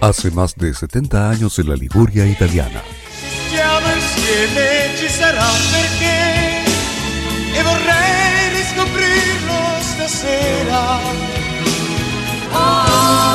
Hace 0.00 0.30
más 0.30 0.54
de 0.54 0.72
70 0.72 1.28
años 1.28 1.58
en 1.58 1.70
la 1.70 1.74
Liguria 1.74 2.24
italiana. 2.24 2.80
Alla 12.54 13.34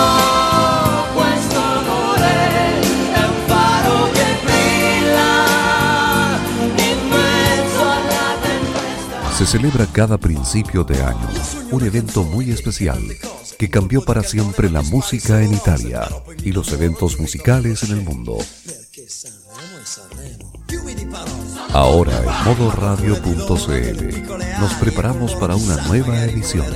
tempesta. 6.77 7.77
Se 9.38 9.45
celebra 9.45 9.86
cada 9.91 10.18
principio 10.18 10.86
de 10.86 11.04
año 11.04 11.27
un 11.71 11.84
evento 11.84 12.23
muy 12.23 12.52
especial 12.52 13.02
que 13.64 13.70
cambió 13.70 14.04
para 14.04 14.24
siempre 14.24 14.70
la 14.70 14.82
música 14.82 15.42
en 15.42 15.54
Italia 15.54 16.10
y 16.44 16.52
los 16.52 16.74
eventos 16.74 17.18
musicales 17.18 17.82
en 17.84 17.92
el 17.92 18.02
mundo. 18.02 18.38
Ahora 21.72 22.20
en 22.20 22.26
modoradio.cl 22.44 24.60
nos 24.60 24.74
preparamos 24.74 25.34
para 25.36 25.56
una 25.56 25.78
nueva 25.88 26.26
edición. 26.26 26.68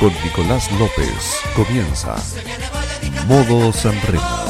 Con 0.00 0.12
Nicolás 0.24 0.68
López 0.80 1.14
comienza 1.54 2.16
Modo 3.28 3.72
Sanremo 3.72 4.47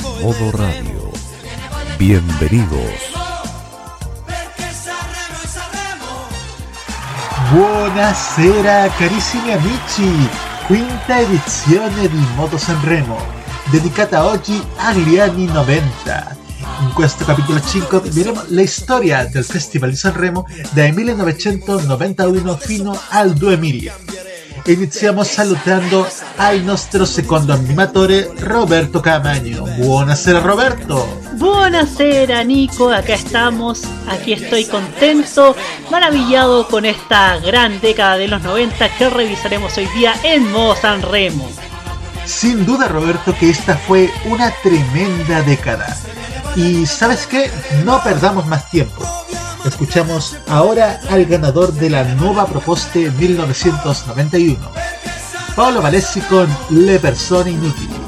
modo 0.00 0.50
radio. 0.52 1.10
Bienvenidos. 1.96 3.12
Buonasera 7.50 8.88
carissimi 8.96 9.52
amici, 9.52 10.28
quinta 10.66 11.20
edizione 11.20 12.08
di 12.08 12.26
Moto 12.34 12.56
Sanremo, 12.56 13.18
dedicata 13.70 14.24
oggi 14.24 14.62
agli 14.76 15.18
anni 15.18 15.44
90. 15.44 16.36
In 16.80 16.92
questo 16.94 17.24
capitolo 17.24 17.60
5 17.60 18.00
vedremo 18.00 18.42
la 18.48 18.66
storia 18.66 19.26
del 19.26 19.44
Festival 19.44 19.90
di 19.90 19.96
Sanremo 19.96 20.46
dal 20.70 20.92
1991 20.92 22.56
fino 22.56 22.98
al 23.10 23.32
2000. 23.34 24.11
Iniziamo 24.66 25.24
salutando 25.24 26.06
al 26.36 26.62
nostro 26.62 27.04
secondo 27.04 27.52
animatore 27.52 28.30
Roberto 28.38 29.00
Camagno. 29.00 29.64
Buonasera 29.64 30.38
Roberto! 30.38 31.20
Buonasera 31.32 32.44
Nico, 32.44 32.88
acá 32.90 33.14
estamos, 33.14 33.82
aquí 34.06 34.34
estoy 34.34 34.66
contento, 34.66 35.56
maravillado 35.90 36.68
con 36.68 36.84
esta 36.84 37.38
gran 37.38 37.80
década 37.80 38.16
de 38.18 38.28
los 38.28 38.40
90 38.42 38.88
que 38.96 39.10
revisaremos 39.10 39.76
hoy 39.76 39.86
día 39.96 40.14
en 40.22 40.52
modo 40.52 40.76
San 40.76 41.02
Remo. 41.02 41.50
Sin 42.24 42.64
duda, 42.64 42.86
Roberto, 42.86 43.34
que 43.36 43.50
esta 43.50 43.76
fue 43.76 44.08
una 44.26 44.52
tremenda 44.62 45.42
década. 45.42 45.96
Y 46.54 46.86
sabes 46.86 47.26
qué, 47.26 47.50
no 47.84 48.00
perdamos 48.04 48.46
más 48.46 48.70
tiempo. 48.70 49.02
Escuchamos 49.64 50.36
ahora 50.48 51.00
al 51.08 51.24
ganador 51.24 51.72
de 51.72 51.88
la 51.88 52.02
nueva 52.14 52.46
proposta 52.46 52.98
1991, 52.98 54.58
Paolo 55.54 55.80
Valesi 55.80 56.20
con 56.22 56.48
Le 56.70 56.98
persone 56.98 57.50
inutili. 57.50 58.00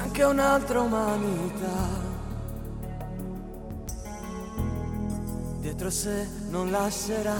Anche 0.00 0.22
un'altra 0.22 0.80
umanità. 0.80 2.06
Dietro 5.60 5.90
sé 5.90 6.28
non 6.50 6.70
lascerà 6.70 7.36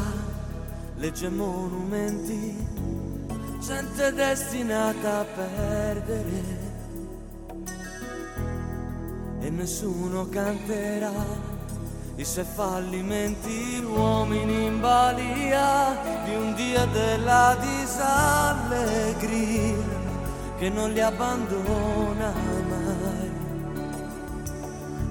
legge 0.98 1.28
monumenti, 1.28 2.56
gente 3.60 4.12
destinata 4.12 5.20
a 5.20 5.24
perdere. 5.24 6.76
E 9.40 9.50
nessuno 9.50 10.28
canterà 10.28 11.12
i 12.16 12.24
suoi 12.24 12.44
fallimenti, 12.44 13.80
uomini 13.84 14.66
in 14.66 14.80
balia 14.80 15.96
di 16.24 16.34
un 16.34 16.54
Dio 16.54 16.86
della 16.86 17.56
disallegria 17.60 19.16
che 20.58 20.68
non 20.68 20.92
li 20.92 21.00
abbandona 21.00 22.32
mai. 22.68 23.30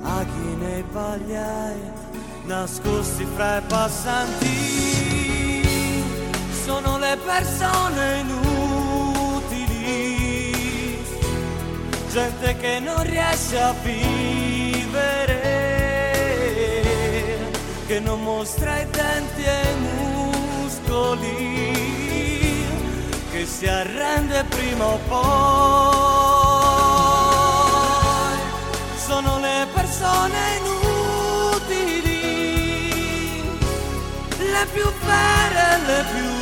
A 0.03 0.23
chi 0.23 0.55
nei 0.59 0.83
pagliai 0.83 1.79
nascosti 2.45 3.25
fra 3.35 3.57
i 3.57 3.61
passanti 3.61 4.86
sono 6.67 6.97
le 6.97 7.17
persone 7.23 8.19
inutili, 8.19 9.71
gente 12.11 12.57
che 12.57 12.79
non 12.81 13.01
riesce 13.03 13.57
a 13.57 13.73
vivere, 13.81 15.39
che 17.87 18.01
non 18.01 18.21
mostra 18.21 18.81
i 18.81 18.87
denti 18.89 19.43
e 19.43 19.61
i 19.61 19.75
muscoli 20.59 21.45
che 23.31 23.45
si 23.45 23.65
arrende 23.65 24.43
prima 24.49 24.85
o 24.87 24.99
poi. 25.07 25.25
Sono 29.07 29.39
le 29.39 29.67
persone 29.73 30.57
inutili, 31.37 32.11
le 34.37 34.67
più 34.73 34.91
vere, 35.05 35.79
le 35.85 36.03
più 36.13 36.36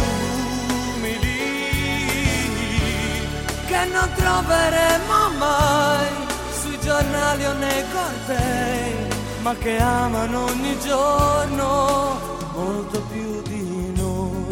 che 3.75 3.85
non 3.91 4.09
troveremo 4.15 5.17
mai 5.37 6.07
sui 6.61 6.79
giornali 6.79 7.45
o 7.45 7.53
nei 7.53 7.83
cortei, 7.91 8.93
ma 9.41 9.53
che 9.55 9.77
amano 9.77 10.45
ogni 10.45 10.79
giorno 10.79 12.17
molto 12.53 13.01
più 13.11 13.41
di 13.41 13.91
noi. 13.95 14.43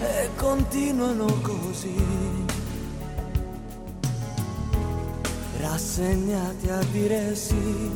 e 0.00 0.30
continuano 0.36 1.26
così, 1.42 2.17
rassegnati 5.78 6.68
a 6.70 6.82
dire 6.90 7.36
sì, 7.36 7.92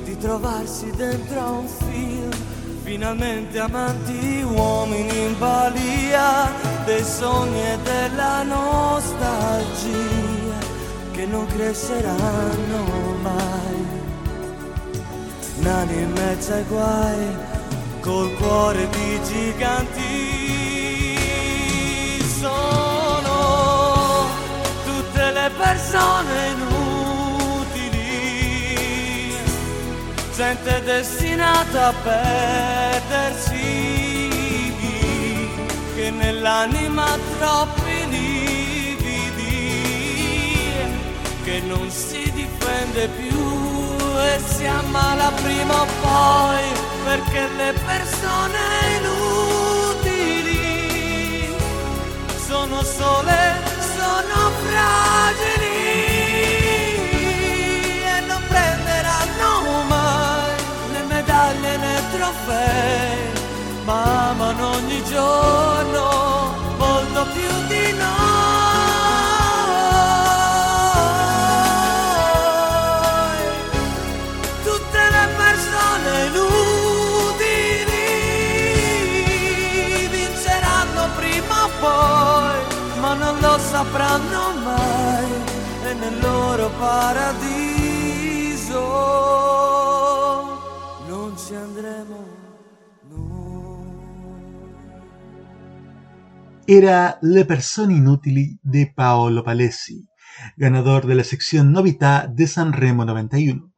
di 0.06 0.18
trovarsi 0.18 0.90
dentro 0.96 1.38
a 1.38 1.50
un 1.50 1.68
film, 1.68 2.32
finalmente 2.84 3.60
amanti, 3.60 4.42
uomini 4.42 5.26
in 5.26 5.38
balia 5.38 6.50
dei 6.86 7.04
sogni 7.04 7.62
e 7.62 7.78
della 7.84 8.44
nostalgia 8.44 9.92
che 11.12 11.26
non 11.26 11.46
cresceranno 11.48 12.86
mai. 13.22 13.86
Nani 15.58 15.94
in 15.94 16.12
mezzo 16.14 16.54
ai 16.54 16.64
guai, 16.70 17.52
col 18.04 18.32
cuore 18.36 18.88
di 18.90 19.20
giganti. 19.24 20.02
Sono 22.40 24.28
tutte 24.84 25.32
le 25.32 25.50
persone 25.58 26.48
inutili, 27.70 27.98
gente 30.36 30.82
destinata 30.84 31.88
a 31.88 31.94
perdersi, 32.04 33.62
che 35.96 36.12
nell'anima 36.12 37.18
troppi 37.40 38.08
lividi 38.10 39.72
che 41.46 41.62
non 41.62 41.90
si 41.90 42.30
difende 42.34 43.08
più 43.08 43.63
e 44.26 44.40
si 44.40 44.66
ammala 44.66 45.32
prima 45.42 45.82
o 45.82 45.88
poi 46.02 46.64
perché 47.04 47.48
le 47.58 47.74
persone 47.86 48.60
inutili 48.98 50.36
sono 52.48 52.82
sole, 52.84 53.40
sono 53.96 54.52
fragili 54.66 55.78
e 58.16 58.20
non 58.28 58.42
prenderanno 58.48 59.50
mai 59.88 60.56
né 60.92 61.02
medaglie 61.08 61.78
né 61.78 61.96
trofei 62.12 63.32
ma 63.86 64.30
amano 64.30 64.70
ogni 64.78 65.04
giorno 65.04 66.56
molto 66.78 67.26
più 67.34 67.68
di 67.68 67.94
noi. 67.94 68.33
era 96.66 97.20
Le 97.22 97.46
persone 97.46 97.94
inutili 97.96 98.58
de 98.64 98.92
Paolo 98.96 99.44
Palesi, 99.44 100.08
ganador 100.56 101.06
de 101.06 101.16
la 101.16 101.24
sección 101.24 101.72
Novità 101.72 102.26
de 102.28 102.48
San 102.48 102.72
Remo 102.74 103.04
91, 103.06 103.74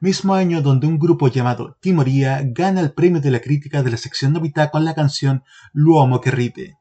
mismo 0.00 0.34
año 0.34 0.60
donde 0.60 0.86
un 0.86 0.98
grupo 0.98 1.28
llamado 1.28 1.76
Timoría 1.80 2.42
gana 2.44 2.80
el 2.80 2.92
premio 2.92 3.20
de 3.20 3.30
la 3.30 3.40
crítica 3.40 3.82
de 3.82 3.90
la 3.90 3.96
sección 3.96 4.32
Novità 4.32 4.70
con 4.70 4.84
la 4.84 4.94
canción 4.94 5.42
L'uomo 5.72 6.20
che 6.20 6.30
ride, 6.30 6.79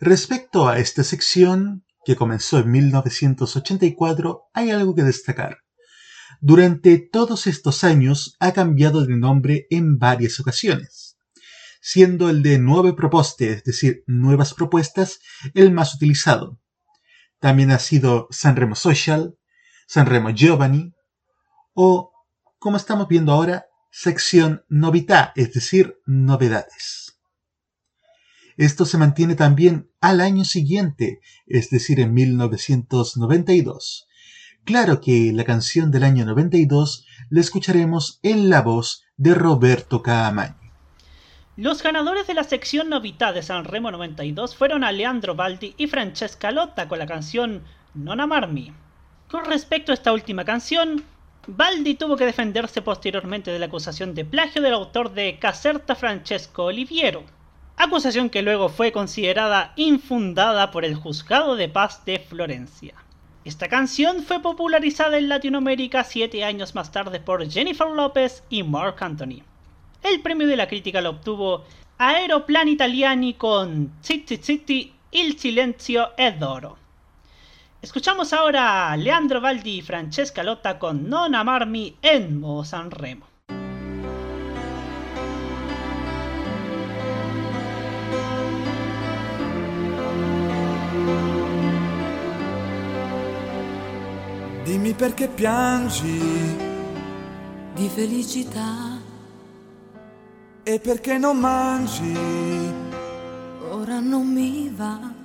Respecto 0.00 0.68
a 0.68 0.78
esta 0.78 1.02
sección, 1.02 1.84
que 2.04 2.16
comenzó 2.16 2.58
en 2.58 2.70
1984, 2.70 4.44
hay 4.52 4.70
algo 4.70 4.94
que 4.94 5.02
destacar. 5.02 5.58
Durante 6.40 6.98
todos 6.98 7.46
estos 7.46 7.82
años 7.82 8.36
ha 8.38 8.52
cambiado 8.52 9.06
de 9.06 9.16
nombre 9.16 9.66
en 9.70 9.98
varias 9.98 10.38
ocasiones, 10.38 11.16
siendo 11.80 12.28
el 12.28 12.42
de 12.42 12.58
Nueve 12.58 12.92
Proposte, 12.92 13.52
es 13.52 13.64
decir, 13.64 14.04
Nuevas 14.06 14.52
Propuestas, 14.52 15.20
el 15.54 15.72
más 15.72 15.94
utilizado. 15.94 16.60
También 17.40 17.70
ha 17.70 17.78
sido 17.78 18.28
Sanremo 18.30 18.74
Social, 18.74 19.38
Sanremo 19.86 20.30
Giovanni, 20.30 20.92
o, 21.72 22.12
como 22.58 22.76
estamos 22.76 23.08
viendo 23.08 23.32
ahora, 23.32 23.66
sección 23.90 24.62
novità, 24.68 25.32
es 25.36 25.54
decir, 25.54 25.98
novedades. 26.04 27.05
Esto 28.56 28.86
se 28.86 28.96
mantiene 28.96 29.34
también 29.34 29.90
al 30.00 30.20
año 30.20 30.44
siguiente, 30.44 31.20
es 31.46 31.68
decir, 31.68 32.00
en 32.00 32.14
1992. 32.14 34.06
Claro 34.64 35.00
que 35.00 35.30
la 35.32 35.44
canción 35.44 35.90
del 35.90 36.04
año 36.04 36.24
92 36.24 37.06
la 37.30 37.40
escucharemos 37.40 38.18
en 38.22 38.48
la 38.48 38.62
voz 38.62 39.04
de 39.16 39.34
Roberto 39.34 40.02
Caamaño. 40.02 40.56
Los 41.56 41.82
ganadores 41.82 42.26
de 42.26 42.34
la 42.34 42.44
sección 42.44 42.88
Novità 42.88 43.32
de 43.32 43.42
Sanremo 43.42 43.90
92 43.90 44.56
fueron 44.56 44.84
Aleandro 44.84 45.34
Baldi 45.34 45.74
y 45.78 45.86
Francesca 45.86 46.50
Lotta 46.50 46.88
con 46.88 46.98
la 46.98 47.06
canción 47.06 47.62
Non 47.94 48.20
amarmi. 48.20 48.72
Con 49.30 49.44
respecto 49.44 49.92
a 49.92 49.94
esta 49.94 50.12
última 50.12 50.44
canción, 50.44 51.04
Baldi 51.46 51.94
tuvo 51.94 52.16
que 52.16 52.26
defenderse 52.26 52.82
posteriormente 52.82 53.50
de 53.50 53.58
la 53.58 53.66
acusación 53.66 54.14
de 54.14 54.24
plagio 54.24 54.60
del 54.62 54.74
autor 54.74 55.14
de 55.14 55.38
Caserta 55.38 55.94
Francesco 55.94 56.64
Oliviero, 56.64 57.24
acusación 57.76 58.30
que 58.30 58.42
luego 58.42 58.68
fue 58.68 58.92
considerada 58.92 59.72
infundada 59.76 60.70
por 60.70 60.84
el 60.84 60.94
Juzgado 60.94 61.56
de 61.56 61.68
Paz 61.68 62.04
de 62.04 62.18
Florencia. 62.18 62.94
Esta 63.44 63.68
canción 63.68 64.22
fue 64.22 64.40
popularizada 64.40 65.18
en 65.18 65.28
Latinoamérica 65.28 66.02
siete 66.02 66.42
años 66.42 66.74
más 66.74 66.90
tarde 66.90 67.20
por 67.20 67.48
Jennifer 67.48 67.88
López 67.88 68.42
y 68.50 68.62
Mark 68.62 68.96
Anthony. 69.00 69.42
El 70.02 70.20
premio 70.20 70.46
de 70.46 70.56
la 70.56 70.66
crítica 70.66 71.00
lo 71.00 71.10
obtuvo 71.10 71.64
Aeroplan 71.98 72.68
Italiani 72.68 73.34
con 73.34 73.92
Zitti 74.02 74.38
Zitti 74.38 74.92
Il 75.10 75.38
Silenzio 75.38 76.16
è 76.16 76.32
d'Oro. 76.32 76.76
Escuchamos 77.80 78.32
ahora 78.32 78.90
a 78.90 78.96
Leandro 78.96 79.40
Baldi 79.40 79.78
y 79.78 79.82
Francesca 79.82 80.42
Lotta 80.42 80.78
con 80.78 81.08
Non 81.08 81.34
amarmi 81.34 81.96
en 82.02 82.40
Mo 82.40 82.64
Sanremo. 82.64 83.35
Perché 94.96 95.28
piangi 95.28 96.56
di 97.74 97.88
felicità 97.88 99.00
e 100.62 100.80
perché 100.80 101.18
non 101.18 101.38
mangi. 101.38 102.14
Ora 103.70 104.00
non 104.00 104.26
mi 104.26 104.72
va 104.74 105.16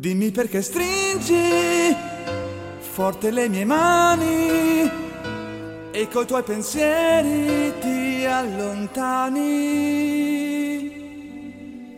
Dimmi 0.00 0.30
perché 0.30 0.62
stringi 0.62 1.94
forte 2.78 3.30
le 3.30 3.50
mie 3.50 3.66
mani 3.66 4.90
e 5.90 6.08
coi 6.08 6.24
tuoi 6.24 6.42
pensieri 6.42 7.70
ti 7.80 8.24
allontani. 8.24 9.40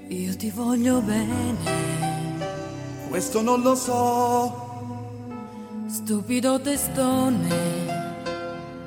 Io 0.08 0.36
ti 0.36 0.50
voglio 0.50 1.00
bene. 1.00 1.70
Questo 3.08 3.40
non 3.40 3.62
lo 3.62 3.76
so. 3.76 4.71
Stupido 6.04 6.60
testone, 6.60 7.48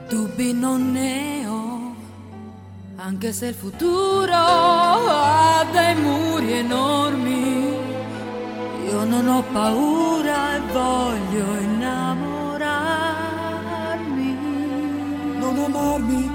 dubbi 0.10 0.52
non 0.52 0.92
ne 0.92 1.48
ho. 1.48 1.96
Anche 2.98 3.32
se 3.32 3.46
il 3.48 3.54
futuro 3.54 4.34
ha 4.34 5.66
dei 5.72 5.96
muri 5.96 6.52
enormi 6.52 7.74
io 8.86 9.06
non 9.06 9.30
ho 9.30 9.42
paura 9.54 10.56
e 10.56 10.60
voglio 10.74 11.46
innamorarmi. 11.62 14.38
Non 15.40 15.58
amarmi 15.58 16.30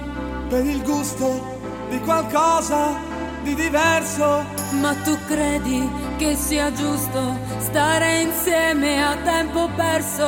per 0.49 0.65
il 0.65 0.83
gusto 0.83 1.59
di 1.91 2.01
qualcosa 2.01 2.97
di 3.43 3.55
diverso. 3.55 4.45
Ma 4.81 4.95
tu 5.05 5.15
credi 5.27 5.87
che 6.17 6.35
sia 6.37 6.73
giusto 6.73 7.37
stare 7.71 8.23
insieme 8.23 9.01
a 9.03 9.17
tempo 9.23 9.69
perso? 9.77 10.27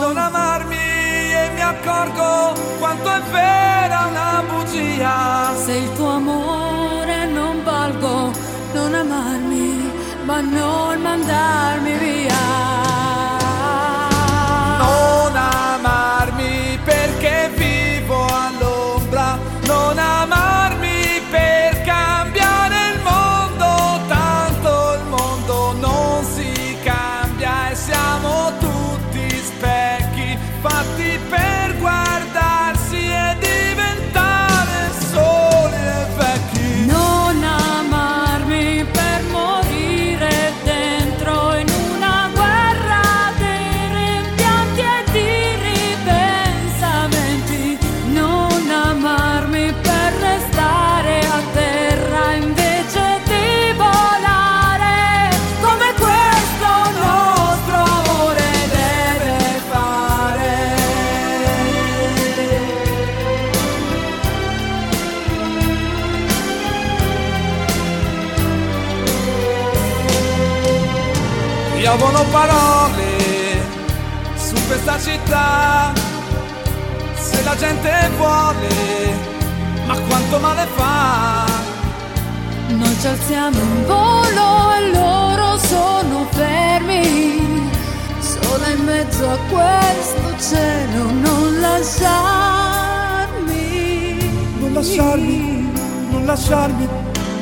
Non 0.00 0.16
amarmi 0.16 0.76
e 0.76 1.50
mi 1.54 1.62
accorgo 1.62 2.52
quanto 2.78 3.08
è 3.10 3.20
vera 3.30 4.06
una 4.10 4.42
bugia. 4.48 5.54
Se 5.56 5.72
il 5.72 5.92
tuo 5.94 6.10
amore 6.10 7.26
non 7.26 7.62
valgo, 7.64 8.30
non 8.74 8.94
amarmi 8.94 9.90
ma 10.24 10.40
non 10.40 11.00
mandarmi 11.00 11.92
via. 11.96 12.44
Non 14.82 15.34
amarmi 15.34 16.31
gente 77.62 78.10
vuole, 78.16 78.68
ma 79.86 79.96
quanto 80.08 80.38
male 80.40 80.66
fa. 80.74 81.46
Noi 82.68 82.96
ci 83.00 83.06
alziamo 83.06 83.56
in 83.56 83.84
volo 83.86 84.72
e 84.76 84.90
loro 84.90 85.58
sono 85.58 86.26
fermi, 86.30 87.70
solo 88.18 88.64
in 88.76 88.82
mezzo 88.84 89.30
a 89.30 89.38
questo 89.54 90.22
cielo 90.48 91.04
non 91.26 91.60
lasciarmi. 91.60 92.10
Non 94.58 94.72
lasciarmi, 94.72 95.72
non 96.10 96.26
lasciarmi, 96.26 96.88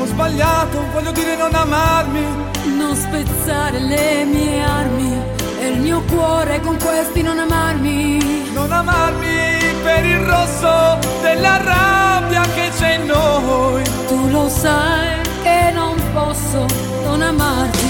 ho 0.01 0.05
sbagliato, 0.05 0.85
voglio 0.93 1.13
dire 1.13 1.35
non 1.37 1.55
amarmi. 1.55 2.49
Non 2.77 2.95
spezzare 2.95 3.79
le 3.79 4.25
mie 4.25 4.63
armi 4.63 5.19
e 5.61 5.69
il 5.69 5.81
mio 5.81 6.03
cuore 6.03 6.61
con 6.61 6.77
questi 6.77 7.23
non 7.23 7.39
amarmi. 7.39 8.51
Non 8.53 8.71
amarmi 8.71 9.40
per 9.91 10.05
il 10.05 10.19
rosso 10.19 10.99
della 11.21 11.57
rabbia 11.57 12.43
che 12.55 12.71
c'è 12.77 12.95
in 12.95 13.07
noi. 13.07 13.83
Tu 14.07 14.29
lo 14.29 14.49
sai 14.49 15.19
che 15.43 15.73
non 15.73 15.97
posso 16.13 16.65
non 17.05 17.21
amarti, 17.21 17.90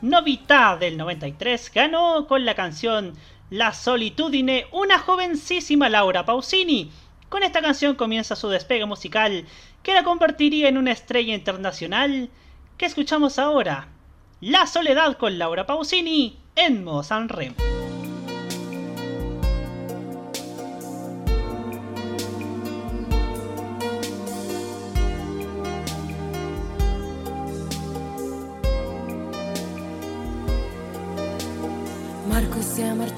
Novità 0.00 0.76
del 0.76 0.96
93 0.96 1.72
ganó 1.74 2.26
con 2.28 2.44
la 2.44 2.54
canción 2.54 3.14
La 3.50 3.72
Solitudine 3.72 4.66
una 4.70 4.98
jovencísima 4.98 5.88
Laura 5.88 6.24
Pausini. 6.24 6.90
Con 7.28 7.42
esta 7.42 7.60
canción 7.60 7.96
comienza 7.96 8.36
su 8.36 8.48
despegue 8.48 8.86
musical 8.86 9.44
que 9.82 9.94
la 9.94 10.04
convertiría 10.04 10.68
en 10.68 10.78
una 10.78 10.92
estrella 10.92 11.34
internacional 11.34 12.30
que 12.76 12.86
escuchamos 12.86 13.40
ahora. 13.40 13.88
La 14.40 14.66
Soledad 14.66 15.16
con 15.16 15.36
Laura 15.36 15.66
Pausini 15.66 16.38
en 16.54 16.84
Mo 16.84 17.02
Sanremo. 17.02 17.56
Marco 17.56 17.77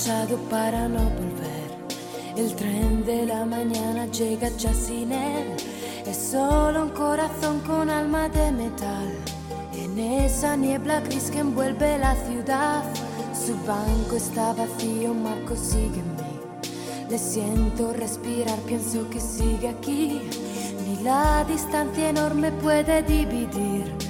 marchado 0.00 0.38
para 0.48 0.88
no 0.88 1.10
volver. 1.10 1.70
El 2.34 2.54
tren 2.54 3.04
de 3.04 3.26
la 3.26 3.44
mañana 3.44 4.06
llega 4.06 4.48
ya 4.56 4.72
sin 4.72 5.12
él. 5.12 5.56
Es 6.06 6.16
solo 6.16 6.84
un 6.84 6.88
corazón 6.90 7.60
con 7.60 7.90
alma 7.90 8.28
de 8.30 8.50
metal. 8.50 9.12
En 9.74 9.98
esa 9.98 10.56
niebla 10.56 11.00
gris 11.00 11.30
que 11.30 11.40
envuelve 11.40 11.98
la 11.98 12.14
ciudad, 12.26 12.82
su 13.34 13.54
banco 13.66 14.16
está 14.16 14.54
vacío, 14.54 15.12
Marco 15.12 15.54
mí. 15.54 16.40
Le 17.10 17.18
siento 17.18 17.92
respirar, 17.92 18.58
pienso 18.60 19.08
que 19.10 19.20
sigue 19.20 19.68
aquí. 19.68 20.22
Ni 20.86 21.02
la 21.02 21.44
distancia 21.44 22.08
enorme 22.08 22.52
puede 22.52 23.02
dividir 23.02 24.09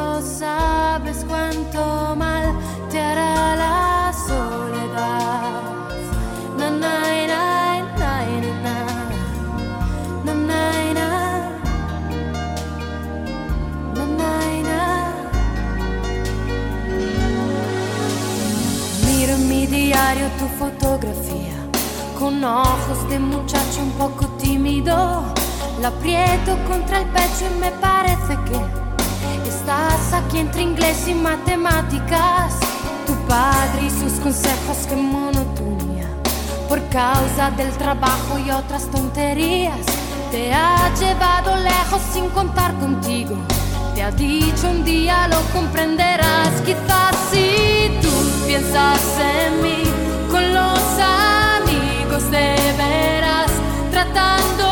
no 0.00 0.22
sabes 0.22 1.18
cuánto 1.28 2.14
mal 2.16 2.46
te 2.90 2.98
hará 3.00 3.56
la 3.64 4.12
soledad. 4.28 5.62
Na, 6.58 6.68
na, 6.82 6.94
na, 7.32 7.42
na, 8.00 8.12
na, 10.26 10.34
na, 10.48 10.64
na. 10.98 11.08
Na, 13.96 14.04
na, 14.20 14.34
na. 14.68 14.82
Miro 19.06 19.32
en 19.38 19.48
mi 19.50 19.66
diario 19.66 20.26
tu 20.38 20.46
fotografía 20.60 21.56
con 22.18 22.42
ojos 22.44 22.98
de 23.10 23.18
muchacho 23.18 23.78
un 23.88 23.92
poco 24.02 24.22
tímido. 24.44 24.96
La 25.82 25.88
aprieto 25.88 26.52
contra 26.68 26.98
el 27.00 27.06
pecho 27.16 27.44
y 27.50 27.60
me 27.64 27.70
parece 27.86 28.32
que 28.46 28.89
estás 29.60 30.12
aquí 30.14 30.38
entre 30.38 30.62
inglés 30.62 31.06
y 31.06 31.14
matemáticas. 31.14 32.58
Tu 33.06 33.14
padre 33.26 33.86
y 33.86 33.90
sus 33.90 34.18
consejos, 34.20 34.86
que 34.88 34.96
monotonía. 34.96 36.08
Por 36.68 36.80
causa 36.88 37.50
del 37.56 37.70
trabajo 37.72 38.38
y 38.38 38.50
otras 38.50 38.86
tonterías, 38.90 39.84
te 40.30 40.52
ha 40.52 40.92
llevado 40.94 41.56
lejos 41.56 42.00
sin 42.12 42.28
contar 42.30 42.72
contigo. 42.78 43.36
Te 43.94 44.02
ha 44.02 44.10
dicho 44.12 44.70
un 44.70 44.84
día 44.84 45.28
lo 45.28 45.40
comprenderás. 45.52 46.52
Quizás 46.64 47.14
si 47.30 47.90
tú 48.00 48.12
piensas 48.46 49.00
en 49.18 49.62
mí 49.62 49.82
con 50.30 50.54
los 50.54 50.80
amigos 50.98 52.30
de 52.30 52.54
veras, 52.78 53.50
tratando 53.90 54.69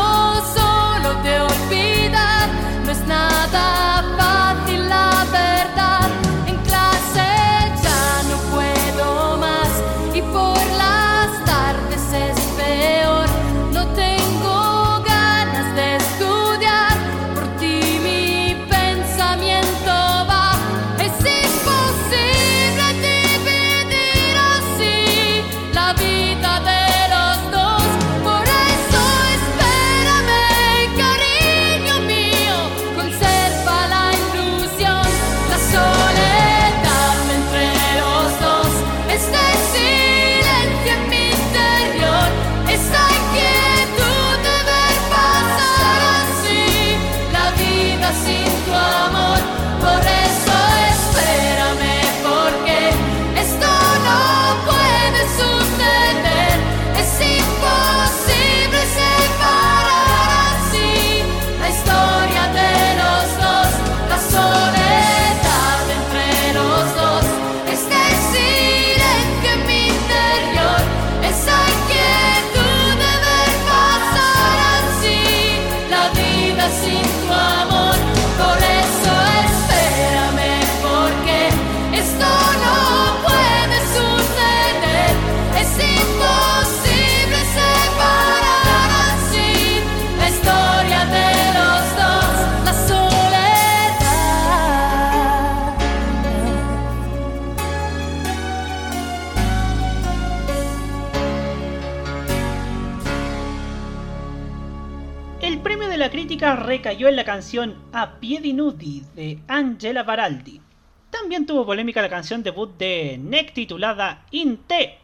recayó 106.55 107.07
en 107.07 107.15
la 107.15 107.23
canción 107.23 107.75
A 107.93 108.19
Piedi 108.19 108.53
Nudi 108.53 109.03
de 109.15 109.39
Angela 109.47 110.03
Baraldi. 110.03 110.61
También 111.09 111.45
tuvo 111.45 111.65
polémica 111.65 112.01
la 112.01 112.09
canción 112.09 112.43
debut 112.43 112.77
de 112.77 113.19
NEC 113.19 113.53
titulada 113.53 114.25
Inte, 114.31 114.97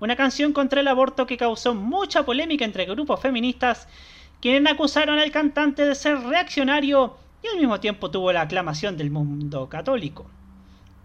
una 0.00 0.16
canción 0.16 0.52
contra 0.52 0.80
el 0.80 0.88
aborto 0.88 1.26
que 1.26 1.36
causó 1.36 1.74
mucha 1.74 2.24
polémica 2.24 2.64
entre 2.64 2.84
grupos 2.84 3.20
feministas, 3.20 3.88
quienes 4.40 4.72
acusaron 4.72 5.18
al 5.18 5.30
cantante 5.30 5.84
de 5.84 5.94
ser 5.94 6.18
reaccionario 6.20 7.16
y 7.42 7.48
al 7.48 7.58
mismo 7.58 7.80
tiempo 7.80 8.10
tuvo 8.10 8.32
la 8.32 8.42
aclamación 8.42 8.96
del 8.96 9.10
mundo 9.10 9.68
católico. 9.68 10.26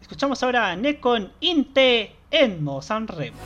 Escuchamos 0.01 0.43
ahora 0.43 0.69
a 0.69 0.75
NEC 0.75 0.99
con 0.99 1.31
Inte 1.39 2.15
en 2.29 2.63
Mo 2.63 2.81
Sanremo. 2.81 3.37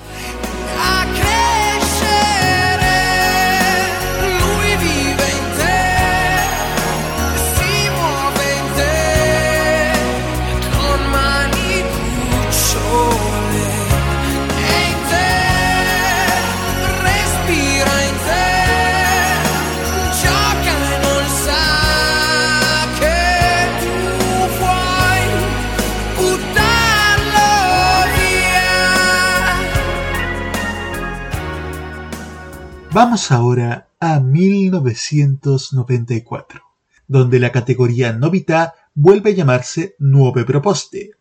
Vamos 32.96 33.28
ahora 33.34 33.90
a 34.00 34.22
1994, 34.22 36.62
donde 37.10 37.42
la 37.42 37.52
categoría 37.52 38.14
Novità 38.14 38.74
vuelve 38.94 39.32
a 39.32 39.34
llamarse 39.34 39.98
Nuove 40.00 40.46
Proposte. 40.46 41.12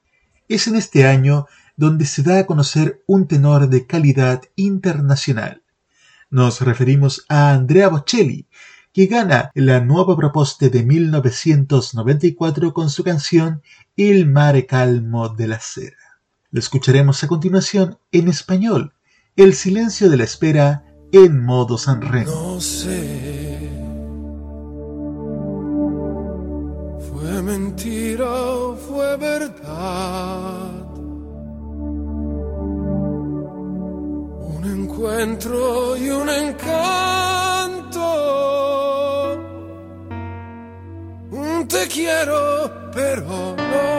Es 0.47 0.69
en 0.69 0.77
este 0.77 1.05
año 1.05 1.49
donde 1.77 2.05
se 2.05 2.23
da 2.23 2.39
a 2.39 2.47
conocer 2.47 3.03
un 3.09 3.27
tenor 3.27 3.69
de 3.69 3.89
calidad 3.89 4.43
internacional. 4.55 5.65
Nos 6.31 6.61
referimos 6.61 7.25
a 7.29 7.51
Andrea 7.51 7.89
Bocelli, 7.89 8.47
que 8.93 9.07
gana 9.07 9.51
la 9.53 9.81
nueva 9.81 10.17
proposta 10.17 10.69
de 10.69 10.85
1994 10.85 12.73
con 12.73 12.89
su 12.89 13.03
canción 13.03 13.63
Il 13.97 14.31
mare 14.31 14.67
calmo 14.67 15.29
de 15.29 15.49
la 15.49 15.59
sera. 15.59 16.21
Lo 16.53 16.61
escucharemos 16.61 17.25
a 17.25 17.27
continuación 17.27 17.99
en 18.13 18.29
español, 18.29 18.93
El 19.35 19.55
silencio 19.55 20.09
de 20.09 20.19
la 20.19 20.23
espera 20.23 20.85
en 21.12 21.45
modo 21.45 21.79
Sanremo. 21.79 22.31
No 22.31 22.61
sé, 22.61 23.59
fue 27.11 27.43
mentira 27.43 28.31
o 28.31 28.77
fue 28.77 29.17
verdad. 29.17 30.71
Un 34.57 34.64
encuentro 34.64 35.97
y 35.97 36.11
un 36.11 36.29
encanto. 36.29 36.85
Un 41.31 41.69
te 41.69 41.87
quiero, 41.88 42.71
pero 42.93 43.57
no. 43.57 43.95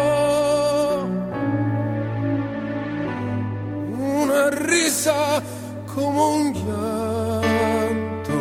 Una 4.23 4.49
risa 4.49 5.41
como 5.95 6.35
un 6.35 6.53
llanto 6.53 8.37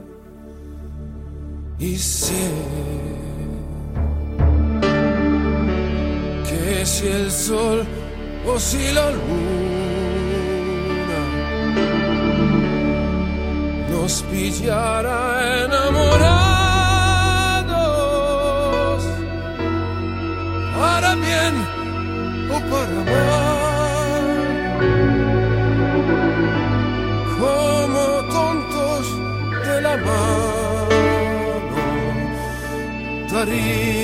Y 1.78 1.96
sé 1.96 2.50
que 6.48 6.84
si 6.84 7.06
el 7.06 7.30
sol 7.30 7.86
o 8.46 8.58
si 8.58 8.92
la 8.92 9.10
luna 9.12 9.30
nos 13.90 14.22
pillara 14.24 15.18
enamorados 15.64 16.49
para 20.80 21.14
bien 21.14 21.54
o 22.54 22.58
para 22.70 23.00
mal. 23.12 24.26
Como 27.40 28.04
tontos 28.36 29.04
de 29.66 29.76
la 29.86 29.94
mano 30.06 31.00
daría 33.30 34.00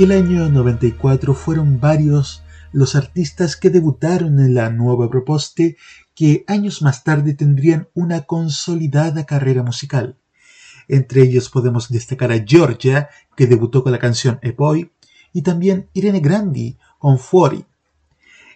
Aquel 0.00 0.12
año 0.12 0.48
94 0.48 1.34
fueron 1.34 1.78
varios 1.78 2.42
los 2.72 2.94
artistas 2.94 3.54
que 3.54 3.68
debutaron 3.68 4.40
en 4.40 4.54
la 4.54 4.70
nueva 4.70 5.10
propuesta 5.10 5.62
que 6.14 6.42
años 6.46 6.80
más 6.80 7.04
tarde 7.04 7.34
tendrían 7.34 7.86
una 7.92 8.22
consolidada 8.22 9.26
carrera 9.26 9.62
musical. 9.62 10.16
Entre 10.88 11.20
ellos 11.20 11.50
podemos 11.50 11.90
destacar 11.90 12.32
a 12.32 12.42
Georgia, 12.42 13.10
que 13.36 13.46
debutó 13.46 13.82
con 13.82 13.92
la 13.92 13.98
canción 13.98 14.38
E 14.40 14.54
Poi, 14.54 14.90
y 15.34 15.42
también 15.42 15.90
Irene 15.92 16.20
Grandi 16.20 16.78
con 16.98 17.18
Fuori. 17.18 17.66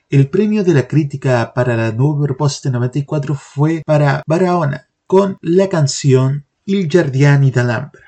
El 0.08 0.30
premio 0.30 0.64
de 0.64 0.72
la 0.72 0.88
crítica 0.88 1.52
para 1.52 1.76
la 1.76 1.92
nueva 1.92 2.24
propuesta 2.24 2.70
94 2.70 3.34
fue 3.34 3.82
para 3.84 4.22
Barahona, 4.26 4.88
con 5.06 5.36
la 5.42 5.68
canción 5.68 6.46
Il 6.64 6.88
Giardiani 6.88 7.50
d'Alhambra. 7.50 8.03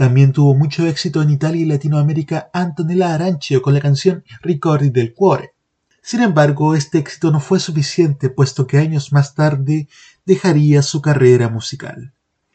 También 0.00 0.32
tuvo 0.32 0.54
mucho 0.54 0.86
éxito 0.86 1.20
en 1.20 1.28
Italia 1.28 1.60
y 1.60 1.66
Latinoamérica 1.66 2.48
Antonella 2.54 3.12
Arancio 3.12 3.60
con 3.60 3.74
la 3.74 3.82
canción 3.82 4.24
Ricordi 4.40 4.88
del 4.88 5.12
Cuore. 5.12 5.52
Sin 6.00 6.22
embargo, 6.22 6.74
este 6.74 6.96
éxito 6.96 7.30
no 7.30 7.38
fue 7.38 7.60
suficiente 7.60 8.30
puesto 8.30 8.66
que 8.66 8.78
años 8.78 9.12
más 9.12 9.34
tarde 9.34 9.88
dejaría 10.24 10.80
su 10.80 11.02
carrera 11.02 11.50
musical. 11.50 12.14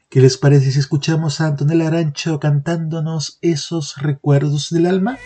¿Qué 0.09 0.21
les 0.21 0.39
parece 0.39 0.71
si 0.71 0.79
escuchamos 0.79 1.39
a 1.39 1.45
Antonella 1.45 1.85
Arancio 1.85 2.39
cantándonos 2.39 3.37
esos 3.41 3.97
recuerdos 3.97 4.71
del 4.71 4.87
alma? 4.87 5.19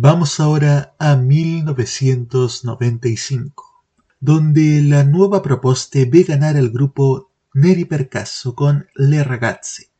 Vamos 0.00 0.38
ahora 0.38 0.94
a 1.00 1.16
1995, 1.16 3.84
donde 4.20 4.80
la 4.80 5.02
nueva 5.02 5.42
propuesta 5.42 5.98
ve 6.08 6.22
ganar 6.22 6.56
al 6.56 6.70
grupo 6.70 7.32
Neri 7.52 7.84
Percasso 7.84 8.54
con 8.54 8.86
Le 8.94 9.24
Ragazze. 9.24 9.90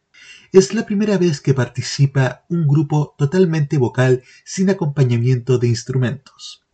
Es 0.53 0.73
la 0.73 0.87
primera 0.87 1.19
vez 1.19 1.41
que 1.41 1.53
participa 1.53 2.45
un 2.49 2.69
grupo 2.69 3.17
totalmente 3.19 3.77
vocal 3.77 4.23
sin 4.45 4.71
acompañamiento 4.71 5.59
de 5.59 5.67
instrumentos, 5.67 6.65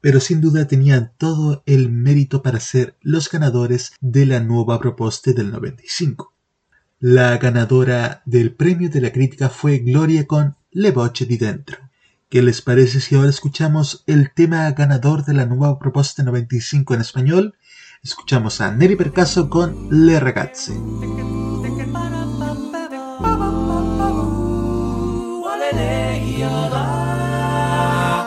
pero 0.00 0.18
sin 0.18 0.40
duda 0.40 0.66
tenían 0.66 1.12
todo 1.18 1.62
el 1.66 1.92
mérito 1.92 2.42
para 2.42 2.60
ser 2.60 2.96
los 3.02 3.30
ganadores 3.30 3.92
de 4.00 4.24
la 4.24 4.40
nueva 4.40 4.80
propuesta 4.80 5.34
del 5.34 5.52
95. 5.52 6.32
La 6.98 7.36
ganadora 7.36 8.22
del 8.24 8.54
premio 8.54 8.88
de 8.88 9.02
la 9.02 9.12
crítica 9.12 9.50
fue 9.50 9.80
Gloria 9.80 10.26
con 10.26 10.56
Le 10.70 10.92
Voce 10.92 11.26
di 11.26 11.36
Dentro. 11.36 11.76
¿Qué 12.30 12.42
les 12.42 12.62
parece 12.62 13.00
si 13.00 13.14
ahora 13.14 13.28
escuchamos 13.28 14.02
el 14.06 14.32
tema 14.32 14.70
ganador 14.72 15.24
de 15.24 15.34
la 15.34 15.46
nueva 15.46 15.78
propuesta 15.78 16.22
95 16.22 16.94
en 16.94 17.00
español? 17.00 17.54
Escuchamos 18.02 18.60
a 18.60 18.72
Neri 18.72 18.96
Percaso 18.96 19.48
con 19.48 19.88
Le 19.90 20.18
Ragazze. 20.18 20.72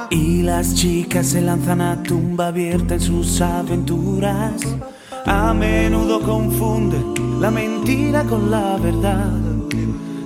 Y 0.09 0.41
las 0.43 0.73
chicas 0.75 1.27
se 1.27 1.41
lanzan 1.41 1.81
a 1.81 2.01
tumba 2.01 2.47
abierta 2.47 2.93
en 2.93 3.01
sus 3.01 3.41
aventuras. 3.41 4.61
A 5.25 5.53
menudo 5.53 6.21
confunden 6.21 7.41
la 7.41 7.51
mentira 7.51 8.23
con 8.23 8.49
la 8.49 8.77
verdad. 8.77 9.33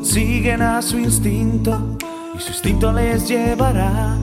Siguen 0.03 0.61
a 0.61 0.81
su 0.81 0.99
instinto 0.99 1.97
su 2.39 2.49
instinto 2.49 2.91
les 2.91 3.27
llevará. 3.27 4.17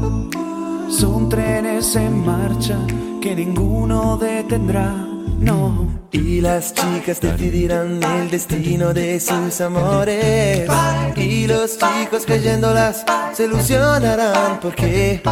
Son 0.88 1.29
trenes 1.29 1.94
en 1.97 2.25
marcha 2.25 2.79
que 3.21 3.35
ninguno 3.35 4.16
detendrá. 4.16 5.08
No. 5.38 5.88
Y 6.11 6.40
las 6.40 6.74
chicas 6.74 7.20
decidirán 7.20 8.03
el 8.03 8.31
destino 8.31 8.92
de 8.92 9.20
sus 9.20 9.61
amores. 9.61 10.68
Y 11.16 11.46
los 11.46 11.79
chicos 11.79 12.24
creyéndolas 12.27 13.05
se 13.33 13.44
ilusionarán 13.44 14.59
porque 14.61 15.22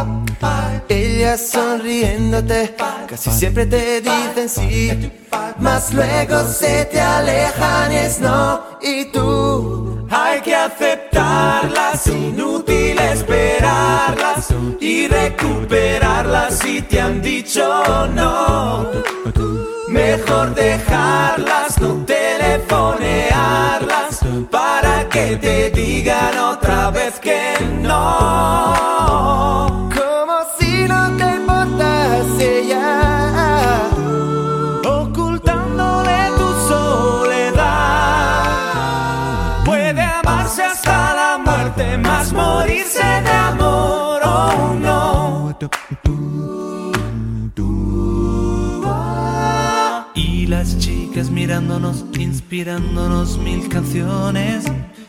ellas 0.87 1.49
sonriéndote 1.49 2.75
casi 3.07 3.31
siempre 3.31 3.65
te 3.65 4.01
dicen 4.01 4.49
sí. 4.49 5.11
Mas 5.59 5.93
luego 5.93 6.43
se 6.47 6.85
te 6.85 7.01
alejan 7.01 7.91
y 7.91 7.95
es 7.95 8.19
no. 8.19 8.61
Y 8.81 9.05
tú 9.05 10.07
hay 10.09 10.41
que 10.41 10.55
aceptarlas, 10.55 12.07
inútil 12.07 12.97
esperarlas 12.99 14.47
y 14.79 15.07
recuperarlas 15.07 16.59
si 16.59 16.81
te 16.81 17.01
han 17.01 17.21
dicho 17.21 18.07
no. 18.13 19.56
Mejor 19.89 20.53
dejarlas, 20.53 21.79
no 21.79 22.03
telefonearlas 22.05 24.19
para 24.51 25.07
que 25.07 25.37
te 25.37 25.69
digan 25.69 26.37
otra 26.37 26.91
vez 26.91 27.17
que 27.21 27.53
no. 27.81 28.75
Como 29.95 30.39
si 30.59 30.85
no 30.87 31.15
te 31.15 31.35
importase 31.35 32.67
ya. 32.67 33.89
Ocultándole 34.85 36.31
tu 36.37 36.53
soledad. 36.67 38.43
Puede 39.63 40.01
amarse 40.01 40.63
hasta 40.63 41.13
la 41.13 41.37
muerte, 41.37 41.97
más 41.97 42.33
morirse 42.33 43.05
de 43.23 43.31
amor. 43.31 44.19
Oh 44.25 44.75
no. 44.81 45.55
Las 50.47 50.77
chicas 50.77 51.29
mirándonos, 51.29 52.05
inspirándonos 52.17 53.37
mil 53.37 53.67
canciones, 53.67 54.63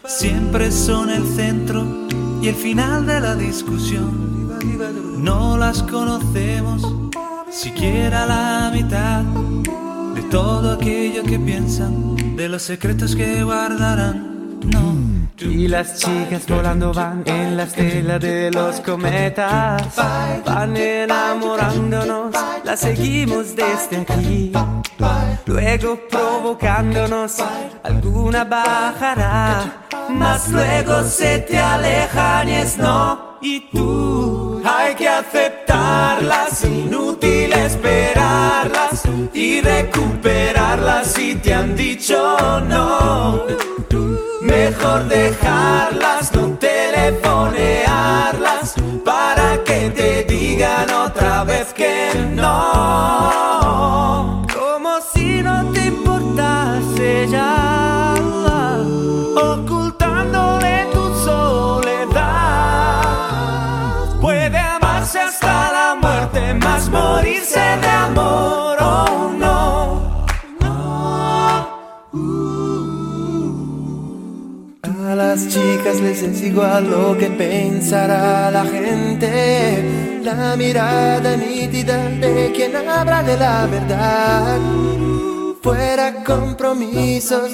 siempre 0.05 0.72
son 0.72 1.11
el 1.11 1.24
centro 1.24 2.09
y 2.42 2.48
el 2.48 2.57
final 2.57 3.07
de 3.07 3.20
la 3.20 3.37
discusión. 3.37 4.59
No 5.22 5.57
las 5.57 5.85
conocemos, 5.85 7.12
siquiera 7.53 8.27
la 8.27 8.72
mitad 8.74 9.22
de 10.16 10.22
todo 10.22 10.72
aquello 10.72 11.22
que 11.22 11.38
piensan, 11.38 12.16
de 12.37 12.48
los 12.48 12.62
secretos 12.62 13.14
que 13.14 13.44
guardarán. 13.44 14.59
No. 14.64 15.17
Y 15.40 15.68
las 15.68 15.98
chicas 15.98 16.46
volando 16.48 16.92
van 16.92 17.22
en 17.24 17.57
la 17.57 17.62
estela 17.64 18.18
de 18.18 18.51
los 18.51 18.81
cometas. 18.81 19.94
Van 20.44 20.77
enamorándonos, 20.77 22.35
las 22.64 22.81
seguimos 22.81 23.55
desde 23.55 23.98
aquí. 23.98 24.53
Luego 25.46 26.01
provocándonos, 26.11 27.37
alguna 27.85 28.44
bajará. 28.44 29.87
Mas 30.09 30.48
luego 30.48 31.03
se 31.05 31.38
te 31.40 31.59
alejan 31.59 32.48
y 32.48 32.53
es 32.55 32.79
no. 32.79 33.38
Y 33.40 33.61
tú 33.70 34.47
hay 34.68 34.94
que 34.94 35.09
aceptarlas, 35.09 36.62
inútil 36.64 37.52
esperarlas 37.52 39.02
y 39.33 39.62
recuperarlas 39.62 41.12
si 41.12 41.35
te 41.37 41.54
han 41.54 41.74
dicho 41.74 42.37
no. 42.68 43.44
Mejor 44.42 45.09
dejarlas, 45.09 46.35
no 46.35 46.59
telefonearlas 46.59 48.74
para 49.04 49.64
que 49.64 49.90
te 49.90 50.24
digan 50.24 50.90
otra 50.90 51.44
vez 51.44 51.72
que 51.72 52.11
no. 52.35 53.38
Las 75.38 75.55
chicas 75.55 76.01
les 76.01 76.22
es 76.22 76.42
igual 76.42 76.90
lo 76.90 77.16
que 77.16 77.29
pensará 77.31 78.51
la 78.51 78.64
gente. 78.64 80.20
la 80.24 80.57
mirada 80.57 81.37
nítida 81.37 81.96
de 82.09 82.53
quien 82.55 82.74
habla 82.74 83.22
de 83.22 83.37
la 83.37 83.66
verdad. 83.66 84.59
Fuera 85.62 86.24
compromisos, 86.24 87.53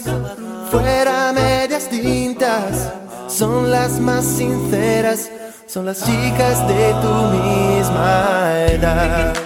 fuera 0.71 1.33
medias 1.35 1.89
tintas, 1.91 2.91
son 3.29 3.71
las 3.71 4.01
más 4.01 4.25
sinceras, 4.25 5.31
son 5.67 5.85
las 5.85 5.99
chicas 6.07 6.67
de 6.67 6.95
tu 7.03 7.15
misma 7.37 8.65
edad. 8.67 9.44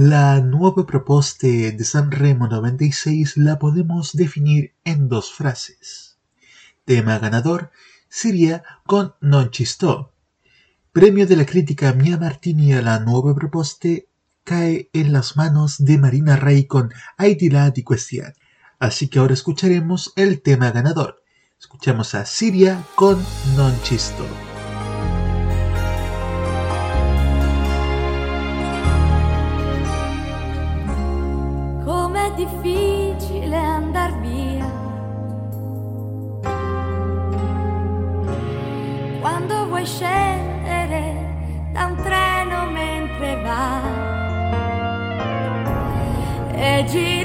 La 0.00 0.40
nuova 0.40 0.86
proposta 0.86 1.48
de 1.48 1.82
Sanremo 1.82 2.46
96 2.46 3.36
la 3.36 3.58
podemos 3.58 4.12
definir 4.12 4.76
en 4.84 5.08
dos 5.08 5.32
frases. 5.32 6.18
Tema 6.84 7.18
ganador 7.18 7.72
sería 8.08 8.62
con 8.86 9.14
Non. 9.20 9.50
Premio 10.92 11.26
de 11.26 11.34
la 11.34 11.44
crítica 11.44 11.92
Mia 11.94 12.16
Martini 12.16 12.74
a 12.74 12.80
la 12.80 13.00
nuova 13.00 13.34
proposta 13.34 13.88
cae 14.44 14.88
en 14.92 15.12
las 15.12 15.36
manos 15.36 15.78
de 15.78 15.98
Marina 15.98 16.36
Rey 16.36 16.66
con 16.66 16.92
Ai 17.16 17.34
di 17.34 17.50
là 17.50 17.70
di 17.70 17.82
questi 17.82 18.20
anni. 18.20 18.38
Así 18.78 19.08
que 19.08 19.18
ahora 19.18 19.34
escucharemos 19.34 20.12
el 20.14 20.42
tema 20.42 20.70
ganador. 20.70 21.24
Escuchamos 21.58 22.14
a 22.14 22.24
Siria 22.24 22.84
con 22.94 23.18
Non. 23.56 23.74
E 46.78 47.17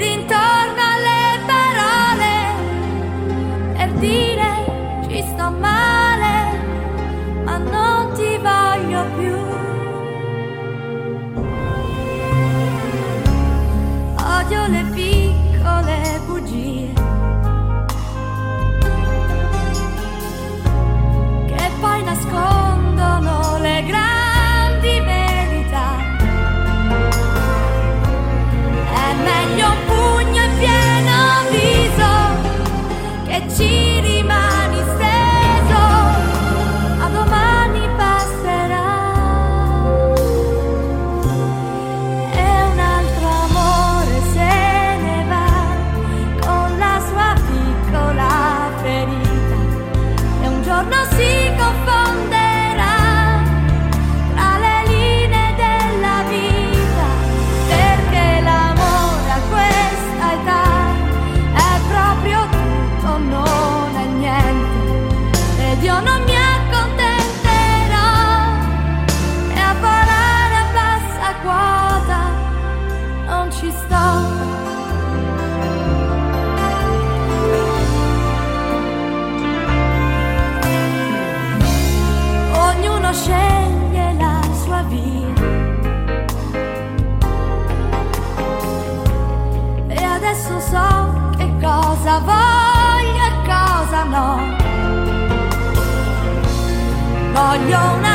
Voglio 97.56 97.78
un 97.78 98.04
amore 98.04 98.13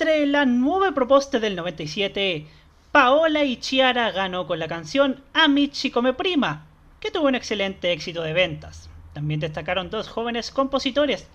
Entre 0.00 0.24
la 0.24 0.46
nueva 0.46 0.92
propuesta 0.92 1.38
del 1.38 1.56
97, 1.56 2.46
Paola 2.90 3.44
y 3.44 3.58
Chiara 3.58 4.10
ganó 4.12 4.46
con 4.46 4.58
la 4.58 4.66
canción 4.66 5.22
Amici 5.34 5.90
come 5.90 6.14
prima, 6.14 6.64
que 7.00 7.10
tuvo 7.10 7.26
un 7.26 7.34
excelente 7.34 7.92
éxito 7.92 8.22
de 8.22 8.32
ventas. 8.32 8.88
También 9.12 9.40
destacaron 9.40 9.90
dos 9.90 10.08
jóvenes 10.08 10.52
compositores, 10.52 11.28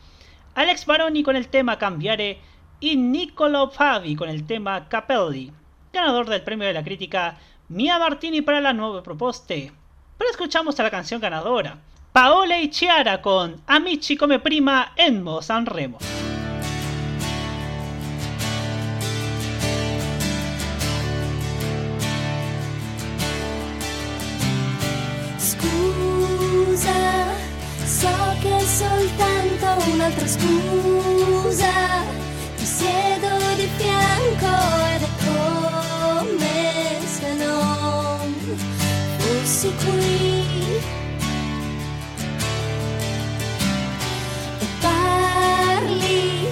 Alex 0.56 0.88
Baroni 0.88 1.22
con 1.22 1.36
el 1.36 1.48
tema 1.48 1.78
Cambiare 1.78 2.40
y 2.80 2.96
Niccolo 2.96 3.70
Favi 3.70 4.16
con 4.16 4.30
el 4.30 4.48
tema 4.48 4.90
Capelli, 4.90 5.52
ganador 5.94 6.28
del 6.28 6.42
premio 6.42 6.66
de 6.66 6.74
la 6.74 6.84
crítica 6.84 7.38
Mia 7.70 8.00
Martini 8.00 8.42
para 8.42 8.62
la 8.62 8.74
nueva 8.74 9.04
propuesta. 9.04 9.54
Pero 10.18 10.32
escuchamos 10.32 10.80
a 10.80 10.84
la 10.84 10.90
canción 10.90 11.22
ganadora, 11.22 11.78
Paola 12.12 12.60
y 12.60 12.72
Chiara 12.72 13.22
con 13.22 13.62
Amici 13.68 14.18
come 14.18 14.40
prima 14.40 14.94
en 14.96 15.22
Mo 15.22 15.44
Sanremo. 15.44 16.00
un'altra 29.92 30.28
scusa, 30.28 31.74
ti 32.58 32.66
siedo 32.66 33.30
di 33.56 33.70
fianco 33.78 34.54
ed 34.96 35.02
è 35.02 35.10
come 35.26 37.00
se 37.06 37.34
non 37.34 38.34
fossi 39.18 39.72
qui. 39.84 40.44
E 44.60 44.66
parli, 44.82 46.48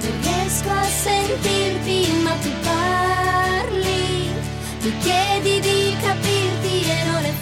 non 0.00 0.12
riesco 0.22 0.70
a 0.70 0.84
sentirti, 0.84 1.98
ma 2.22 2.32
tu 2.42 2.50
parli, 2.62 4.30
mi 4.82 4.98
chiedi 4.98 5.60
di 5.60 5.96
capirti 6.00 6.88
e 6.88 7.04
non 7.10 7.24
è 7.24 7.32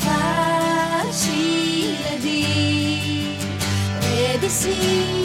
facile 1.08 2.18
di, 2.20 3.36
e 4.00 4.38
di 4.38 4.48
sì. 4.48 5.15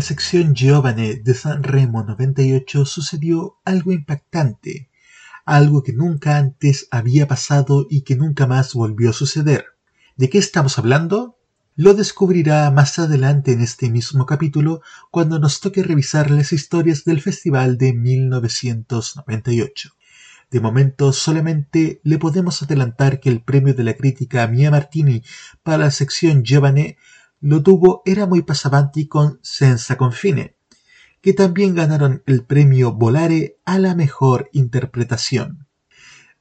La 0.00 0.06
sección 0.06 0.54
Giovane 0.54 1.16
de 1.16 1.34
San 1.34 1.62
Remo 1.62 2.02
98 2.02 2.86
sucedió 2.86 3.58
algo 3.66 3.92
impactante, 3.92 4.88
algo 5.44 5.82
que 5.82 5.92
nunca 5.92 6.38
antes 6.38 6.88
había 6.90 7.28
pasado 7.28 7.86
y 7.90 8.00
que 8.00 8.16
nunca 8.16 8.46
más 8.46 8.72
volvió 8.72 9.10
a 9.10 9.12
suceder. 9.12 9.66
¿De 10.16 10.30
qué 10.30 10.38
estamos 10.38 10.78
hablando? 10.78 11.36
Lo 11.76 11.92
descubrirá 11.92 12.70
más 12.70 12.98
adelante 12.98 13.52
en 13.52 13.60
este 13.60 13.90
mismo 13.90 14.24
capítulo 14.24 14.80
cuando 15.10 15.38
nos 15.38 15.60
toque 15.60 15.82
revisar 15.82 16.30
las 16.30 16.54
historias 16.54 17.04
del 17.04 17.20
festival 17.20 17.76
de 17.76 17.92
1998. 17.92 19.90
De 20.50 20.60
momento 20.60 21.12
solamente 21.12 22.00
le 22.04 22.16
podemos 22.16 22.62
adelantar 22.62 23.20
que 23.20 23.28
el 23.28 23.42
premio 23.42 23.74
de 23.74 23.84
la 23.84 23.92
crítica 23.92 24.46
Mia 24.46 24.70
Martini 24.70 25.22
para 25.62 25.76
la 25.76 25.90
sección 25.90 26.42
Giovane 26.42 26.96
lo 27.40 27.62
tuvo 27.62 28.02
Era 28.04 28.26
muy 28.26 28.42
Pasavanti 28.42 29.08
con 29.08 29.40
Senza 29.42 29.96
Confine, 29.96 30.56
que 31.22 31.32
también 31.32 31.74
ganaron 31.74 32.22
el 32.26 32.44
premio 32.44 32.92
Volare 32.92 33.56
a 33.64 33.78
la 33.78 33.94
mejor 33.94 34.50
interpretación. 34.52 35.66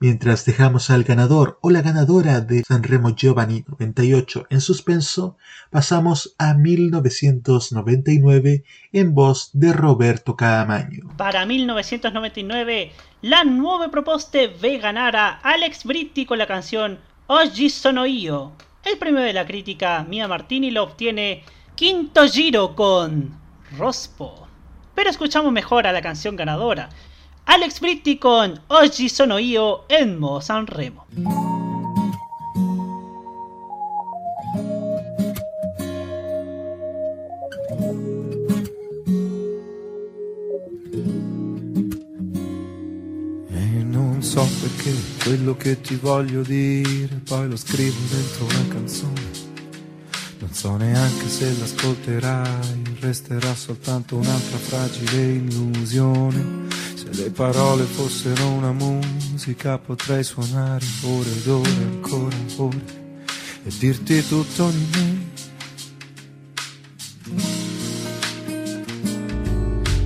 Mientras 0.01 0.45
dejamos 0.45 0.89
al 0.91 1.03
ganador 1.03 1.59
o 1.61 1.71
la 1.71 1.81
ganadora 1.81 2.39
de 2.39 2.63
Sanremo 2.65 3.15
Giovanni 3.15 3.65
98 3.67 4.47
en 4.49 4.61
suspenso, 4.61 5.35
pasamos 5.71 6.35
a 6.37 6.53
1999 6.53 8.63
en 8.93 9.13
voz 9.13 9.49
de 9.51 9.73
Roberto 9.73 10.37
Caamaño. 10.37 11.09
Para 11.17 11.45
1999, 11.45 12.93
la 13.21 13.43
nueva 13.43 13.91
proposta 13.91 14.39
ve 14.61 14.77
ganar 14.77 15.17
a 15.17 15.31
Alex 15.39 15.83
Britti 15.83 16.25
con 16.25 16.37
la 16.37 16.47
canción 16.47 16.97
Oggi 17.27 17.69
sono 17.69 18.05
io. 18.05 18.53
El 18.89 18.97
premio 18.97 19.21
de 19.21 19.33
la 19.33 19.45
crítica 19.45 20.03
Mia 20.09 20.27
Martini 20.27 20.71
lo 20.71 20.81
obtiene 20.81 21.43
Quinto 21.75 22.27
Giro 22.27 22.75
con 22.75 23.39
Rospo. 23.77 24.47
Pero 24.95 25.11
escuchamos 25.11 25.51
mejor 25.51 25.85
a 25.85 25.91
la 25.91 26.01
canción 26.01 26.35
ganadora. 26.35 26.89
Alex 27.45 27.81
Britti 27.81 28.17
con 28.17 28.59
Oggi 28.67 29.07
sono 29.07 29.37
io 29.37 29.85
en 29.89 30.19
Mo 30.19 30.41
Sanremo. 30.41 31.05
So 44.39 44.47
perché 44.61 44.93
quello 45.23 45.55
che 45.55 45.81
ti 45.81 45.95
voglio 45.95 46.41
dire 46.43 47.19
poi 47.25 47.49
lo 47.49 47.57
scrivo 47.57 47.97
dentro 48.09 48.45
una 48.45 48.67
canzone. 48.73 49.47
Non 50.39 50.53
so 50.53 50.77
neanche 50.77 51.27
se 51.27 51.57
l'ascolterai, 51.57 52.97
resterà 53.01 53.53
soltanto 53.53 54.15
un'altra 54.15 54.57
fragile 54.57 55.33
illusione. 55.33 56.67
Se 56.95 57.07
le 57.11 57.31
parole 57.31 57.83
fossero 57.83 58.47
una 58.47 58.71
musica 58.71 59.77
potrei 59.77 60.23
suonare 60.23 60.85
ore 61.03 61.31
ed 61.31 61.47
ore, 61.47 61.69
ancora 61.69 62.35
ore 62.57 62.81
e 63.65 63.71
dirti 63.77 64.25
tutto 64.25 64.69
di 64.69 64.87
me. 64.93 65.27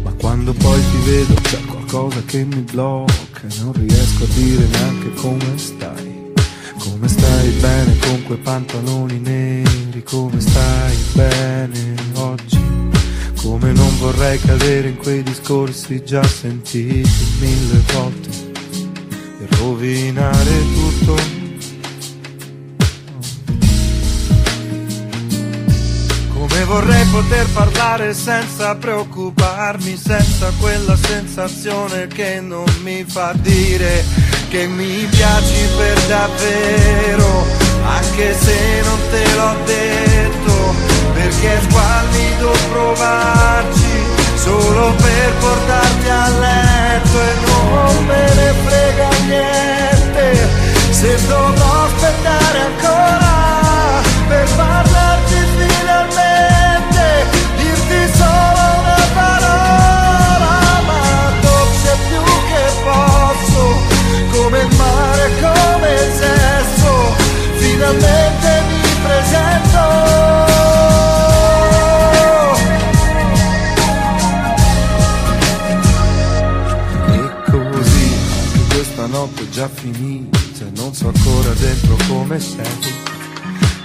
Ma 0.02 0.12
quando 0.14 0.54
poi 0.54 0.80
ti 0.80 0.98
vedo 1.10 1.34
c'è 1.36 1.66
qualcosa 1.94 2.24
che 2.26 2.44
mi 2.44 2.62
blocca 2.62 3.42
non 3.60 3.72
riesco 3.74 4.24
a 4.24 4.28
dire 4.34 4.66
neanche 4.66 5.14
come 5.14 5.58
stai. 5.58 6.34
Come 6.80 7.08
stai 7.08 7.50
bene 7.60 7.98
con 8.00 8.24
quei 8.24 8.40
pantaloni 8.40 9.20
neri? 9.20 10.02
Come 10.04 10.40
stai 10.40 10.98
bene 11.14 11.94
oggi? 12.16 12.60
Come 13.36 13.72
non 13.74 13.96
vorrei 14.00 14.40
cadere 14.40 14.88
in 14.88 14.98
quei 14.98 15.22
discorsi 15.22 16.04
già 16.04 16.24
sentiti 16.24 17.28
mille 17.40 17.84
volte 17.94 18.30
e 19.40 19.48
rovinare 19.58 20.52
tutto. 20.74 21.43
Come 26.64 26.80
vorrei 26.80 27.06
poter 27.08 27.46
parlare 27.50 28.14
senza 28.14 28.74
preoccuparmi, 28.76 29.98
senza 29.98 30.50
quella 30.62 30.96
sensazione 30.96 32.08
che 32.08 32.40
non 32.40 32.64
mi 32.84 33.04
fa 33.06 33.34
dire 33.36 34.06
che 34.48 34.66
mi 34.68 35.06
piaci 35.10 35.68
per 35.76 36.00
davvero, 36.08 37.46
anche 37.86 38.34
se 38.40 38.82
non 38.86 38.98
te 39.12 39.36
l'ho 39.36 39.56
detto, 39.66 40.74
perché 41.14 41.58
è 41.58 41.62
squallido 41.70 42.52
provarci 42.72 44.06
solo 44.36 44.94
per 45.02 45.34
portarti 45.40 46.10
a 46.10 46.30
letto 46.30 47.20
e 47.20 47.34
non 47.46 48.06
me 48.06 48.34
ne 48.36 48.54
frega 48.66 49.10
niente. 49.28 50.50
Se 50.92 51.28
dovrò 51.28 51.84
aspettare 51.84 52.60
ancora 52.60 54.02
per 54.30 54.48
parlarti 54.56 55.36
finalmente, 55.58 56.13
come 64.54 64.66
il 64.66 64.76
mare, 64.78 65.32
come 65.42 65.94
il 65.94 66.12
sesso, 66.14 67.16
finalmente 67.58 68.62
mi 68.68 68.82
presento. 69.02 69.82
E 77.08 77.16
così 77.50 78.14
anche 78.44 78.76
questa 78.76 79.06
notte 79.08 79.50
già 79.50 79.68
finita, 79.68 80.38
e 80.60 80.72
non 80.76 80.94
so 80.94 81.08
ancora 81.08 81.50
dentro 81.54 81.98
come 82.08 82.40
sei. 82.40 83.02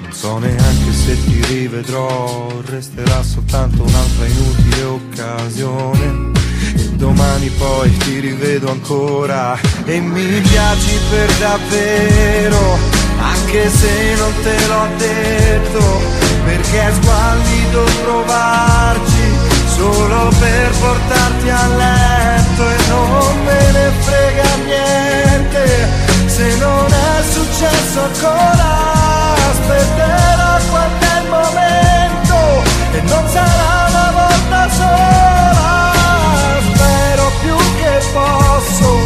Non 0.02 0.12
so 0.12 0.38
neanche 0.38 0.92
se 0.92 1.24
ti 1.24 1.42
rivedrò, 1.46 2.60
resterà 2.66 3.22
soltanto 3.22 3.84
un'altra 3.84 4.26
inutile 4.26 4.82
occasione. 4.82 6.37
Domani 6.98 7.48
poi 7.50 7.96
ti 7.98 8.18
rivedo 8.18 8.72
ancora 8.72 9.56
e 9.84 10.00
mi 10.00 10.40
piaci 10.40 10.98
per 11.08 11.32
davvero, 11.38 12.76
anche 13.20 13.70
se 13.70 14.16
non 14.16 14.32
te 14.42 14.66
l'ho 14.66 14.86
detto, 14.96 16.00
perché 16.44 16.88
è 16.88 16.92
squallido 17.00 17.84
provarci 18.02 19.32
solo 19.76 20.32
per 20.40 20.70
portarti 20.80 21.48
a 21.48 21.66
letto 21.68 22.68
e 22.68 22.76
non 22.88 23.44
me 23.44 23.70
ne 23.70 23.90
frega 24.00 24.56
niente. 24.64 25.88
Se 26.26 26.56
non 26.56 26.86
è 26.90 27.22
successo 27.30 28.00
ancora 28.02 28.70
aspetterò 29.50 30.58
quando 30.68 31.06
è 31.06 31.20
il 31.22 31.28
momento 31.30 32.36
e 32.90 33.00
non 33.02 33.28
sarà 33.28 33.86
una 33.88 34.10
volta 34.10 34.70
sola 34.72 35.27
posso 38.12 38.98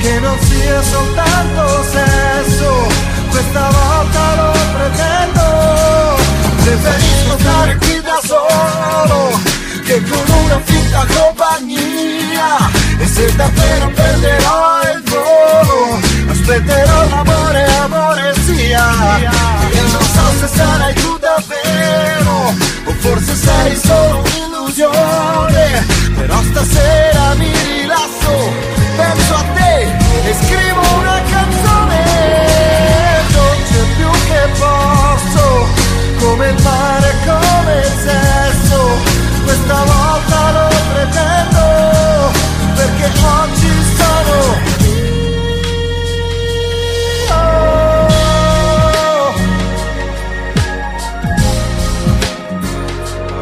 che 0.00 0.18
non 0.20 0.38
sia 0.40 0.82
soltanto 0.82 1.84
sesso 1.90 2.86
questa 3.30 3.70
volta 3.70 4.34
lo 4.36 4.52
pretendo. 4.76 5.44
Preferisco 6.62 7.38
stare 7.38 7.76
qui 7.76 8.00
da 8.02 8.20
solo 8.22 9.40
che 9.84 10.02
con 10.02 10.24
una 10.44 10.60
finta 10.64 11.06
compagnia. 11.14 12.70
E 12.98 13.06
se 13.06 13.34
davvero 13.36 13.90
perderò 13.90 14.80
il 14.94 15.02
volo 15.04 15.98
aspetterò 16.30 17.08
l'amore, 17.08 17.64
amore 17.82 18.34
sia. 18.44 19.16
E 19.70 19.80
non 19.80 20.02
so 20.02 20.24
se 20.40 20.48
sarai 20.54 20.94
tu 20.94 21.18
davvero 21.18 22.54
o 22.84 22.92
forse 22.98 23.34
sei 23.34 23.76
solo 23.76 24.18
un'illusione 24.18 26.05
però 26.16 26.42
stasera 26.42 27.34
mi 27.34 27.52
rilasso 27.52 28.32
penso 28.96 29.34
a 29.34 29.44
te 29.54 29.82
e 30.28 30.34
scrivo 30.34 30.80
una 30.98 31.20
canzone 31.30 32.04
dolce 33.32 33.78
più 33.96 34.10
che 34.10 34.48
posso 34.58 35.44
come 36.18 36.48
il 36.48 36.62
mare, 36.62 37.14
come 37.24 37.78
il 37.78 37.94
sesso 38.04 38.78
questa 39.44 39.84
volta 39.84 40.50
lo 40.52 40.68
pretendo 40.92 41.64
perché 42.74 43.10
oggi 43.22 43.72
sono 43.96 44.36
io. 44.80 45.04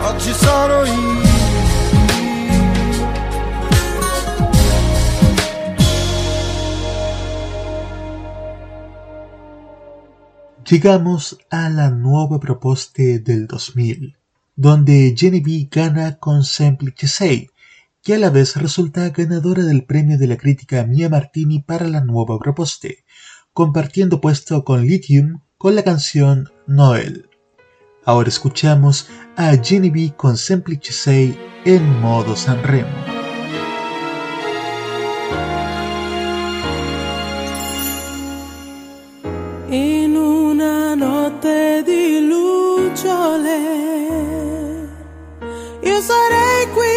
Oggi 0.03 0.33
sono 0.35 0.85
io. 0.85 1.04
Llegamos 10.75 11.39
a 11.51 11.71
la 11.71 11.89
nueva 11.91 12.41
propuesta 12.41 13.01
del 13.01 13.47
2000, 13.47 14.17
donde 14.57 15.15
Genevieve 15.17 15.69
gana 15.71 16.19
con 16.19 16.43
Semplice 16.43 17.07
6, 17.07 17.49
que 18.03 18.15
a 18.17 18.19
la 18.19 18.29
vez 18.29 18.57
resulta 18.57 19.09
ganadora 19.11 19.63
del 19.63 19.85
premio 19.85 20.19
de 20.19 20.27
la 20.27 20.37
crítica 20.37 20.85
Mia 20.85 21.09
Martini 21.09 21.61
para 21.61 21.87
la 21.87 22.01
nueva 22.01 22.41
propuesta, 22.41 22.89
compartiendo 23.53 24.21
puesto 24.21 24.65
con 24.65 24.85
Lithium 24.85 25.43
con 25.59 25.77
la 25.77 25.85
canción 25.85 26.51
Noel. 26.67 27.29
Ahora 28.05 28.29
escuchamos 28.29 29.09
a 29.37 29.57
Genevieve 29.57 30.17
con 30.17 30.37
Semplice 30.37 30.93
6 30.93 31.37
en 31.67 32.01
modo 32.01 32.35
Sanremo. 32.35 33.24
Notte 41.45 41.83
di 41.85 42.27
lucciole, 42.27 43.59
io 45.83 46.01
sarei 46.01 46.71
qui 46.73 46.94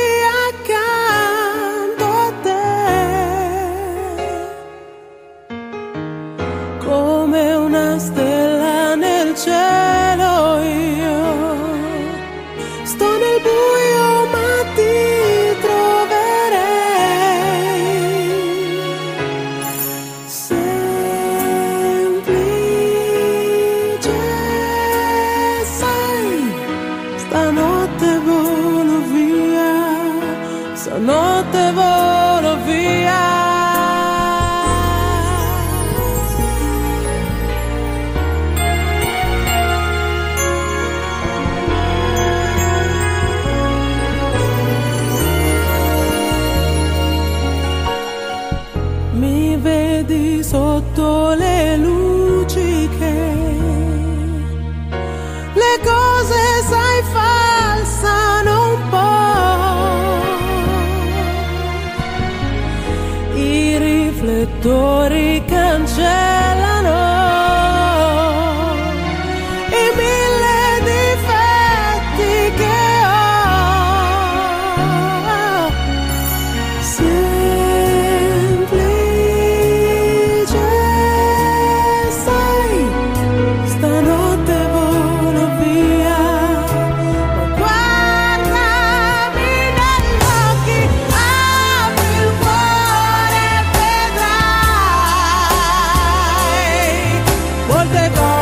Holte 97.78 98.37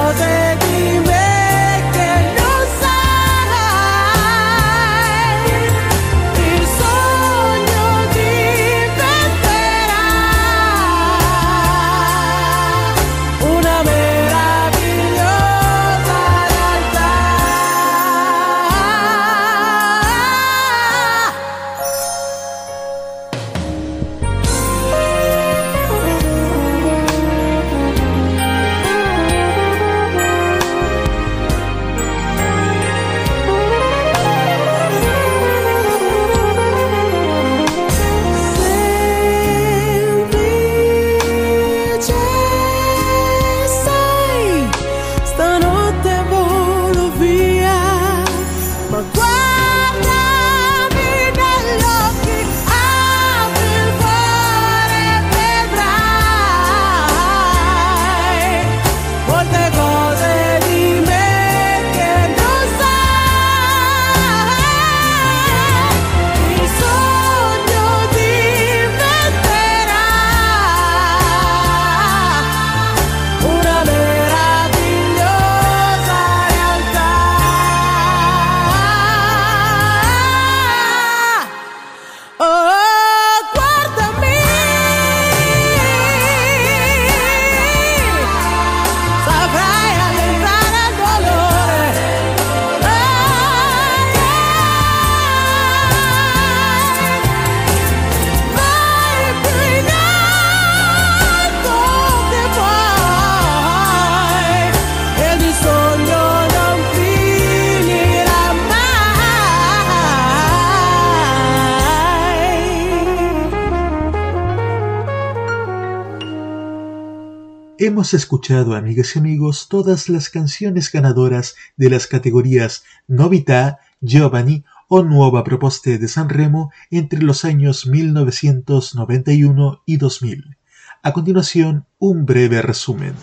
Hemos 117.95 118.13
escuchado, 118.13 118.75
amigas 118.75 119.15
y 119.15 119.19
amigos, 119.19 119.67
todas 119.69 120.09
las 120.09 120.29
canciones 120.29 120.91
ganadoras 120.91 121.55
de 121.77 121.89
las 121.89 122.07
categorías 122.07 122.83
Novità, 123.07 123.79
Giovanni 124.01 124.65
o 124.89 125.01
Nuova 125.01 125.45
Proposte 125.45 125.97
de 125.97 126.09
San 126.09 126.27
Remo 126.27 126.73
entre 126.91 127.21
los 127.21 127.45
años 127.45 127.87
1991 127.87 129.81
y 129.85 129.95
2000. 129.95 130.57
A 131.03 131.13
continuación, 131.13 131.85
un 131.97 132.25
breve 132.25 132.61
resumen. 132.61 133.13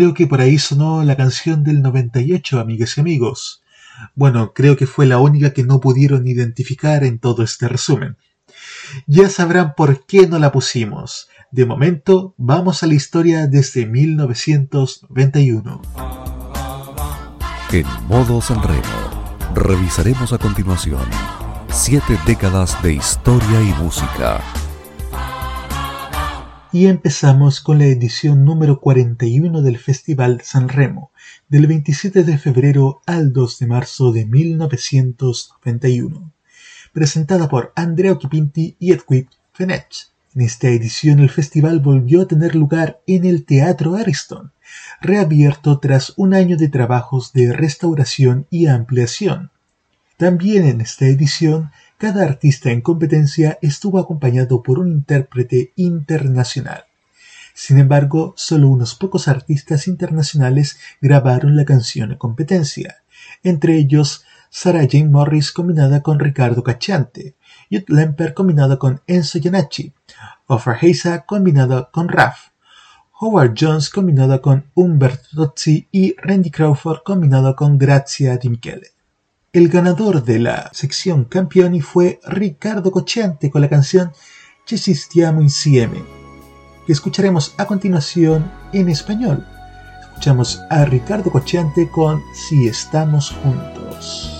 Creo 0.00 0.14
que 0.14 0.26
por 0.26 0.40
ahí 0.40 0.58
sonó 0.58 1.04
la 1.04 1.14
canción 1.14 1.62
del 1.62 1.82
98, 1.82 2.58
amigas 2.58 2.96
y 2.96 3.02
amigos. 3.02 3.62
Bueno, 4.14 4.54
creo 4.54 4.74
que 4.74 4.86
fue 4.86 5.04
la 5.04 5.18
única 5.18 5.52
que 5.52 5.62
no 5.62 5.78
pudieron 5.78 6.26
identificar 6.26 7.04
en 7.04 7.18
todo 7.18 7.42
este 7.42 7.68
resumen. 7.68 8.16
Ya 9.06 9.28
sabrán 9.28 9.74
por 9.76 10.06
qué 10.06 10.26
no 10.26 10.38
la 10.38 10.52
pusimos. 10.52 11.28
De 11.50 11.66
momento, 11.66 12.34
vamos 12.38 12.82
a 12.82 12.86
la 12.86 12.94
historia 12.94 13.46
desde 13.46 13.84
1991. 13.84 15.82
En 17.70 17.86
modo 18.08 18.40
Sanremo, 18.40 19.36
revisaremos 19.54 20.32
a 20.32 20.38
continuación 20.38 21.04
siete 21.70 22.18
décadas 22.24 22.82
de 22.82 22.94
historia 22.94 23.60
y 23.60 23.74
música. 23.74 24.40
Y 26.72 26.86
empezamos 26.86 27.60
con 27.60 27.78
la 27.78 27.86
edición 27.86 28.44
número 28.44 28.78
41 28.78 29.60
del 29.60 29.76
Festival 29.76 30.40
San 30.44 30.68
Remo, 30.68 31.10
del 31.48 31.66
27 31.66 32.22
de 32.22 32.38
febrero 32.38 33.02
al 33.06 33.32
2 33.32 33.58
de 33.58 33.66
marzo 33.66 34.12
de 34.12 34.24
1991, 34.24 36.32
presentada 36.92 37.48
por 37.48 37.72
Andrea 37.74 38.12
Occhipinti 38.12 38.76
y 38.78 38.92
Edwin 38.92 39.28
Fenech. 39.52 40.10
En 40.36 40.42
esta 40.42 40.68
edición 40.68 41.18
el 41.18 41.30
festival 41.30 41.80
volvió 41.80 42.22
a 42.22 42.28
tener 42.28 42.54
lugar 42.54 43.00
en 43.08 43.24
el 43.24 43.44
Teatro 43.44 43.96
Ariston, 43.96 44.52
reabierto 45.00 45.80
tras 45.80 46.12
un 46.16 46.34
año 46.34 46.56
de 46.56 46.68
trabajos 46.68 47.32
de 47.32 47.52
restauración 47.52 48.46
y 48.48 48.68
ampliación. 48.68 49.50
También 50.16 50.64
en 50.66 50.80
esta 50.80 51.06
edición, 51.06 51.72
cada 52.00 52.24
artista 52.24 52.70
en 52.70 52.80
competencia 52.80 53.58
estuvo 53.60 53.98
acompañado 53.98 54.62
por 54.62 54.78
un 54.78 54.88
intérprete 54.88 55.74
internacional. 55.76 56.84
Sin 57.52 57.78
embargo, 57.78 58.32
solo 58.38 58.70
unos 58.70 58.94
pocos 58.94 59.28
artistas 59.28 59.86
internacionales 59.86 60.78
grabaron 61.02 61.56
la 61.56 61.66
canción 61.66 62.12
en 62.12 62.16
competencia, 62.16 63.02
entre 63.42 63.76
ellos 63.76 64.24
Sarah 64.48 64.86
Jane 64.90 65.10
Morris 65.10 65.52
combinada 65.52 66.02
con 66.02 66.18
Ricardo 66.18 66.62
Cacciante, 66.62 67.34
Jud 67.70 67.84
Lemper 67.88 68.32
combinada 68.32 68.78
con 68.78 69.02
Enzo 69.06 69.38
Giannacci, 69.38 69.92
Offer 70.46 70.78
Heiza 70.80 71.26
combinada 71.26 71.90
con 71.92 72.08
Raf, 72.08 72.48
Howard 73.20 73.52
Jones 73.54 73.90
combinada 73.90 74.40
con 74.40 74.64
Umberto 74.72 75.28
Tozzi 75.36 75.86
y 75.92 76.16
Randy 76.16 76.50
Crawford 76.50 77.02
combinado 77.04 77.54
con 77.54 77.76
Grazia 77.76 78.38
Di 78.38 78.48
Michele. 78.48 78.99
El 79.52 79.68
ganador 79.68 80.22
de 80.22 80.38
la 80.38 80.70
sección 80.72 81.24
campioni 81.24 81.80
fue 81.80 82.20
Ricardo 82.24 82.92
Cocciante 82.92 83.50
con 83.50 83.60
la 83.60 83.68
canción 83.68 84.12
Ci 84.64 84.94
stiamo 84.94 85.42
insieme, 85.42 86.04
que 86.86 86.92
escucharemos 86.92 87.56
a 87.58 87.66
continuación 87.66 88.48
en 88.72 88.88
español. 88.88 89.44
Escuchamos 90.02 90.60
a 90.70 90.84
Ricardo 90.84 91.32
Cocciante 91.32 91.90
con 91.90 92.22
Si 92.32 92.68
estamos 92.68 93.32
juntos. 93.42 94.39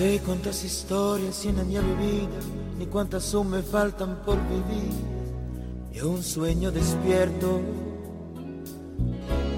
Sé 0.00 0.22
cuántas 0.24 0.64
historias 0.64 1.38
tiene 1.40 1.62
mi 1.62 1.74
vida, 1.74 2.40
ni 2.78 2.86
cuántas 2.86 3.34
aún 3.34 3.50
me 3.50 3.60
faltan 3.60 4.22
por 4.24 4.38
vivir. 4.48 4.94
Y 5.92 6.00
un 6.00 6.22
sueño 6.22 6.70
despierto, 6.70 7.60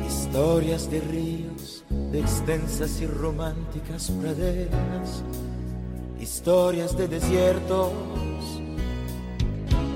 historias 0.04 0.90
de 0.90 1.00
ríos, 1.00 1.84
de 2.10 2.18
extensas 2.18 3.00
y 3.00 3.06
románticas 3.06 4.10
praderas, 4.20 5.22
historias 6.20 6.96
de 6.96 7.06
desiertos. 7.06 7.92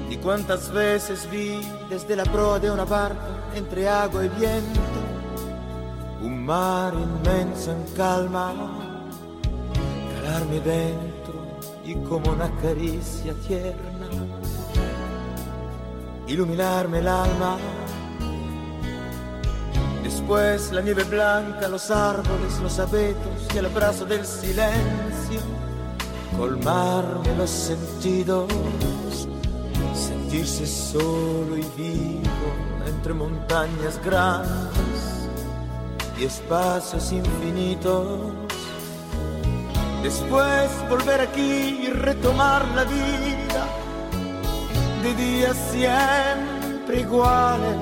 Y 0.08 0.16
cuántas 0.18 0.72
veces 0.72 1.28
vi 1.28 1.60
desde 1.90 2.14
la 2.14 2.24
proa 2.24 2.60
de 2.60 2.70
una 2.70 2.84
barca, 2.84 3.50
entre 3.56 3.88
agua 3.88 4.24
y 4.24 4.28
viento, 4.28 4.80
un 6.22 6.44
mar 6.44 6.94
inmenso 6.94 7.72
en 7.72 7.96
calma 7.96 8.75
dentro 10.60 11.34
y 11.84 11.94
como 12.08 12.32
una 12.32 12.50
caricia 12.60 13.32
tierna 13.46 14.06
iluminarme 16.26 16.98
el 16.98 17.08
alma. 17.08 17.56
Después 20.02 20.72
la 20.72 20.80
nieve 20.80 21.04
blanca, 21.04 21.68
los 21.68 21.90
árboles, 21.90 22.58
los 22.62 22.78
abetos 22.78 23.46
y 23.54 23.58
el 23.58 23.66
abrazo 23.66 24.04
del 24.04 24.24
silencio, 24.24 25.40
colmarme 26.36 27.36
los 27.36 27.50
sentidos, 27.50 28.48
sentirse 29.94 30.66
solo 30.66 31.56
y 31.56 31.66
vivo 31.76 32.48
entre 32.86 33.14
montañas 33.14 34.00
grandes 34.04 35.28
y 36.18 36.24
espacios 36.24 37.12
infinitos. 37.12 38.35
Después 40.02 40.70
volver 40.88 41.20
aquí 41.20 41.80
y 41.82 41.88
retomar 41.88 42.66
la 42.74 42.84
vida 42.84 43.66
de 45.02 45.14
días 45.14 45.56
siempre 45.70 47.00
iguales. 47.00 47.76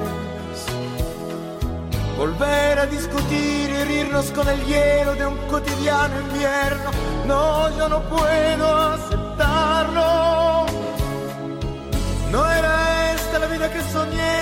Volver 2.16 2.78
a 2.78 2.86
discutir 2.86 3.70
y 3.70 3.74
herirnos 3.74 4.30
con 4.30 4.48
el 4.48 4.64
hielo 4.64 5.14
de 5.14 5.26
un 5.26 5.36
cotidiano 5.48 6.20
invierno. 6.20 6.90
No, 7.26 7.76
yo 7.76 7.88
no 7.88 8.00
puedo 8.02 8.76
aceptarlo. 8.76 10.66
No 12.30 12.50
era 12.50 13.12
esta 13.14 13.38
la 13.40 13.46
vida 13.46 13.70
que 13.70 13.80
soñé. 13.92 14.40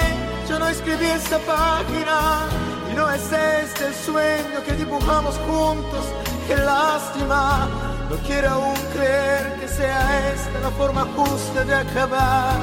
Yo 0.48 0.58
no 0.58 0.68
escribí 0.68 1.06
esta 1.06 1.38
página. 1.38 2.46
Y 2.90 2.94
no 2.94 3.10
es 3.10 3.22
este 3.32 3.86
el 3.86 3.94
sueño 3.94 4.62
que 4.66 4.74
dibujamos 4.74 5.36
juntos. 5.48 6.04
Qué 6.52 6.58
lástima. 6.58 7.66
No 8.10 8.16
quiero 8.26 8.50
aún 8.50 8.76
creer 8.92 9.58
que 9.58 9.68
sea 9.68 10.32
esta 10.34 10.58
la 10.60 10.70
forma 10.72 11.06
justa 11.16 11.64
de 11.64 11.74
acabar. 11.74 12.60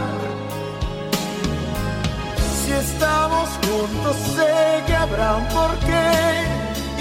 Si 2.60 2.72
estamos 2.72 3.50
juntos 3.66 4.16
sé 4.36 4.84
que 4.86 4.96
habrá 4.96 5.38
un 5.38 5.48
porqué 5.48 6.12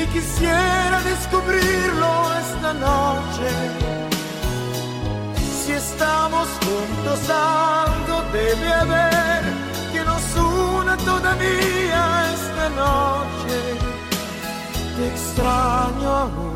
y 0.00 0.06
quisiera 0.14 0.98
descubrirlo 1.12 2.10
esta 2.44 2.72
noche. 2.72 3.50
Si 5.60 5.72
estamos 5.72 6.48
juntos 6.64 7.20
algo 7.28 8.16
debe 8.32 8.72
haber 8.72 9.42
que 9.92 10.00
nos 10.10 10.24
una 10.36 10.96
todavía 10.96 12.02
esta 12.32 12.66
noche. 12.82 13.58
Te 14.96 15.06
extraño 15.06 16.08
aún, 16.22 16.47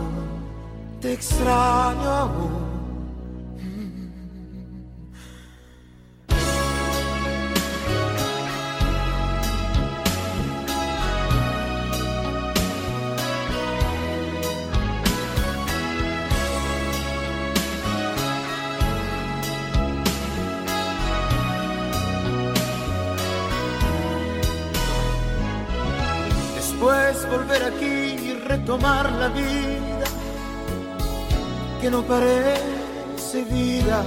te 1.02 1.14
extraño. 1.14 2.30
Después 26.54 27.28
volver 27.28 27.64
aquí 27.64 27.84
y 27.84 28.34
retomar 28.46 29.10
la 29.12 29.28
vida 29.28 29.71
que 31.82 31.90
no 31.90 32.02
parece 32.02 33.42
vida. 33.50 34.04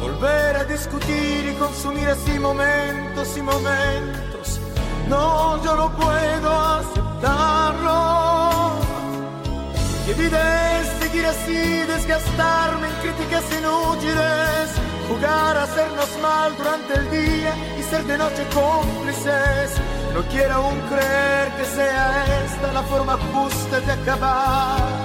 Volver 0.00 0.56
a 0.56 0.64
discutir 0.64 1.52
y 1.52 1.54
consumir 1.58 2.08
así 2.08 2.38
momentos 2.38 3.36
y 3.36 3.42
momentos. 3.42 4.58
No, 5.06 5.62
yo 5.62 5.76
no 5.76 5.94
puedo 5.94 6.50
aceptarlo. 6.80 7.98
¿Qué 10.06 10.14
vida 10.14 10.80
es 10.80 10.88
seguir 11.02 11.26
así, 11.26 11.58
desgastarme 11.94 12.86
en 12.88 12.94
críticas 13.02 13.44
inútiles? 13.58 14.66
Jugar 15.10 15.58
a 15.58 15.64
hacernos 15.64 16.08
mal 16.22 16.56
durante 16.56 16.94
el 16.94 17.10
día 17.10 17.54
y 17.78 17.82
ser 17.82 18.02
de 18.04 18.16
noche 18.16 18.46
cómplices. 18.54 19.72
No 20.14 20.22
quiero 20.30 20.54
aún 20.54 20.80
creer 20.88 21.52
que 21.58 21.64
sea 21.66 22.24
esta 22.46 22.72
la 22.72 22.82
forma 22.84 23.18
justa 23.30 23.80
de 23.80 23.92
acabar. 23.92 24.97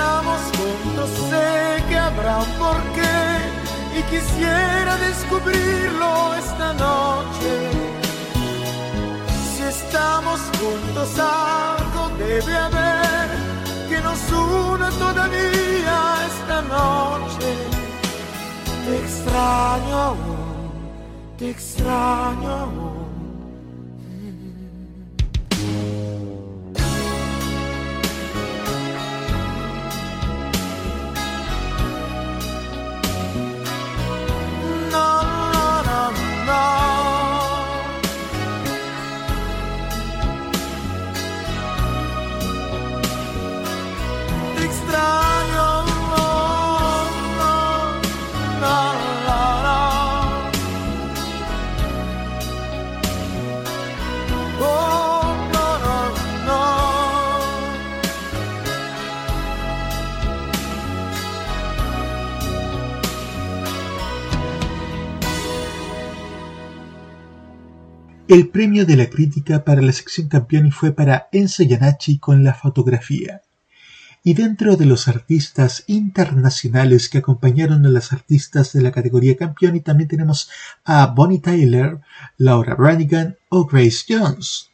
Estamos 0.00 0.40
juntos 0.56 1.10
sé 1.28 1.84
que 1.88 1.96
habrá 1.98 2.38
un 2.38 2.52
porqué 2.58 3.18
y 3.98 4.02
quisiera 4.12 4.96
descubrirlo 4.96 6.34
esta 6.36 6.72
noche. 6.72 7.52
Si 9.50 9.62
estamos 9.62 10.40
juntos 10.58 11.08
algo 11.18 12.02
debe 12.18 12.54
haber 12.56 13.28
que 13.88 14.00
nos 14.00 14.20
una 14.32 14.90
todavía 14.90 15.96
esta 16.30 16.62
noche. 16.62 17.48
Te 18.86 18.98
extraño 19.04 20.14
te 21.36 21.50
extraño 21.50 22.99
El 68.30 68.46
premio 68.46 68.86
de 68.86 68.96
la 68.96 69.10
crítica 69.10 69.64
para 69.64 69.82
la 69.82 69.90
sección 69.90 70.28
Campioni 70.28 70.70
fue 70.70 70.92
para 70.92 71.28
Enzo 71.32 71.64
Iannacci 71.64 72.18
con 72.18 72.44
la 72.44 72.54
fotografía. 72.54 73.42
Y 74.22 74.34
dentro 74.34 74.76
de 74.76 74.86
los 74.86 75.08
artistas 75.08 75.82
internacionales 75.88 77.08
que 77.08 77.18
acompañaron 77.18 77.84
a 77.84 77.88
las 77.88 78.12
artistas 78.12 78.72
de 78.72 78.82
la 78.82 78.92
categoría 78.92 79.36
Campioni 79.36 79.80
también 79.80 80.06
tenemos 80.06 80.48
a 80.84 81.06
Bonnie 81.08 81.40
Tyler, 81.40 81.98
Laura 82.38 82.76
Branigan 82.76 83.36
o 83.48 83.66
Grace 83.66 84.04
Jones. 84.08 84.70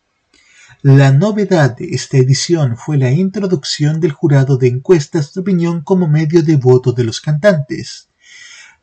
La 0.82 1.10
novedad 1.10 1.78
de 1.78 1.94
esta 1.94 2.18
edición 2.18 2.76
fue 2.76 2.98
la 2.98 3.10
introducción 3.10 4.00
del 4.00 4.12
jurado 4.12 4.58
de 4.58 4.68
encuestas 4.68 5.32
de 5.32 5.40
opinión 5.40 5.80
como 5.80 6.08
medio 6.08 6.42
de 6.42 6.56
voto 6.56 6.92
de 6.92 7.04
los 7.04 7.22
cantantes. 7.22 8.10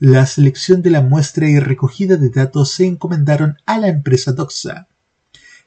La 0.05 0.25
selección 0.25 0.81
de 0.81 0.89
la 0.89 0.99
muestra 0.99 1.47
y 1.47 1.61
recogida 1.61 2.17
de 2.17 2.29
datos 2.29 2.71
se 2.71 2.85
encomendaron 2.85 3.59
a 3.65 3.77
la 3.77 3.87
empresa 3.87 4.33
Doxa. 4.33 4.89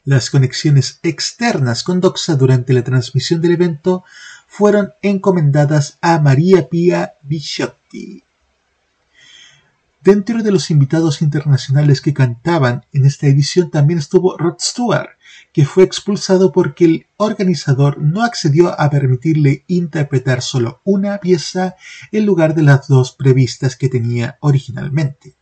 Las 0.04 0.28
conexiones 0.28 1.00
externas 1.02 1.82
con 1.82 2.02
Doxa 2.02 2.34
durante 2.34 2.74
la 2.74 2.84
transmisión 2.84 3.40
del 3.40 3.52
evento 3.52 4.04
fueron 4.46 4.92
encomendadas 5.00 5.96
a 6.02 6.18
María 6.18 6.68
Pia 6.68 7.14
Bichotti. 7.22 8.24
Dentro 10.02 10.42
de 10.42 10.52
los 10.52 10.70
invitados 10.70 11.22
internacionales 11.22 12.02
que 12.02 12.12
cantaban 12.12 12.84
en 12.92 13.06
esta 13.06 13.28
edición 13.28 13.70
también 13.70 14.00
estuvo 14.00 14.36
Rod 14.36 14.56
Stewart, 14.60 15.15
que 15.56 15.64
fue 15.64 15.84
expulsado 15.84 16.52
porque 16.52 16.84
el 16.84 17.06
organizador 17.16 17.96
no 17.98 18.22
accedió 18.22 18.78
a 18.78 18.90
permitirle 18.90 19.64
interpretar 19.68 20.42
solo 20.42 20.82
una 20.84 21.16
pieza 21.16 21.76
en 22.12 22.26
lugar 22.26 22.54
de 22.54 22.60
las 22.60 22.88
dos 22.88 23.12
previstas 23.12 23.74
que 23.74 23.88
tenía 23.88 24.36
originalmente. 24.40 25.34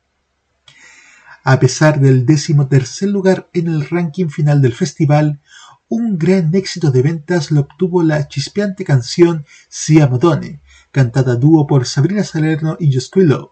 A 1.42 1.58
pesar 1.58 1.98
del 1.98 2.26
décimo 2.26 2.68
tercer 2.68 3.08
lugar 3.08 3.48
en 3.52 3.66
el 3.66 3.90
ranking 3.90 4.28
final 4.28 4.62
del 4.62 4.72
festival, 4.72 5.40
un 5.88 6.16
gran 6.16 6.54
éxito 6.54 6.92
de 6.92 7.02
ventas 7.02 7.50
lo 7.50 7.62
obtuvo 7.62 8.04
la 8.04 8.28
chispeante 8.28 8.84
canción 8.84 9.44
Siamo 9.68 10.20
Donne, 10.20 10.60
cantada 10.92 11.32
a 11.32 11.36
dúo 11.36 11.66
por 11.66 11.88
Sabrina 11.88 12.22
Salerno 12.22 12.76
y 12.78 12.96
Quillow, 12.96 13.50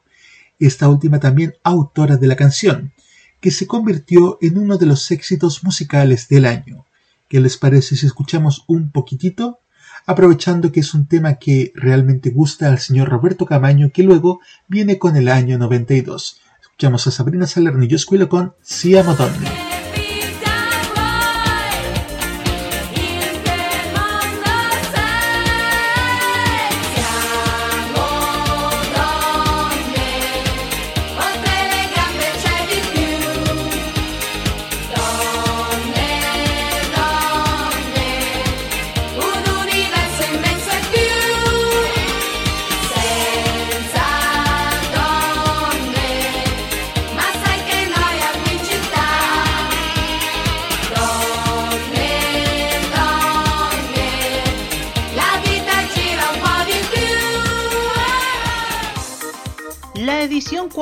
esta 0.61 0.89
última 0.89 1.19
también 1.19 1.55
autora 1.65 2.19
de 2.19 2.29
la 2.29 2.37
canción, 2.37 2.93
que 3.43 3.51
se 3.51 3.67
convirtió 3.67 4.39
en 4.41 4.57
uno 4.57 4.79
de 4.79 4.87
los 4.87 5.11
éxitos 5.11 5.65
musicales 5.65 6.29
del 6.29 6.47
año. 6.47 6.87
¿Qué 7.29 7.41
les 7.41 7.59
parece 7.59 7.97
si 7.97 8.07
escuchamos 8.07 8.65
un 8.69 8.91
poquitito? 8.93 9.59
Aprovechando 10.07 10.71
que 10.71 10.81
es 10.81 10.95
un 10.95 11.07
tema 11.07 11.35
que 11.35 11.73
realmente 11.75 12.31
gusta 12.31 12.69
al 12.69 12.79
señor 12.79 13.09
Roberto 13.09 13.45
Camaño, 13.45 13.91
que 13.93 14.05
luego 14.05 14.41
viene 14.69 14.99
con 14.99 15.17
el 15.17 15.29
año 15.29 15.59
92. 15.59 16.41
Escuchamos 16.63 17.07
a 17.09 17.11
Sabrina 17.11 17.47
Salerno 17.49 17.85
y 17.85 18.27
con 18.29 18.55
Siamo 18.63 19.15
Donne. 19.17 19.72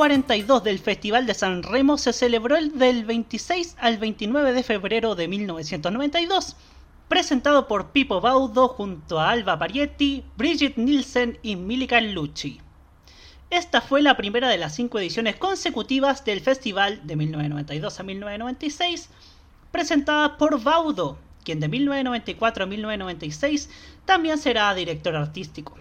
42 0.01 0.63
del 0.63 0.79
Festival 0.79 1.27
de 1.27 1.35
San 1.35 1.61
Remo 1.61 1.95
se 1.95 2.11
celebró 2.11 2.57
el 2.57 2.79
del 2.79 3.05
26 3.05 3.75
al 3.77 3.99
29 3.99 4.51
de 4.51 4.63
febrero 4.63 5.13
de 5.13 5.27
1992, 5.27 6.55
presentado 7.07 7.67
por 7.67 7.91
Pippo 7.91 8.19
Baudo 8.19 8.67
junto 8.67 9.19
a 9.19 9.29
Alba 9.29 9.59
Parietti, 9.59 10.25
Brigitte 10.37 10.79
Nielsen 10.79 11.37
y 11.43 11.55
Milika 11.55 12.01
Lucci. 12.01 12.59
Esta 13.51 13.79
fue 13.79 14.01
la 14.01 14.17
primera 14.17 14.49
de 14.49 14.57
las 14.57 14.73
cinco 14.73 14.97
ediciones 14.97 15.35
consecutivas 15.35 16.25
del 16.25 16.41
festival 16.41 17.01
de 17.05 17.17
1992 17.17 17.99
a 17.99 18.01
1996, 18.01 19.09
presentada 19.71 20.35
por 20.37 20.63
Baudo, 20.63 21.19
quien 21.43 21.59
de 21.59 21.67
1994 21.67 22.63
a 22.63 22.67
1996 22.67 23.69
también 24.05 24.39
será 24.39 24.73
director 24.73 25.15
artístico. 25.15 25.77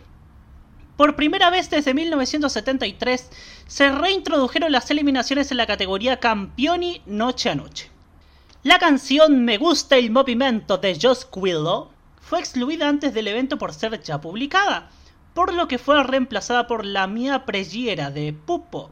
Por 1.00 1.16
primera 1.16 1.48
vez 1.48 1.70
desde 1.70 1.94
1973 1.94 3.30
se 3.66 3.90
reintrodujeron 3.90 4.70
las 4.70 4.90
eliminaciones 4.90 5.50
en 5.50 5.56
la 5.56 5.66
categoría 5.66 6.20
Campioni 6.20 7.00
noche 7.06 7.48
a 7.48 7.54
noche. 7.54 7.90
La 8.64 8.78
canción 8.78 9.46
Me 9.46 9.56
gusta 9.56 9.96
el 9.96 10.10
movimiento 10.10 10.76
de 10.76 10.98
Josh 11.00 11.22
Quillo 11.32 11.88
fue 12.20 12.40
excluida 12.40 12.86
antes 12.86 13.14
del 13.14 13.28
evento 13.28 13.56
por 13.56 13.72
ser 13.72 14.02
ya 14.02 14.20
publicada, 14.20 14.90
por 15.32 15.54
lo 15.54 15.68
que 15.68 15.78
fue 15.78 16.04
reemplazada 16.04 16.66
por 16.66 16.84
La 16.84 17.06
Mia 17.06 17.46
Preghiera 17.46 18.10
de 18.10 18.34
Pupo, 18.34 18.90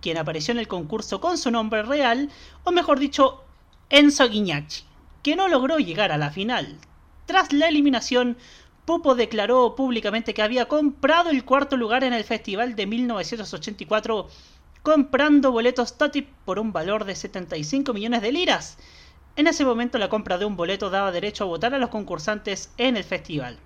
quien 0.00 0.16
apareció 0.16 0.52
en 0.52 0.60
el 0.60 0.66
concurso 0.66 1.20
con 1.20 1.36
su 1.36 1.50
nombre 1.50 1.82
real, 1.82 2.30
o 2.64 2.72
mejor 2.72 2.98
dicho, 2.98 3.44
Enzo 3.90 4.30
Guignacci, 4.30 4.84
que 5.22 5.36
no 5.36 5.48
logró 5.48 5.76
llegar 5.78 6.10
a 6.10 6.16
la 6.16 6.30
final. 6.30 6.78
Tras 7.26 7.52
la 7.52 7.68
eliminación, 7.68 8.38
Pupo 8.84 9.14
declaró 9.14 9.74
públicamente 9.74 10.34
que 10.34 10.42
había 10.42 10.66
comprado 10.66 11.30
el 11.30 11.44
cuarto 11.44 11.76
lugar 11.76 12.04
en 12.04 12.12
el 12.12 12.24
festival 12.24 12.76
de 12.76 12.86
1984 12.86 14.28
comprando 14.82 15.50
boletos 15.50 15.96
Toti 15.96 16.22
por 16.44 16.58
un 16.58 16.70
valor 16.72 17.06
de 17.06 17.16
75 17.16 17.94
millones 17.94 18.20
de 18.20 18.32
liras. 18.32 18.76
En 19.36 19.46
ese 19.46 19.64
momento 19.64 19.96
la 19.96 20.10
compra 20.10 20.36
de 20.36 20.44
un 20.44 20.56
boleto 20.56 20.90
daba 20.90 21.10
derecho 21.10 21.44
a 21.44 21.46
votar 21.46 21.74
a 21.74 21.78
los 21.78 21.88
concursantes 21.88 22.70
en 22.76 22.98
el 22.98 23.04
festival, 23.04 23.58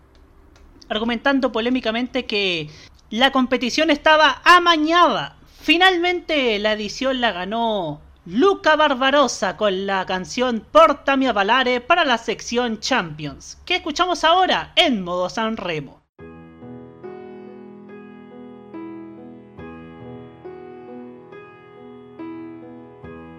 argumentando 0.88 1.50
polémicamente 1.50 2.24
que 2.24 2.70
la 3.10 3.32
competición 3.32 3.90
estaba 3.90 4.40
amañada. 4.44 5.36
Finalmente 5.60 6.60
la 6.60 6.74
edición 6.74 7.20
la 7.20 7.32
ganó 7.32 8.00
Luca 8.30 8.76
Barbarossa 8.76 9.56
con 9.56 9.86
la 9.86 10.04
canción 10.04 10.62
Portami 10.70 11.28
a 11.28 11.32
Valare 11.32 11.80
para 11.80 12.04
la 12.04 12.18
sección 12.18 12.78
Champions, 12.78 13.56
que 13.64 13.76
escuchamos 13.76 14.22
ahora 14.22 14.72
en 14.76 15.02
modo 15.02 15.30
San 15.30 15.56
Remo. 15.56 16.02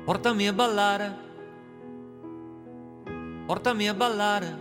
Portami 0.07 0.47
a 0.47 0.53
ballare, 0.53 1.11
portami 3.45 3.89
a 3.89 3.93
ballare, 3.93 4.55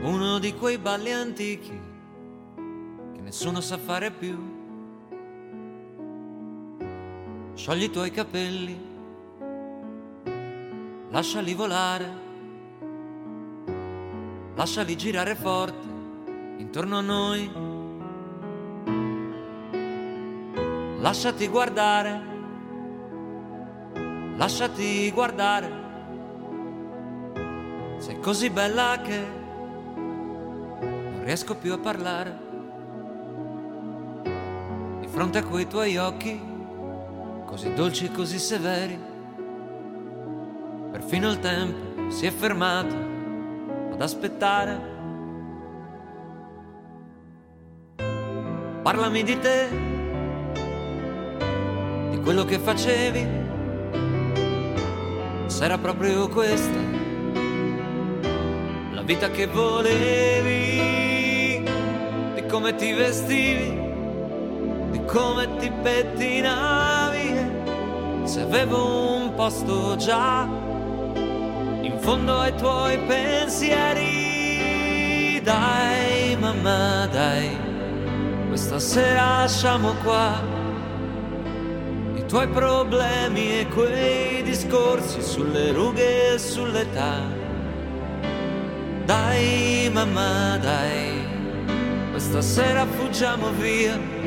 uno 0.00 0.38
di 0.38 0.54
quei 0.54 0.78
balli 0.78 1.10
antichi 1.10 1.80
che 3.14 3.20
nessuno 3.20 3.60
sa 3.60 3.78
fare 3.78 4.12
più. 4.12 4.57
Sciogli 7.58 7.82
i 7.82 7.90
tuoi 7.90 8.12
capelli, 8.12 8.80
lasciali 11.10 11.54
volare, 11.54 12.12
lasciali 14.54 14.96
girare 14.96 15.34
forte 15.34 15.88
intorno 16.58 16.98
a 16.98 17.00
noi, 17.00 17.50
lasciati 21.00 21.48
guardare, 21.48 22.20
lasciati 24.36 25.10
guardare, 25.10 25.72
sei 27.96 28.20
così 28.20 28.50
bella 28.50 29.00
che 29.02 29.26
non 29.96 31.22
riesco 31.24 31.56
più 31.56 31.72
a 31.72 31.78
parlare. 31.78 32.38
Di 35.00 35.08
fronte 35.08 35.38
a 35.38 35.44
quei 35.44 35.66
tuoi 35.66 35.96
occhi, 35.96 36.54
così 37.48 37.72
dolci 37.72 38.04
e 38.04 38.10
così 38.10 38.38
severi, 38.38 39.16
Perfino 40.90 41.30
il 41.30 41.38
tempo 41.38 42.10
si 42.10 42.26
è 42.26 42.30
fermato 42.30 42.94
ad 43.92 44.00
aspettare. 44.02 44.96
Parlami 48.82 49.22
di 49.22 49.38
te, 49.38 49.68
di 52.10 52.20
quello 52.20 52.44
che 52.44 52.58
facevi. 52.58 53.26
Se 55.46 55.64
era 55.64 55.78
proprio 55.78 56.28
questa 56.28 56.78
la 58.92 59.02
vita 59.02 59.30
che 59.30 59.46
volevi, 59.46 60.82
di 62.34 62.46
come 62.46 62.74
ti 62.74 62.92
vestivi, 62.92 63.80
di 64.90 65.04
come 65.06 65.56
ti 65.56 65.70
pettinavi. 65.70 67.07
Se 68.28 68.42
avevo 68.42 69.16
un 69.16 69.32
posto 69.34 69.96
già 69.96 70.46
in 71.80 71.96
fondo 71.98 72.38
ai 72.40 72.54
tuoi 72.56 72.98
pensieri. 73.06 74.20
Dai, 75.42 76.36
mamma, 76.38 77.06
dai, 77.10 77.56
questa 78.48 78.78
sera 78.78 79.38
lasciamo 79.38 79.94
qua 80.04 80.38
i 82.16 82.26
tuoi 82.26 82.48
problemi 82.48 83.60
e 83.60 83.66
quei 83.68 84.42
discorsi 84.42 85.22
sulle 85.22 85.72
rughe 85.72 86.34
e 86.34 86.38
sull'età. 86.38 87.22
Dai, 89.06 89.88
mamma, 89.90 90.58
dai, 90.58 91.26
questa 92.10 92.42
sera 92.42 92.84
fuggiamo 92.84 93.52
via. 93.52 94.17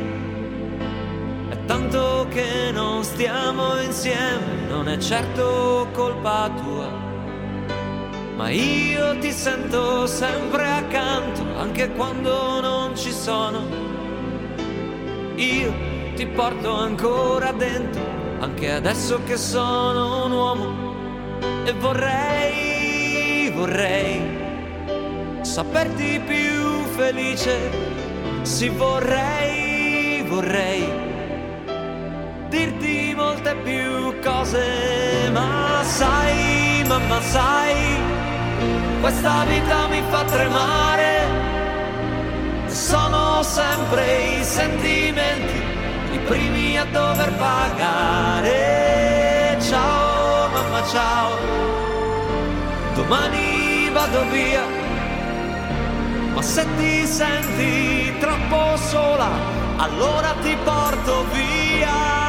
Tanto 1.65 2.27
che 2.29 2.71
non 2.71 3.03
stiamo 3.03 3.79
insieme, 3.79 4.67
non 4.69 4.87
è 4.87 4.97
certo 4.97 5.87
colpa 5.93 6.49
tua 6.61 7.09
ma 8.41 8.49
io 8.49 9.19
ti 9.19 9.31
sento 9.31 10.07
sempre 10.07 10.65
accanto, 10.65 11.43
anche 11.59 11.91
quando 11.91 12.59
non 12.59 12.97
ci 12.97 13.11
sono. 13.11 13.59
Io 15.35 15.71
ti 16.15 16.25
porto 16.25 16.73
ancora 16.73 17.51
dentro, 17.51 18.01
anche 18.39 18.71
adesso 18.71 19.21
che 19.25 19.37
sono 19.37 20.25
un 20.25 20.31
uomo. 20.31 20.95
E 21.65 21.73
vorrei, 21.73 23.51
vorrei 23.51 24.21
saperti 25.41 26.19
più 26.25 26.83
felice. 26.95 27.69
Sì, 28.41 28.69
vorrei, 28.69 30.23
vorrei 30.23 31.10
dirti 32.51 33.13
molte 33.15 33.55
più 33.63 34.19
cose, 34.21 35.29
ma 35.31 35.81
sai, 35.83 36.83
mamma, 36.85 37.21
sai 37.21 37.99
questa 38.99 39.45
vita 39.45 39.87
mi 39.87 40.03
fa 40.09 40.23
tremare, 40.25 41.27
sono 42.67 43.41
sempre 43.41 44.03
i 44.37 44.43
sentimenti, 44.43 45.63
i 46.11 46.19
primi 46.27 46.77
a 46.77 46.83
dover 46.85 47.31
pagare. 47.35 48.59
Ciao 49.61 50.49
mamma, 50.49 50.83
ciao, 50.91 51.37
domani 52.95 53.89
vado 53.93 54.29
via, 54.29 54.65
ma 56.33 56.41
se 56.41 56.67
ti 56.77 57.05
senti 57.07 58.13
troppo 58.19 58.75
sola, 58.75 59.29
allora 59.77 60.35
ti 60.41 60.53
porto 60.65 61.25
via. 61.31 62.20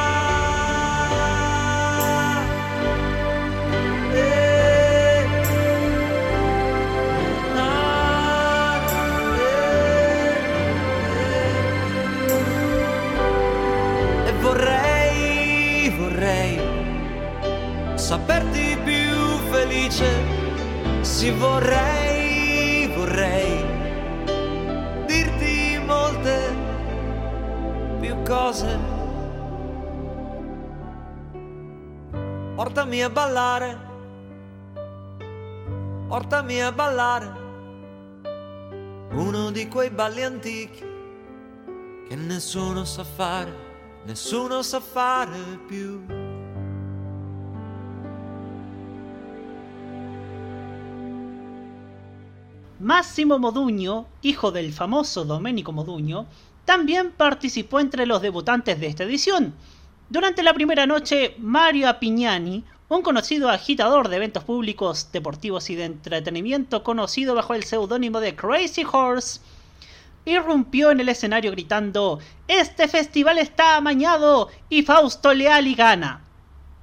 Saperti 18.13 18.77
più 18.83 19.15
felice. 19.49 20.07
Sì, 21.01 21.31
vorrei, 21.31 22.85
vorrei 22.95 23.65
dirti 25.07 25.81
molte 25.83 26.55
più 27.99 28.15
cose. 28.21 28.77
Portami 32.55 33.01
a 33.01 33.09
ballare, 33.09 33.79
portami 36.07 36.61
a 36.61 36.71
ballare. 36.71 37.41
Uno 39.13 39.49
di 39.49 39.67
quei 39.67 39.89
balli 39.89 40.21
antichi 40.21 40.85
che 42.07 42.15
nessuno 42.15 42.83
sa 42.83 43.03
fare 43.03 43.71
nessuno 44.05 44.61
sa 44.61 44.79
fare 44.79 45.59
più. 45.67 46.22
Máximo 52.83 53.39
Moduño, 53.39 54.07
hijo 54.21 54.51
del 54.51 54.73
famoso 54.73 55.23
Domenico 55.23 55.71
Moduño, 55.71 56.25
también 56.65 57.11
participó 57.11 57.79
entre 57.79 58.05
los 58.05 58.21
debutantes 58.21 58.77
de 58.77 58.87
esta 58.87 59.05
edición. 59.05 59.53
Durante 60.09 60.43
la 60.43 60.53
primera 60.53 60.85
noche, 60.85 61.33
Mario 61.37 61.87
Apignani, 61.87 62.65
un 62.89 63.01
conocido 63.01 63.49
agitador 63.49 64.09
de 64.09 64.17
eventos 64.17 64.43
públicos, 64.43 65.07
deportivos 65.13 65.69
y 65.69 65.75
de 65.75 65.85
entretenimiento 65.85 66.83
conocido 66.83 67.35
bajo 67.35 67.53
el 67.53 67.63
seudónimo 67.63 68.19
de 68.19 68.35
Crazy 68.35 68.83
Horse, 68.83 69.39
irrumpió 70.25 70.91
en 70.91 70.99
el 70.99 71.07
escenario 71.07 71.51
gritando 71.51 72.19
Este 72.49 72.89
festival 72.89 73.37
está 73.37 73.77
amañado 73.77 74.49
y 74.67 74.83
Fausto 74.83 75.33
Leal 75.33 75.67
y 75.67 75.75
gana. 75.75 76.25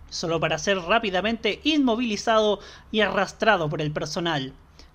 Solo 0.08 0.40
para 0.40 0.56
ser 0.56 0.78
rápidamente 0.78 1.60
inmovilizado 1.62 2.60
y 2.90 3.02
arrastrado 3.02 3.68
por 3.68 3.82
el 3.82 3.92
personal. 3.92 4.54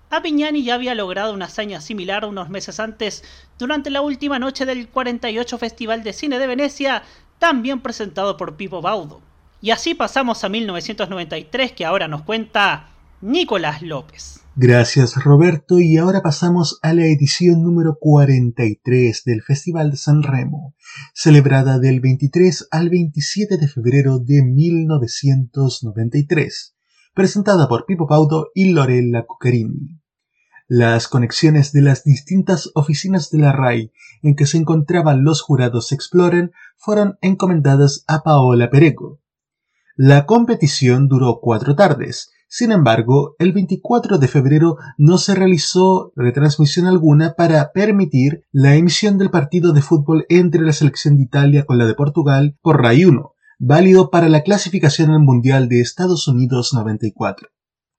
Apignani 0.09 0.63
ya 0.63 0.75
había 0.75 0.95
logrado 0.95 1.33
una 1.33 1.45
hazaña 1.45 1.81
similar 1.81 2.25
unos 2.25 2.49
meses 2.49 2.79
antes 2.79 3.23
durante 3.57 3.89
la 3.89 4.01
última 4.01 4.39
noche 4.39 4.65
del 4.65 4.87
48 4.87 5.57
Festival 5.57 6.03
de 6.03 6.13
Cine 6.13 6.39
de 6.39 6.47
Venecia, 6.47 7.03
también 7.39 7.81
presentado 7.81 8.37
por 8.37 8.55
Pipo 8.55 8.81
Baudo. 8.81 9.21
Y 9.61 9.71
así 9.71 9.95
pasamos 9.95 10.43
a 10.43 10.49
1993 10.49 11.71
que 11.71 11.85
ahora 11.85 12.07
nos 12.07 12.21
cuenta 12.21 12.89
Nicolás 13.21 13.81
López. 13.81 14.41
Gracias 14.57 15.21
Roberto 15.21 15.79
y 15.79 15.97
ahora 15.97 16.21
pasamos 16.21 16.79
a 16.81 16.93
la 16.93 17.05
edición 17.07 17.61
número 17.61 17.97
43 17.99 19.23
del 19.25 19.41
Festival 19.41 19.91
de 19.91 19.97
San 19.97 20.23
Remo, 20.23 20.73
celebrada 21.13 21.77
del 21.77 21.99
23 21.99 22.69
al 22.71 22.89
27 22.89 23.57
de 23.57 23.67
febrero 23.67 24.19
de 24.19 24.43
1993, 24.43 26.74
presentada 27.15 27.67
por 27.67 27.85
Pipo 27.85 28.05
Paudo 28.05 28.51
y 28.53 28.71
Lorella 28.73 29.25
Cuccarini. 29.25 29.99
Las 30.67 31.07
conexiones 31.07 31.71
de 31.71 31.81
las 31.81 32.03
distintas 32.03 32.71
oficinas 32.75 33.31
de 33.31 33.39
la 33.39 33.51
RAI 33.51 33.91
en 34.21 34.35
que 34.35 34.45
se 34.45 34.57
encontraban 34.57 35.23
los 35.23 35.41
jurados 35.41 35.91
Exploren 35.91 36.51
fueron 36.75 37.17
encomendadas 37.21 38.03
a 38.07 38.21
Paola 38.21 38.69
Pereco. 38.69 39.21
La 39.95 40.25
competición 40.25 41.07
duró 41.07 41.39
cuatro 41.41 41.75
tardes, 41.75 42.31
sin 42.47 42.71
embargo, 42.71 43.35
el 43.39 43.53
24 43.53 44.17
de 44.17 44.27
febrero 44.27 44.77
no 44.97 45.17
se 45.17 45.35
realizó 45.35 46.13
retransmisión 46.15 46.85
alguna 46.85 47.33
para 47.33 47.71
permitir 47.71 48.43
la 48.51 48.75
emisión 48.75 49.17
del 49.17 49.29
partido 49.29 49.73
de 49.73 49.81
fútbol 49.81 50.25
entre 50.29 50.61
la 50.61 50.73
selección 50.73 51.17
de 51.17 51.23
Italia 51.23 51.65
con 51.65 51.77
la 51.77 51.85
de 51.85 51.95
Portugal 51.95 52.57
por 52.61 52.81
RAI 52.81 53.05
1, 53.05 53.34
válido 53.59 54.09
para 54.09 54.29
la 54.29 54.41
clasificación 54.41 55.11
al 55.11 55.21
Mundial 55.21 55.69
de 55.69 55.81
Estados 55.81 56.27
Unidos 56.27 56.73
94. 56.73 57.49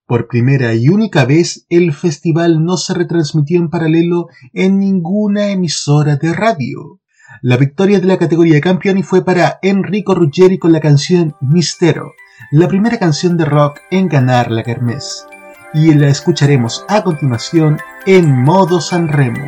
Por 0.07 0.28
primera 0.28 0.72
y 0.74 0.88
única 0.88 1.24
vez, 1.24 1.66
el 1.68 1.92
festival 1.92 2.64
no 2.64 2.76
se 2.76 2.94
retransmitió 2.94 3.59
en 3.59 3.70
paralelo 3.70 4.28
en 4.52 4.78
ninguna 4.78 5.48
emisora 5.48 6.16
de 6.16 6.32
radio. 6.32 7.00
La 7.42 7.57
victoria 7.57 7.98
de 7.98 8.07
la 8.07 8.16
categoría 8.16 8.54
de 8.54 8.61
campeón 8.61 9.02
fue 9.02 9.24
para 9.24 9.59
Enrico 9.62 10.14
Ruggeri 10.14 10.59
con 10.59 10.72
la 10.72 10.80
canción 10.80 11.34
Mistero, 11.40 12.12
la 12.52 12.68
primera 12.68 12.98
canción 12.98 13.36
de 13.36 13.46
rock 13.46 13.80
en 13.90 14.09
ganar 14.09 14.52
la 14.52 14.62
Kermés, 14.62 15.26
y 15.74 15.92
la 15.94 16.09
escucharemos 16.09 16.84
a 16.88 17.02
continuación 17.02 17.78
en 18.07 18.30
modo 18.30 18.80
Sanremo. 18.80 19.44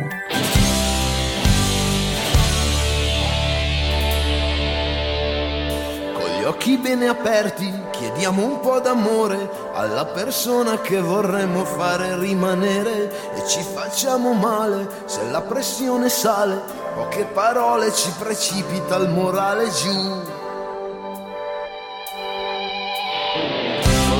Occhi 6.59 6.77
bene 6.77 7.07
aperti 7.07 7.73
chiediamo 7.89 8.43
un 8.43 8.59
po' 8.59 8.81
d'amore 8.81 9.49
alla 9.75 10.03
persona 10.03 10.81
che 10.81 10.99
vorremmo 10.99 11.63
fare 11.63 12.19
rimanere 12.19 13.33
e 13.33 13.47
ci 13.47 13.61
facciamo 13.61 14.33
male 14.33 14.85
se 15.05 15.23
la 15.31 15.39
pressione 15.39 16.09
sale, 16.09 16.61
poche 16.95 17.23
parole 17.23 17.93
ci 17.93 18.11
precipita 18.19 18.97
il 18.97 19.07
morale 19.07 19.69
giù. 19.69 20.38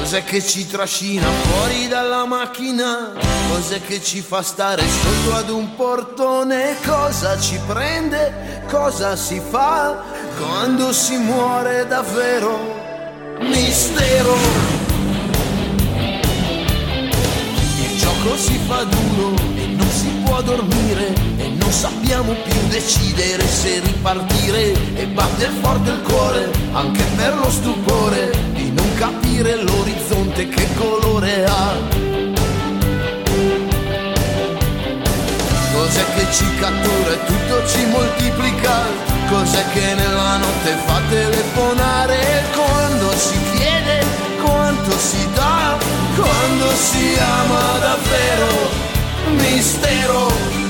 Cos'è 0.10 0.24
che 0.24 0.44
ci 0.44 0.66
trascina 0.66 1.30
fuori 1.30 1.88
dalla 1.88 2.26
macchina? 2.26 3.12
Cos'è 3.52 3.80
che 3.80 4.02
ci 4.02 4.22
fa 4.22 4.42
stare 4.42 4.82
sotto 4.82 5.36
ad 5.36 5.50
un 5.50 5.76
portone? 5.76 6.76
Cosa 6.84 7.40
ci 7.40 7.60
prende? 7.68 8.64
Cosa 8.68 9.16
si 9.16 9.40
fa 9.40 10.02
quando 10.36 10.92
si 10.94 11.16
muore 11.16 11.86
davvero? 11.86 12.58
Mistero. 13.42 14.36
Il 17.78 17.98
gioco 18.00 18.36
si 18.36 18.60
fa 18.66 18.86
duro 18.86 19.36
e 19.56 19.68
non 19.68 19.90
si 19.92 20.10
può 20.26 20.42
dormire 20.42 21.14
e 21.38 21.50
non 21.50 21.72
sappiamo 21.72 22.34
più 22.34 22.68
decidere 22.70 23.46
se 23.46 23.80
ripartire 23.80 24.74
e 24.96 25.06
batte 25.06 25.50
forte 25.62 25.92
il 25.92 26.02
cuore 26.02 26.50
anche 26.72 27.04
per 27.16 27.36
lo 27.36 27.50
stupore 27.52 28.50
capire 29.40 29.64
l'orizzonte 29.64 30.50
che 30.50 30.68
colore 30.76 31.46
ha. 31.46 31.74
Cos'è 35.74 36.06
che 36.16 36.26
ci 36.32 36.46
cattura 36.60 37.12
e 37.14 37.26
tutto 37.26 37.68
ci 37.68 37.86
moltiplica? 37.86 38.84
Cos'è 39.30 39.64
che 39.74 39.94
nella 39.96 40.38
notte 40.38 40.72
fa 40.86 41.00
telefonare? 41.10 42.44
Quando 42.54 43.12
si 43.16 43.40
chiede 43.56 44.04
quanto 44.44 44.92
si 44.98 45.28
dà? 45.34 45.78
Quando 46.16 46.76
si 46.76 47.18
ama 47.18 47.78
davvero? 47.80 48.70
Mistero. 49.38 50.69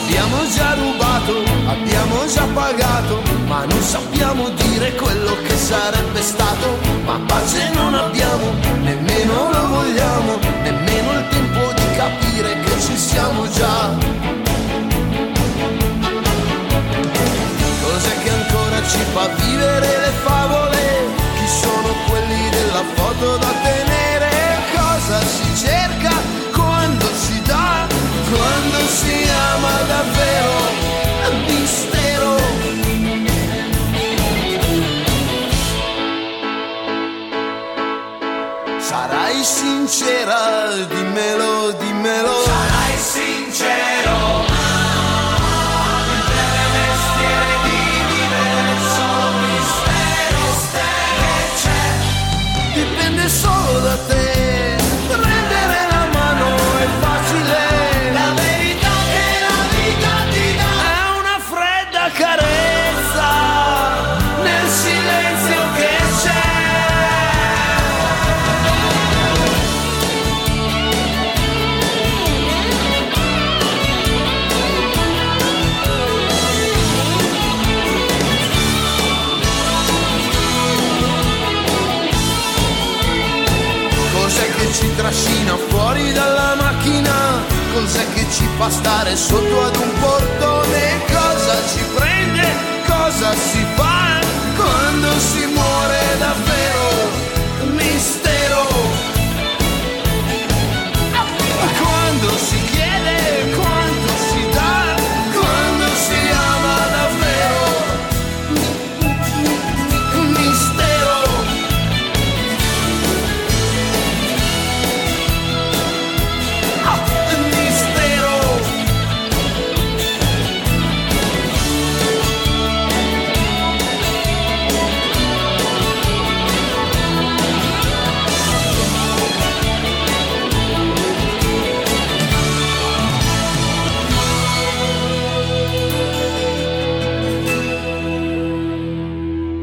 Abbiamo 0.00 0.48
già 0.54 0.74
rubato, 0.74 1.34
abbiamo 1.66 2.26
già 2.26 2.46
pagato, 2.54 3.20
ma 3.46 3.64
non 3.64 3.82
sappiamo 3.82 4.48
dire 4.50 4.94
quello 4.94 5.36
che 5.42 5.56
sarebbe 5.56 6.22
stato. 6.22 6.78
Ma 7.04 7.18
pace 7.26 7.70
non 7.74 7.94
abbiamo, 7.94 8.46
nemmeno 8.80 9.50
lo 9.50 9.66
vogliamo, 9.68 10.38
nemmeno 10.62 11.12
il 11.18 11.28
tempo 11.28 11.72
di 11.74 11.86
capire 11.96 12.60
che 12.60 12.80
ci 12.80 12.96
siamo 12.96 13.48
già. 13.50 13.96
Cos'è 17.82 18.22
che 18.22 18.30
ancora 18.30 18.82
ci 18.88 19.02
fa 19.12 19.26
vivere 19.28 19.98
le 20.04 20.12
favole? 20.24 20.80
Chi 21.38 21.46
sono 21.60 21.88
quelli 22.08 22.50
della 22.50 22.84
foto 22.94 23.36
da 23.36 23.52
tenere? 23.62 24.07
si 28.98 29.16
ama 29.52 29.76
davvero 29.92 30.56
a 31.26 31.30
mistero. 31.46 32.32
Sarai 38.88 39.44
sincera 39.44 40.40
dimmelo 40.92 41.72
dimmelo. 41.80 42.36
Sarai 42.50 42.96
sincera. 43.14 43.97
Fa 88.58 88.70
stare 88.70 89.14
sotto 89.14 89.62
ad 89.62 89.77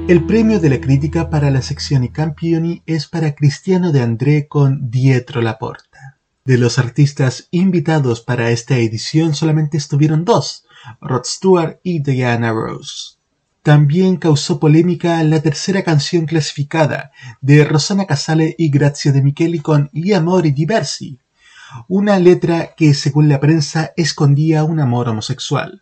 El 0.08 0.24
premio 0.24 0.60
de 0.60 0.70
la 0.70 0.80
crítica 0.80 1.32
para 1.32 1.50
la 1.50 1.64
sección 1.64 2.08
Campioni 2.10 2.84
es 2.86 3.08
para 3.08 3.34
Cristiano 3.34 3.92
de 3.92 4.04
André 4.04 4.48
con 4.48 4.92
Dietro 4.92 5.42
la 5.42 5.58
Porta. 5.58 6.20
De 6.46 6.60
los 6.60 6.78
artistas 6.78 7.48
invitados 7.50 8.22
para 8.22 8.52
esta 8.52 8.78
edición 8.78 9.34
solamente 9.34 9.78
estuvieron 9.78 10.24
dos, 10.24 10.66
Rod 11.02 11.24
Stewart 11.24 11.80
y 11.82 12.04
Diana 12.04 12.52
Rose. 12.52 13.18
También 13.64 14.18
causó 14.18 14.60
polémica 14.60 15.24
la 15.24 15.42
tercera 15.42 15.84
canción 15.84 16.28
clasificada 16.28 17.12
de 17.42 17.66
Rosanna 17.66 18.06
Casale 18.06 18.54
y 18.60 18.70
Grazia 18.70 19.12
De 19.12 19.24
Micheli 19.24 19.58
con 19.58 19.90
Gli 19.92 20.14
amori 20.14 20.52
diversi, 20.52 21.18
una 21.88 22.20
letra 22.20 22.76
que 22.78 22.94
según 22.94 23.28
la 23.28 23.40
prensa 23.40 23.92
escondía 23.98 24.66
un 24.66 24.80
amor 24.80 25.10
homosexual. 25.10 25.82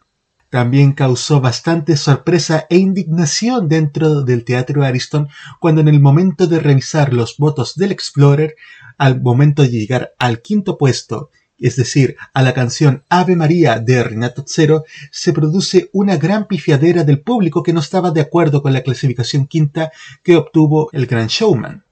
También 0.54 0.94
causó 0.94 1.42
bastante 1.42 1.98
sorpresa 1.98 2.68
e 2.70 2.78
indignación 2.78 3.68
dentro 3.68 4.22
del 4.22 4.46
Teatro 4.46 4.84
Ariston 4.84 5.28
cuando 5.60 5.82
en 5.82 5.88
el 5.88 6.00
momento 6.00 6.46
de 6.46 6.60
revisar 6.60 7.12
los 7.12 7.38
votos 7.38 7.74
del 7.76 7.92
Explorer, 7.92 8.56
al 9.00 9.20
momento 9.20 9.64
de 9.64 9.70
llegar 9.70 10.14
al 10.20 10.44
quinto 10.44 10.78
puesto, 10.78 11.32
es 11.58 11.76
decir, 11.76 12.18
a 12.36 12.44
la 12.44 12.54
canción 12.54 13.04
Ave 13.10 13.36
María 13.36 13.80
de 13.80 14.04
Renato 14.04 14.46
Zero, 14.48 14.84
se 15.10 15.34
produce 15.34 15.90
una 15.92 16.18
gran 16.18 16.46
pifiadera 16.46 17.04
del 17.04 17.22
público 17.22 17.64
que 17.64 17.74
no 17.74 17.80
estaba 17.80 18.12
de 18.12 18.22
acuerdo 18.22 18.62
con 18.62 18.74
la 18.74 18.84
clasificación 18.84 19.48
quinta 19.48 19.92
que 20.22 20.36
obtuvo 20.36 20.92
el 20.92 21.08
Gran 21.08 21.30
Showman. 21.30 21.84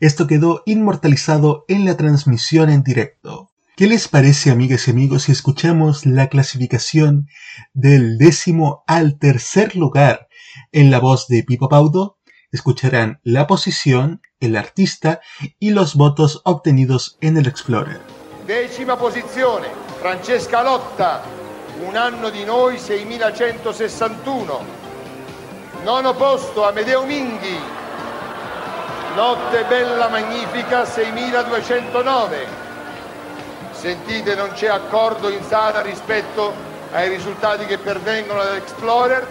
Esto 0.00 0.26
quedó 0.26 0.64
inmortalizado 0.66 1.64
en 1.68 1.84
la 1.84 1.96
transmisión 1.96 2.68
en 2.68 2.82
directo. 2.82 3.52
¿Qué 3.78 3.86
les 3.86 4.08
parece, 4.08 4.50
amigas 4.50 4.88
y 4.88 4.90
amigos, 4.90 5.22
si 5.22 5.30
escuchamos 5.30 6.04
la 6.04 6.26
clasificación 6.26 7.28
del 7.74 8.18
décimo 8.18 8.82
al 8.88 9.20
tercer 9.20 9.76
lugar 9.76 10.26
en 10.72 10.90
la 10.90 10.98
voz 10.98 11.28
de 11.28 11.44
Pipo 11.44 11.68
Paudo? 11.68 12.18
Escucharán 12.50 13.20
la 13.22 13.46
posición, 13.46 14.20
el 14.40 14.56
artista 14.56 15.20
y 15.60 15.70
los 15.70 15.94
votos 15.94 16.42
obtenidos 16.44 17.18
en 17.20 17.36
el 17.36 17.46
Explorer. 17.46 18.00
Decima 18.48 18.98
posizione, 18.98 19.68
Francesca 20.00 20.64
Lotta, 20.64 21.22
Un 21.86 21.96
anno 21.96 22.30
di 22.30 22.44
noi 22.44 22.78
6161. 22.78 24.58
Nono 25.84 26.16
posto, 26.16 26.66
Amedeo 26.66 27.06
Minghi, 27.06 27.56
Notte 29.14 29.64
bella 29.70 30.08
magnifica 30.08 30.84
6209. 30.84 32.67
Sentite, 33.78 34.34
non 34.34 34.50
c'è 34.54 34.66
accordo 34.66 35.28
in 35.28 35.44
sala 35.44 35.80
rispetto 35.82 36.52
ai 36.90 37.08
risultati 37.08 37.64
che 37.64 37.78
pervengono 37.78 38.42
dall'Explorer. 38.42 39.24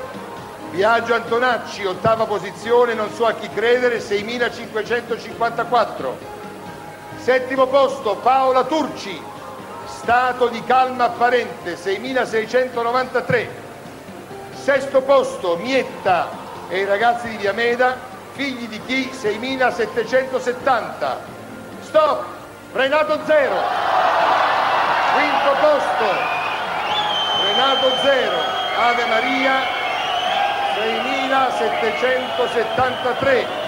Viaggio 0.72 1.16
Antonacci, 1.16 1.84
ottava 1.84 2.26
posizione, 2.26 2.94
non 2.94 3.12
so 3.12 3.26
a 3.26 3.34
chi 3.34 3.50
credere, 3.50 4.00
6554. 4.00 6.18
Settimo 7.18 7.68
posto, 7.68 8.16
Paola 8.16 8.64
Turci, 8.64 9.22
stato 9.86 10.48
di 10.48 10.64
calma 10.64 11.08
apparente, 11.08 11.76
6693. 11.76 13.50
Sesto 14.54 15.02
posto, 15.02 15.58
Mietta 15.58 16.30
e 16.70 16.80
i 16.80 16.86
ragazzi 16.86 17.28
di 17.28 17.36
Viameda, 17.36 17.98
figli 18.32 18.70
di 18.70 18.80
chi? 18.86 19.10
6770. 19.12 21.20
Stop! 21.82 22.37
Renato 22.74 23.20
Zero. 23.26 23.56
Quinto 25.16 25.56
posto, 25.62 26.10
Renato 27.44 27.92
Zero, 28.04 28.40
Ave 28.80 29.06
Maria, 29.06 29.64
6773. 30.76 33.67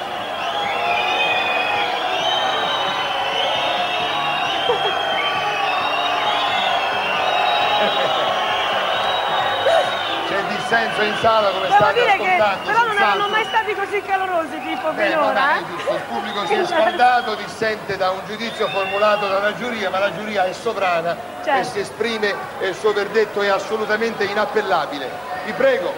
Dissenso 10.70 11.02
in 11.02 11.16
sala 11.20 11.50
come 11.50 11.62
Devo 11.64 11.74
state 11.76 11.94
dire 11.94 12.18
che 12.18 12.30
ascoltando. 12.30 12.66
però 12.72 12.86
non 12.86 12.96
erano 12.98 13.28
mai 13.30 13.46
stati 13.46 13.74
così 13.74 14.02
calorosi 14.04 14.62
tipo 14.62 14.92
Beh, 14.92 15.08
finora. 15.10 15.58
eh. 15.58 15.64
giusto, 15.66 15.94
il 15.96 16.02
pubblico 16.02 16.46
si 16.46 16.54
è 16.54 16.66
scaldato, 16.66 17.36
dissente 17.36 17.98
da 17.98 18.12
un 18.12 18.20
giudizio 18.28 18.68
formulato 18.68 19.28
da 19.28 19.38
una 19.38 19.56
giuria, 19.56 19.90
ma 19.90 19.98
la 20.00 20.14
giuria 20.16 20.46
è 20.46 20.54
sovrana 20.54 21.14
e 21.14 21.44
Certo. 21.44 21.70
si 21.72 21.80
esprime 21.80 22.36
e 22.60 22.68
il 22.68 22.76
suo 22.76 22.94
verdetto 22.94 23.42
è 23.42 23.48
assolutamente 23.48 24.26
inappellabile. 24.26 25.10
Vi 25.46 25.54
prego. 25.54 25.92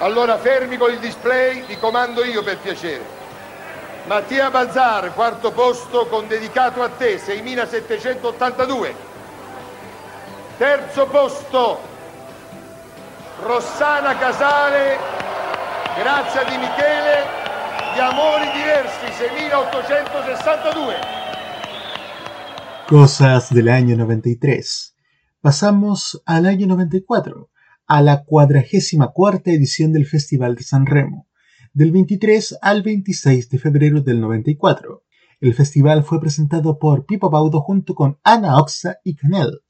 Allora 0.00 0.36
fermi 0.36 0.76
con 0.76 0.90
il 0.92 0.98
display, 0.98 1.62
vi 1.64 1.78
comando 1.78 2.22
io 2.24 2.42
per 2.42 2.58
piacere. 2.58 3.16
Mattia 4.04 4.50
Balzar, 4.50 5.12
quarto 5.14 5.50
posto 5.52 6.06
con 6.06 6.28
dedicato 6.28 6.82
a 6.82 6.88
te, 6.90 7.18
6782. 7.18 9.06
Terzo 10.58 11.06
posto, 11.06 11.80
Rossana 13.40 14.18
Casale, 14.18 14.96
Grazia 15.96 16.42
di 16.42 16.58
Michele, 16.58 17.22
Gli 17.94 18.00
Amori 18.00 18.50
Diversi, 18.52 19.12
6862. 19.12 20.94
Cosas 22.88 23.54
del 23.54 23.68
año 23.68 23.96
93. 23.96 24.96
Pasamos 25.40 26.20
al 26.26 26.46
año 26.46 26.66
94, 26.66 27.48
a 27.86 28.02
la 28.02 28.24
cuadragésima 28.24 29.12
cuarta 29.12 29.52
edición 29.52 29.92
del 29.92 30.06
Festival 30.06 30.56
de 30.56 30.64
San 30.64 30.84
Remo, 30.84 31.28
del 31.72 31.92
23 31.92 32.58
al 32.60 32.82
26 32.82 33.50
de 33.50 33.58
febrero 33.60 34.00
del 34.00 34.20
94. 34.20 35.04
El 35.40 35.54
festival 35.54 36.02
fue 36.02 36.20
presentado 36.20 36.80
por 36.80 37.06
Pipo 37.06 37.30
Baudo 37.30 37.60
junto 37.60 37.94
con 37.94 38.18
Ana 38.24 38.56
Oxa 38.58 38.96
y 39.04 39.14
Canel. 39.14 39.60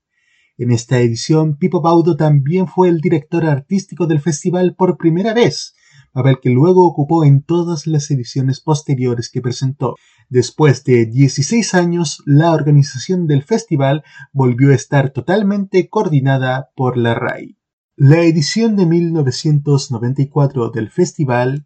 En 0.59 0.73
esta 0.73 0.99
edición, 0.99 1.57
Pipo 1.57 1.81
Baudo 1.81 2.17
también 2.17 2.67
fue 2.67 2.89
el 2.89 3.01
director 3.01 3.47
artístico 3.47 4.09
del 4.09 4.21
festival 4.21 4.75
por 4.75 4.99
primera 4.99 5.33
vez, 5.33 5.77
papel 6.13 6.41
que 6.43 6.51
luego 6.51 6.85
ocupó 6.85 7.23
en 7.23 7.45
todas 7.45 7.87
las 7.87 8.11
ediciones 8.11 8.61
posteriores 8.61 9.31
que 9.31 9.41
presentó. 9.41 9.95
Después 10.29 10.83
de 10.83 11.07
16 11.07 11.75
años, 11.75 12.25
la 12.27 12.51
organización 12.51 13.29
del 13.29 13.45
festival 13.45 14.03
volvió 14.33 14.73
a 14.73 14.75
estar 14.75 15.11
totalmente 15.11 15.89
coordinada 15.89 16.71
por 16.75 16.97
la 16.97 17.15
RAI. 17.15 17.57
La 17.95 18.23
edición 18.23 18.75
de 18.75 18.87
1994 18.87 20.71
del 20.71 20.91
festival 20.91 21.65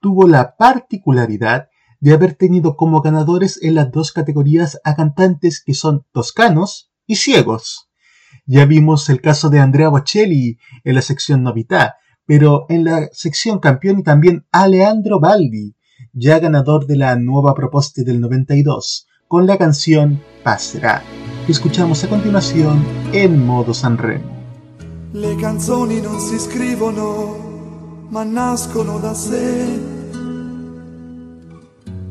tuvo 0.00 0.26
la 0.26 0.56
particularidad 0.56 1.68
de 2.00 2.12
haber 2.12 2.34
tenido 2.34 2.74
como 2.76 3.02
ganadores 3.02 3.62
en 3.62 3.76
las 3.76 3.92
dos 3.92 4.10
categorías 4.10 4.80
a 4.82 4.96
cantantes 4.96 5.62
que 5.64 5.74
son 5.74 6.04
toscanos 6.10 6.90
y 7.06 7.14
ciegos. 7.14 7.91
Ya 8.46 8.64
vimos 8.64 9.08
el 9.08 9.20
caso 9.20 9.50
de 9.50 9.60
Andrea 9.60 9.88
Bocelli 9.88 10.58
en 10.82 10.94
la 10.96 11.02
sección 11.02 11.42
Novità, 11.44 11.96
pero 12.26 12.66
en 12.68 12.84
la 12.84 13.08
sección 13.12 13.60
Campioni 13.60 14.02
también 14.02 14.46
Aleandro 14.50 15.20
Baldi, 15.20 15.74
ya 16.12 16.40
ganador 16.40 16.86
de 16.86 16.96
la 16.96 17.14
nuova 17.16 17.54
proposta 17.54 18.02
del 18.02 18.20
92, 18.20 19.06
con 19.28 19.46
la 19.46 19.56
canción 19.58 20.20
Passerà, 20.44 21.02
que 21.46 21.52
escuchamos 21.52 22.02
a 22.04 22.08
continuación 22.08 22.84
en 23.12 23.46
modo 23.46 23.72
Sanremo. 23.74 24.42
Le 25.12 25.36
canzoni 25.36 26.00
non 26.00 26.18
si 26.18 26.38
scrivono, 26.38 28.06
ma 28.08 28.24
nascono 28.24 28.98
da 28.98 29.14
sé. 29.14 29.66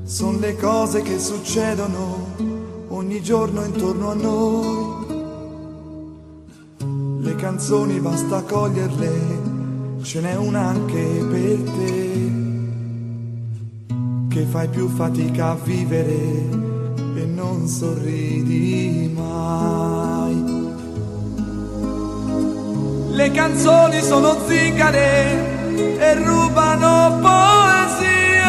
Sono 0.04 0.40
le 0.40 0.56
cose 0.56 1.02
che 1.02 1.20
succedono 1.20 2.36
ogni 2.90 3.22
giorno 3.22 3.66
intorno 3.66 4.12
a 4.12 4.14
noi. 4.14 5.11
Le 7.24 7.36
canzoni 7.36 8.00
basta 8.00 8.42
coglierle, 8.42 10.00
ce 10.02 10.22
n'è 10.22 10.36
una 10.36 10.70
anche 10.70 11.04
per 11.30 11.62
te. 11.62 12.32
Che 14.28 14.46
fai 14.46 14.68
più 14.68 14.88
fatica 14.90 15.50
a 15.50 15.56
vivere 15.56 16.50
e 17.16 17.26
non 17.26 17.68
sorridi 17.68 19.12
mai. 19.16 20.44
Le 23.12 23.32
canzoni 23.32 24.02
sono 24.02 24.36
zingare 24.48 26.00
e 26.00 26.14
rubano 26.16 27.20
poesie. 27.22 28.42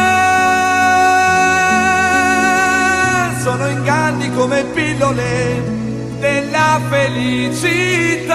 Sono 3.43 3.67
inganni 3.67 4.33
come 4.33 4.63
pillole 4.63 5.82
della 6.23 6.79
felicità. 6.89 8.31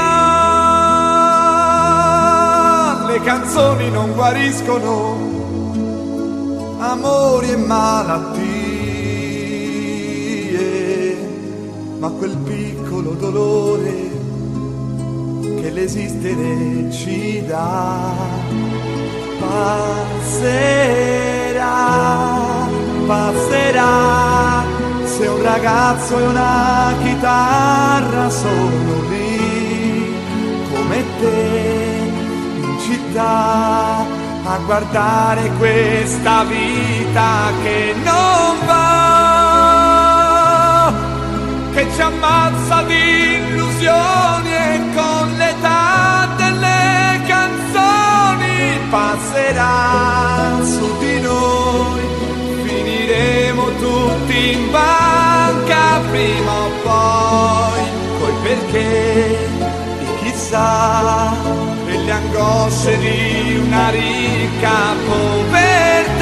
Le 3.06 3.18
canzoni 3.22 3.90
non 3.90 4.12
guariscono 4.12 5.16
amori 6.80 7.50
e 7.50 7.56
malattie, 7.56 8.66
ma 11.98 12.10
quel 12.10 12.36
piccolo 12.36 13.12
dolore 13.12 14.10
che 15.60 15.70
l'esistere 15.70 16.90
ci 16.90 17.42
dà 17.46 18.12
passerà, 19.40 20.58
passerà 23.06 24.77
se 25.18 25.26
un 25.26 25.42
ragazzo 25.42 26.16
e 26.16 26.22
una 26.22 26.94
chitarra 27.02 28.30
sono 28.30 29.02
lì 29.08 30.14
come 30.72 31.04
te 31.18 32.10
in 32.62 32.78
città 32.78 34.06
a 34.44 34.58
guardare 34.64 35.50
questa 35.58 36.44
vita 36.44 37.50
che 37.64 37.94
non 38.04 38.56
va 38.64 38.86
che 41.72 41.88
ci 41.92 42.00
ammazza 42.00 42.82
di 42.82 43.34
illusioni 43.38 44.52
e 44.52 44.80
con 44.94 45.34
l'età 45.36 46.28
delle 46.36 47.22
canzoni 47.26 48.78
passerà 48.88 50.37
in 54.38 54.70
banca 54.70 56.00
prima 56.10 56.52
o 56.52 56.70
poi 56.84 57.82
coi 58.18 58.32
perché 58.42 59.36
di 59.98 60.06
chissà 60.22 61.32
e 61.86 61.96
le 62.04 62.12
angosce 62.12 62.98
di 62.98 63.60
una 63.64 63.90
ricca 63.90 64.94
povertà 65.06 66.17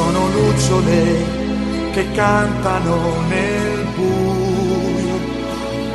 sono 0.00 0.28
lucciole 0.28 0.98
che 1.92 2.10
cantano 2.12 2.96
nel 3.28 3.84
buio. 3.94 5.18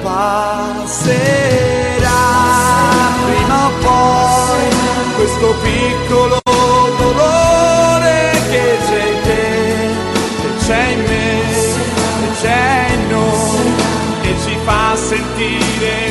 Passerà 0.03 1.23
prima 3.26 3.65
o 3.65 3.72
poi 3.82 4.65
questo 5.15 5.56
piccolo 5.64 6.40
dolore 6.99 8.32
che 8.52 8.77
c'è 8.86 9.03
in 9.14 9.19
te, 9.23 9.44
che 10.41 10.49
c'è 10.65 10.84
in 10.90 11.02
me, 11.10 11.30
che 12.19 12.30
c'è 12.41 12.88
in 12.94 13.03
noi, 13.10 13.68
che 14.22 14.34
ci 14.44 14.56
fa 14.65 14.95
sentire 14.95 16.05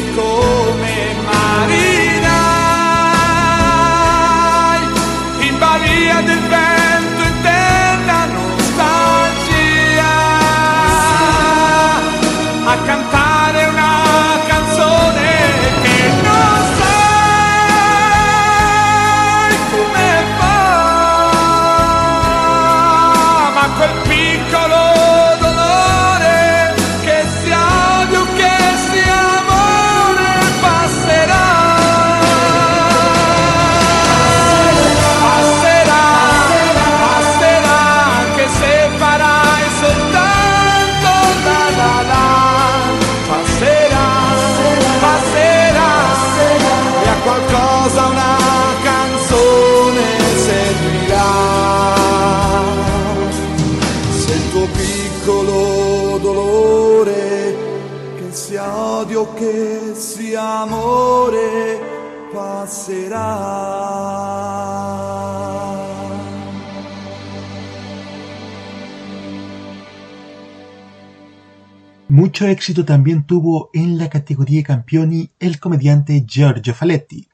Mucho 72.35 72.48
éxito 72.48 72.85
también 72.85 73.23
tuvo 73.23 73.70
en 73.73 73.97
la 73.97 74.11
categoría 74.11 74.65
campioni 74.65 75.31
el 75.39 75.61
comediante 75.61 76.24
Giorgio 76.27 76.74
Faletti, 76.74 77.28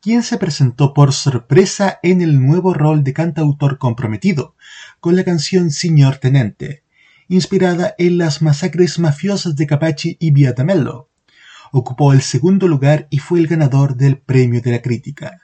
quien 0.00 0.22
se 0.22 0.38
presentó 0.38 0.94
por 0.94 1.12
sorpresa 1.12 1.98
en 2.02 2.22
el 2.22 2.40
nuevo 2.40 2.72
rol 2.72 3.04
de 3.04 3.12
cantautor 3.12 3.76
comprometido, 3.76 4.54
con 5.00 5.16
la 5.16 5.24
canción 5.24 5.70
Signor 5.70 6.16
Tenente, 6.16 6.82
inspirada 7.28 7.94
en 7.98 8.16
las 8.16 8.40
masacres 8.40 8.98
mafiosas 8.98 9.54
de 9.54 9.66
Capaci 9.66 10.16
y 10.18 10.30
Viatamello. 10.30 11.10
Ocupó 11.70 12.14
el 12.14 12.22
segundo 12.22 12.68
lugar 12.68 13.06
y 13.10 13.18
fue 13.18 13.40
el 13.40 13.48
ganador 13.48 13.96
del 13.96 14.16
premio 14.16 14.62
de 14.62 14.70
la 14.70 14.80
crítica. 14.80 15.42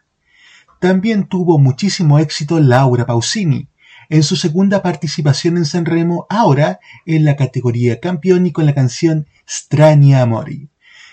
También 0.81 1.29
tuvo 1.29 1.59
muchísimo 1.59 2.21
éxito 2.21 2.59
Laura 2.59 3.05
Pausini, 3.05 3.69
en 4.09 4.23
su 4.23 4.37
segunda 4.37 4.83
participación 4.83 5.57
en 5.57 5.65
Sanremo, 5.65 6.27
ahora 6.29 6.81
en 7.07 7.25
la 7.25 7.37
categoría 7.37 8.01
campeón 8.01 8.47
y 8.47 8.53
con 8.53 8.67
la 8.67 8.75
canción 8.75 9.27
Strani 9.49 10.15
Amori, 10.15 10.69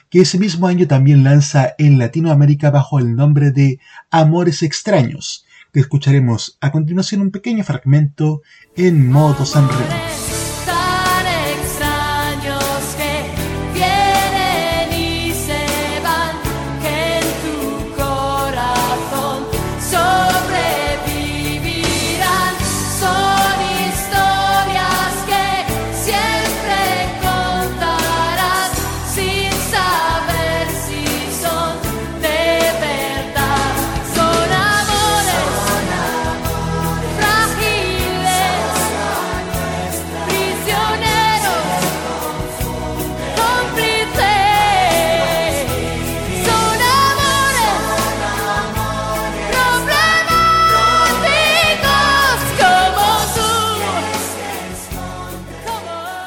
que 0.09 0.21
ese 0.21 0.37
mismo 0.37 0.67
año 0.67 0.87
también 0.87 1.23
lanza 1.23 1.73
en 1.77 1.97
Latinoamérica 1.97 2.69
bajo 2.69 2.99
el 2.99 3.15
nombre 3.15 3.51
de 3.51 3.79
Amores 4.09 4.63
Extraños, 4.63 5.45
que 5.73 5.79
escucharemos 5.79 6.57
a 6.59 6.71
continuación 6.71 7.21
un 7.21 7.31
pequeño 7.31 7.63
fragmento 7.63 8.41
en 8.75 9.09
modo 9.09 9.45
Sanremo. 9.45 10.10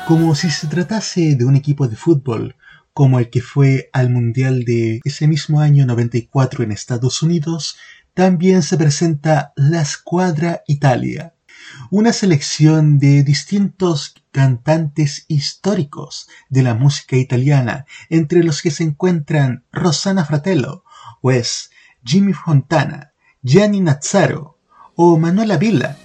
Como 0.06 0.34
si 0.34 0.50
se 0.50 0.66
tratase 0.66 1.34
de 1.34 1.46
un 1.46 1.56
equipo 1.56 1.88
de 1.88 1.96
fútbol, 1.96 2.56
como 2.92 3.18
el 3.18 3.30
que 3.30 3.40
fue 3.40 3.88
al 3.94 4.10
Mundial 4.10 4.64
de 4.64 5.00
ese 5.02 5.26
mismo 5.26 5.60
año 5.60 5.86
94 5.86 6.62
en 6.62 6.72
Estados 6.72 7.22
Unidos, 7.22 7.76
también 8.12 8.62
se 8.62 8.76
presenta 8.76 9.54
la 9.56 9.82
Squadra 9.84 10.62
Italia, 10.66 11.34
una 11.90 12.12
selección 12.12 12.98
de 12.98 13.24
distintos 13.24 14.14
cantantes 14.30 15.24
históricos 15.28 16.28
de 16.50 16.62
la 16.62 16.74
música 16.74 17.16
italiana, 17.16 17.86
entre 18.10 18.44
los 18.44 18.60
que 18.60 18.70
se 18.70 18.84
encuentran 18.84 19.64
Rosanna 19.72 20.26
Fratello, 20.26 20.84
Wes, 21.22 21.70
Jimmy 22.04 22.34
Fontana, 22.34 23.14
Gianni 23.42 23.80
Nazzaro 23.80 24.58
o 24.96 25.18
Manuela 25.18 25.56
Villa, 25.56 25.96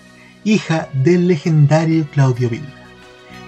hija 0.46 0.88
del 0.94 1.28
legendario 1.28 2.08
Claudio 2.10 2.50
Villa. 2.50 2.79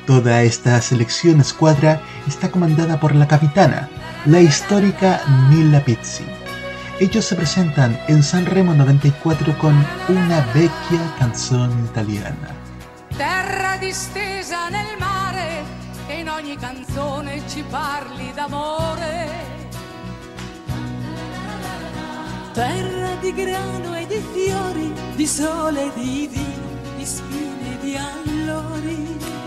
Toda 0.05 0.41
esta 0.41 0.81
selección 0.81 1.41
escuadra 1.41 2.01
está 2.27 2.49
comandada 2.49 2.99
por 2.99 3.13
la 3.13 3.27
capitana, 3.27 3.87
la 4.25 4.39
histórica 4.39 5.21
Mila 5.49 5.79
Pizzi. 5.85 6.25
Ellos 6.99 7.25
se 7.25 7.35
presentan 7.35 7.99
en 8.07 8.23
Sanremo 8.23 8.73
94 8.73 9.57
con 9.59 9.73
una 10.09 10.41
vecchia 10.53 10.99
canzone 11.19 11.73
italiana. 11.85 12.49
Terra 13.15 13.77
distesa 13.77 14.69
nel 14.69 14.97
mare, 14.99 15.63
che 16.07 16.13
in 16.13 16.29
ogni 16.29 16.57
canzone 16.57 17.41
ci 17.47 17.63
parli 17.69 18.31
d'amore. 18.33 19.29
Terra 22.53 23.15
di 23.21 23.33
grano 23.33 23.95
e 23.95 24.07
di 24.07 24.23
fiori, 24.33 24.93
di 25.15 25.27
sole 25.27 25.85
e 25.85 25.91
di 25.95 26.27
vino, 26.31 26.97
di 26.97 27.05
spine 27.05 27.73
e 27.73 27.77
di 27.81 27.95
allori. 27.97 29.40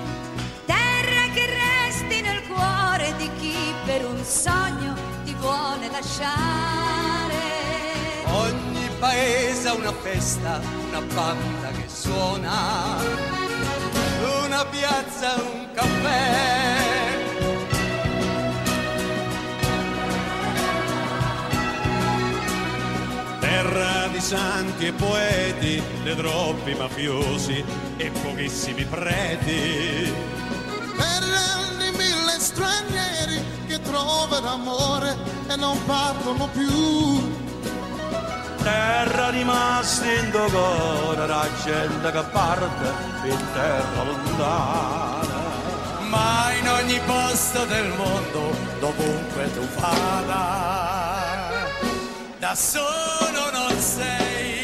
Che 1.35 1.47
resti 1.47 2.21
nel 2.21 2.43
cuore 2.47 3.13
di 3.17 3.29
chi 3.41 3.57
per 3.85 4.07
un 4.07 4.23
sogno 4.25 4.95
ti 5.25 5.35
vuole 5.35 5.91
lasciare. 5.91 7.35
Ogni 8.27 8.89
paese 9.01 9.69
ha 9.69 9.75
una 9.75 9.93
festa, 9.93 10.61
una 10.89 11.01
banda 11.01 11.71
che 11.73 11.89
suona, 11.89 12.99
una 14.45 14.65
piazza, 14.67 15.35
un 15.35 15.67
caffè. 15.75 17.13
Terra 23.41 24.07
di 24.07 24.21
santi 24.21 24.87
e 24.87 24.93
poeti, 24.93 25.83
le 26.05 26.15
troppi 26.15 26.75
mafiosi 26.75 27.65
e 27.97 28.11
pochissimi 28.23 28.85
preti. 28.85 30.13
Di 31.79 31.91
mille 31.91 32.39
stranieri 32.39 33.45
che 33.67 33.81
trovano 33.81 34.49
amore 34.49 35.17
e 35.49 35.57
non 35.57 35.79
parlano 35.85 36.49
più. 36.49 37.33
Terra 38.63 39.31
rimasta 39.31 40.11
in 40.13 40.31
cuore, 40.31 41.27
la 41.27 41.47
gente 41.65 42.11
che 42.11 42.23
parte 42.33 42.93
in 43.25 43.53
terra 43.53 44.03
lontana. 44.05 45.43
Ma 46.09 46.53
in 46.53 46.69
ogni 46.69 47.01
posto 47.07 47.65
del 47.67 47.89
mondo, 47.89 48.57
dovunque 48.81 49.53
tu 49.53 49.67
vada, 49.79 51.67
da 52.39 52.55
solo 52.55 53.51
non 53.53 53.79
sei. 53.79 54.64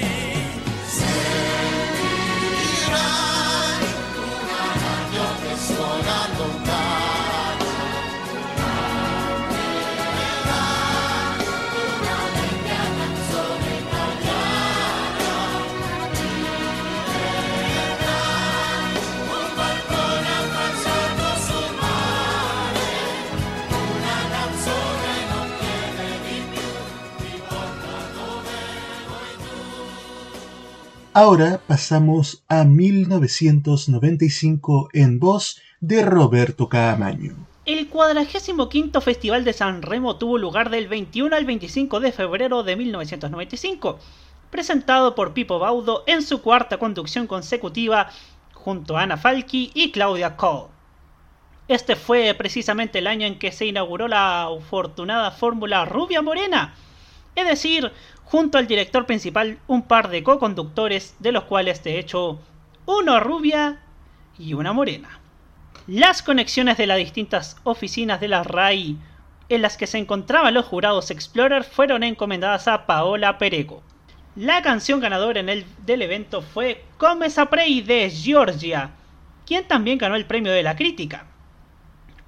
Ahora 31.13 31.61
pasamos 31.67 32.45
a 32.47 32.63
1995 32.63 34.91
en 34.93 35.19
voz 35.19 35.61
de 35.81 36.03
Roberto 36.03 36.69
Caamaño. 36.69 37.35
El 37.67 37.89
45 37.89 39.01
Festival 39.01 39.45
de 39.45 39.53
San 39.53 39.83
Remo 39.83 40.19
tuvo 40.19 40.39
lugar 40.39 40.71
del 40.71 40.87
21 40.87 41.35
al 41.35 41.47
25 41.47 41.99
de 41.99 42.13
febrero 42.13 42.63
de 42.63 42.77
1995, 42.77 43.99
presentado 44.53 45.17
por 45.17 45.35
Pipo 45.35 45.59
Baudo 45.59 46.05
en 46.07 46.23
su 46.23 46.43
cuarta 46.43 46.79
conducción 46.79 47.27
consecutiva 47.27 48.09
junto 48.55 48.97
a 48.97 49.03
Ana 49.03 49.17
Falchi 49.17 49.73
y 49.75 49.91
Claudia 49.91 50.37
Cole. 50.37 50.69
Este 51.67 51.97
fue 51.97 52.33
precisamente 52.35 53.01
el 53.01 53.09
año 53.09 53.27
en 53.27 53.41
que 53.41 53.51
se 53.51 53.67
inauguró 53.67 54.07
la 54.07 54.45
afortunada 54.45 55.33
fórmula 55.33 55.87
Rubia 55.87 56.23
Morena, 56.23 56.77
es 57.35 57.47
decir, 57.47 57.91
junto 58.31 58.59
al 58.59 58.69
director 58.69 59.07
principal 59.07 59.59
un 59.67 59.83
par 59.83 60.09
de 60.09 60.23
co-conductores, 60.23 61.17
de 61.19 61.33
los 61.33 61.45
cuales 61.45 61.83
de 61.83 61.99
hecho 61.99 62.39
uno 62.87 63.19
rubia 63.19 63.81
y 64.39 64.55
una 64.55 64.73
morena. 64.73 65.19
Las 65.89 66.23
conexiones 66.23 66.77
de 66.77 66.87
las 66.87 66.99
distintas 66.99 67.57
oficinas 67.65 68.21
de 68.21 68.29
la 68.29 68.45
RAI 68.45 68.97
en 69.49 69.63
las 69.63 69.77
que 69.77 69.89
se 69.89 69.99
encontraban 69.99 70.55
los 70.55 70.65
jurados 70.65 71.11
Explorer 71.11 71.65
fueron 71.65 72.05
encomendadas 72.05 72.69
a 72.69 72.87
Paola 72.87 73.37
Perego. 73.37 73.83
La 74.37 74.63
canción 74.63 75.01
ganadora 75.01 75.41
en 75.41 75.49
el, 75.49 75.67
del 75.85 76.03
evento 76.03 76.41
fue 76.41 76.85
Come 76.99 77.31
Saprei 77.31 77.81
de 77.81 78.09
Georgia, 78.11 78.93
quien 79.45 79.67
también 79.67 79.99
ganó 79.99 80.15
el 80.15 80.27
premio 80.27 80.53
de 80.53 80.63
la 80.63 80.77
crítica, 80.77 81.27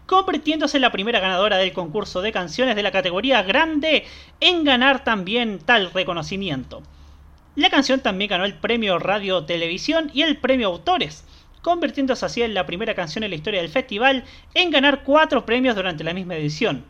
convirtiéndose 0.06 0.76
en 0.76 0.82
la 0.82 0.92
primera 0.92 1.20
ganadora 1.20 1.56
del 1.56 1.72
concurso 1.72 2.22
de 2.22 2.32
canciones 2.32 2.76
de 2.76 2.82
la 2.82 2.92
categoría 2.92 3.42
grande 3.42 4.04
en 4.40 4.64
ganar 4.64 5.04
también 5.04 5.58
tal 5.58 5.90
reconocimiento. 5.92 6.82
La 7.54 7.70
canción 7.70 8.00
también 8.00 8.30
ganó 8.30 8.44
el 8.44 8.54
premio 8.54 8.98
Radio 8.98 9.44
Televisión 9.44 10.10
y 10.14 10.22
el 10.22 10.38
premio 10.38 10.68
Autores, 10.68 11.24
convirtiéndose 11.62 12.24
así 12.26 12.42
en 12.42 12.54
la 12.54 12.66
primera 12.66 12.94
canción 12.94 13.24
en 13.24 13.30
la 13.30 13.36
historia 13.36 13.60
del 13.60 13.70
festival 13.70 14.24
en 14.54 14.70
ganar 14.70 15.02
cuatro 15.04 15.44
premios 15.46 15.76
durante 15.76 16.04
la 16.04 16.14
misma 16.14 16.36
edición. 16.36 16.84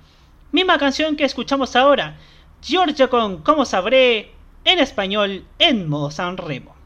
Misma 0.53 0.79
canción 0.79 1.17
que 1.17 1.25
escuchamos 1.25 1.77
ahora, 1.77 2.17
Giorgio 2.63 3.11
con 3.11 3.43
Como 3.43 3.65
Sabré, 3.65 4.33
en 4.65 4.79
español 4.79 5.45
en 5.59 5.89
modo 5.89 6.11
San 6.11 6.37
Remo. 6.37 6.82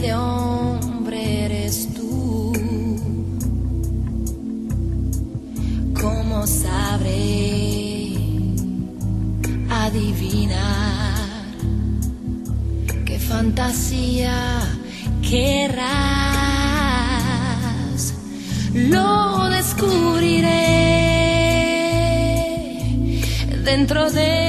De 0.00 0.14
hombre 0.14 1.44
eres 1.46 1.88
tú? 1.94 2.52
¿Cómo 6.00 6.46
sabré 6.46 8.12
adivinar 9.70 11.14
qué 13.06 13.18
fantasía 13.18 14.60
querrás? 15.22 15.86
Lo 18.74 19.48
descubriré 19.48 20.62
dentro 23.64 24.10
de 24.10 24.45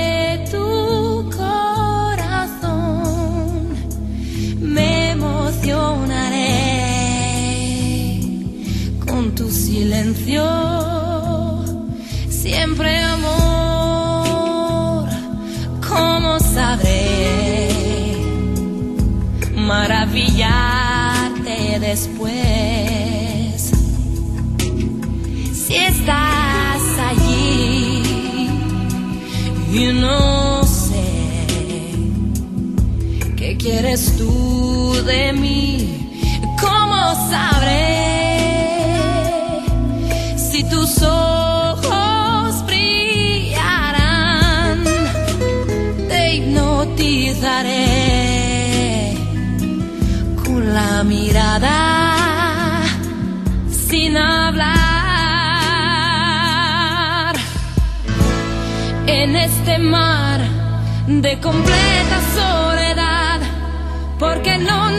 y 29.74 29.92
no 29.94 30.64
sé 30.64 31.04
qué 33.36 33.58
quieres 33.58 34.16
tú 34.18 34.94
de 35.06 35.34
mí, 35.34 36.10
¿cómo 36.60 37.16
sabré 37.30 37.98
si 40.36 40.64
tus 40.64 41.02
ojos 41.04 42.66
brillarán? 42.66 43.64
Te 46.08 46.36
hipnotizaré 46.36 47.84
con 50.44 50.74
la 50.74 51.04
mirada 51.04 51.97
en 59.24 59.36
este 59.36 59.80
mar 59.80 60.40
de 61.08 61.40
completa 61.40 62.18
soledad, 62.36 63.40
porque 64.20 64.58
no 64.60 64.92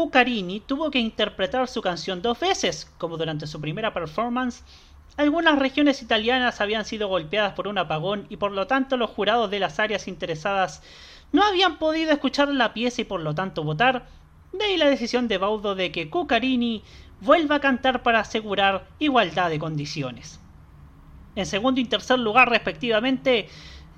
Cuccarini 0.00 0.60
tuvo 0.60 0.90
que 0.90 0.98
interpretar 0.98 1.68
su 1.68 1.82
canción 1.82 2.22
dos 2.22 2.40
veces, 2.40 2.90
como 2.96 3.18
durante 3.18 3.46
su 3.46 3.60
primera 3.60 3.92
performance. 3.92 4.64
Algunas 5.18 5.58
regiones 5.58 6.00
italianas 6.00 6.62
habían 6.62 6.86
sido 6.86 7.08
golpeadas 7.08 7.52
por 7.52 7.68
un 7.68 7.76
apagón 7.76 8.24
y 8.30 8.38
por 8.38 8.50
lo 8.50 8.66
tanto 8.66 8.96
los 8.96 9.10
jurados 9.10 9.50
de 9.50 9.60
las 9.60 9.78
áreas 9.78 10.08
interesadas 10.08 10.82
no 11.32 11.44
habían 11.44 11.78
podido 11.78 12.12
escuchar 12.12 12.48
la 12.48 12.72
pieza 12.72 13.02
y 13.02 13.04
por 13.04 13.20
lo 13.20 13.34
tanto 13.34 13.62
votar. 13.62 14.06
De 14.54 14.64
ahí 14.64 14.78
la 14.78 14.88
decisión 14.88 15.28
de 15.28 15.36
Baudo 15.36 15.74
de 15.74 15.92
que 15.92 16.08
Cuccarini 16.08 16.82
vuelva 17.20 17.56
a 17.56 17.60
cantar 17.60 18.02
para 18.02 18.20
asegurar 18.20 18.86
igualdad 19.00 19.50
de 19.50 19.58
condiciones. 19.58 20.40
En 21.36 21.44
segundo 21.44 21.78
y 21.78 21.84
tercer 21.84 22.18
lugar, 22.18 22.48
respectivamente, 22.48 23.50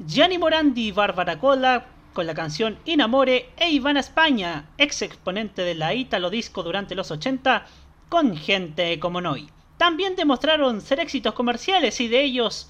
Gianni 0.04 0.36
Morandi 0.36 0.88
y 0.88 0.90
Barbara 0.90 1.38
Cola 1.38 1.86
con 2.12 2.26
la 2.26 2.34
canción 2.34 2.78
Inamore 2.84 3.50
e 3.56 3.70
Ivana 3.70 4.00
España, 4.00 4.66
ex 4.78 5.02
exponente 5.02 5.62
de 5.62 5.74
la 5.74 5.94
Italo 5.94 6.30
Disco 6.30 6.62
durante 6.62 6.94
los 6.94 7.10
80, 7.10 7.66
con 8.08 8.36
Gente 8.36 8.98
como 8.98 9.20
Noi. 9.20 9.48
También 9.78 10.16
demostraron 10.16 10.80
ser 10.80 11.00
éxitos 11.00 11.34
comerciales 11.34 12.00
y 12.00 12.08
de 12.08 12.22
ellos 12.22 12.68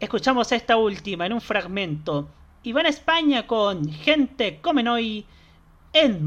escuchamos 0.00 0.52
esta 0.52 0.76
última 0.76 1.26
en 1.26 1.32
un 1.32 1.40
fragmento. 1.40 2.28
Ivana 2.62 2.88
España 2.88 3.46
con 3.46 3.90
Gente 3.90 4.60
come 4.60 4.82
Noi 4.82 5.26
en 5.92 6.26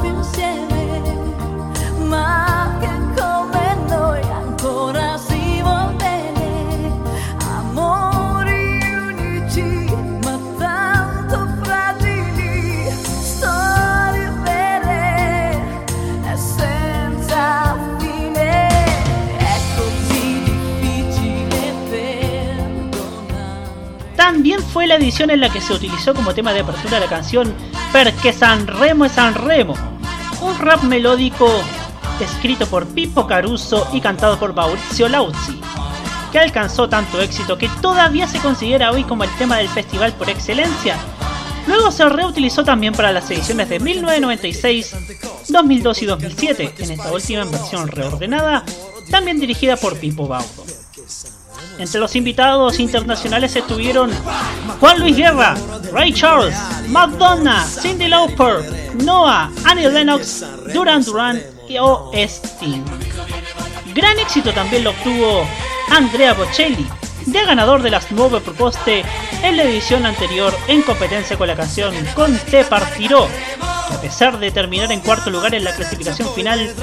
più 0.00 0.10
insieme, 0.10 1.02
ma 2.08 2.65
También 24.46 24.70
fue 24.72 24.86
la 24.86 24.94
edición 24.94 25.30
en 25.30 25.40
la 25.40 25.50
que 25.50 25.60
se 25.60 25.72
utilizó 25.72 26.14
como 26.14 26.32
tema 26.32 26.52
de 26.52 26.60
apertura 26.60 27.00
la 27.00 27.08
canción 27.08 27.52
Perché 27.92 28.32
Sanremo 28.32 29.04
es 29.04 29.10
Sanremo, 29.10 29.74
un 30.40 30.56
rap 30.60 30.84
melódico 30.84 31.48
escrito 32.20 32.64
por 32.68 32.86
Pippo 32.86 33.26
Caruso 33.26 33.88
y 33.92 34.00
cantado 34.00 34.38
por 34.38 34.54
Maurizio 34.54 35.08
Lauzi, 35.08 35.60
que 36.30 36.38
alcanzó 36.38 36.88
tanto 36.88 37.20
éxito 37.20 37.58
que 37.58 37.68
todavía 37.82 38.28
se 38.28 38.38
considera 38.38 38.92
hoy 38.92 39.02
como 39.02 39.24
el 39.24 39.30
tema 39.30 39.56
del 39.56 39.68
festival 39.68 40.12
por 40.12 40.30
excelencia. 40.30 40.96
Luego 41.66 41.90
se 41.90 42.08
reutilizó 42.08 42.62
también 42.62 42.94
para 42.94 43.10
las 43.10 43.28
ediciones 43.28 43.68
de 43.68 43.80
1996, 43.80 44.94
2002 45.48 46.02
y 46.02 46.06
2007, 46.06 46.74
en 46.78 46.90
esta 46.92 47.12
última 47.12 47.42
versión 47.46 47.88
reordenada, 47.88 48.64
también 49.10 49.40
dirigida 49.40 49.76
por 49.76 49.98
Pippo 49.98 50.28
Baudo. 50.28 50.85
Entre 51.78 52.00
los 52.00 52.16
invitados 52.16 52.78
internacionales 52.80 53.54
estuvieron 53.54 54.10
Juan 54.80 54.98
Luis 54.98 55.16
Guerra, 55.16 55.54
Ray 55.92 56.12
Charles, 56.12 56.56
Madonna, 56.88 57.64
Cindy 57.64 58.08
Lauper, 58.08 58.94
Noah, 59.04 59.50
Annie 59.64 59.88
Lennox, 59.90 60.44
Duran 60.72 61.04
Duran 61.04 61.42
y 61.68 61.78
O.S. 61.78 62.40
Gran 63.94 64.18
éxito 64.18 64.52
también 64.52 64.84
lo 64.84 64.90
obtuvo 64.90 65.46
Andrea 65.90 66.34
Bocelli, 66.34 66.86
ya 67.26 67.44
ganador 67.44 67.82
de 67.82 67.90
las 67.90 68.10
nueve 68.10 68.40
proposte 68.40 69.04
en 69.42 69.56
la 69.56 69.64
edición 69.64 70.06
anterior 70.06 70.54
en 70.68 70.82
competencia 70.82 71.36
con 71.36 71.48
la 71.48 71.56
canción 71.56 71.94
Con 72.14 72.36
Te 72.38 72.64
Partiró, 72.64 73.28
a 73.90 74.00
pesar 74.00 74.38
de 74.38 74.50
terminar 74.50 74.90
en 74.92 75.00
cuarto 75.00 75.30
lugar 75.30 75.54
en 75.54 75.64
la 75.64 75.74
clasificación 75.74 76.32
final, 76.34 76.74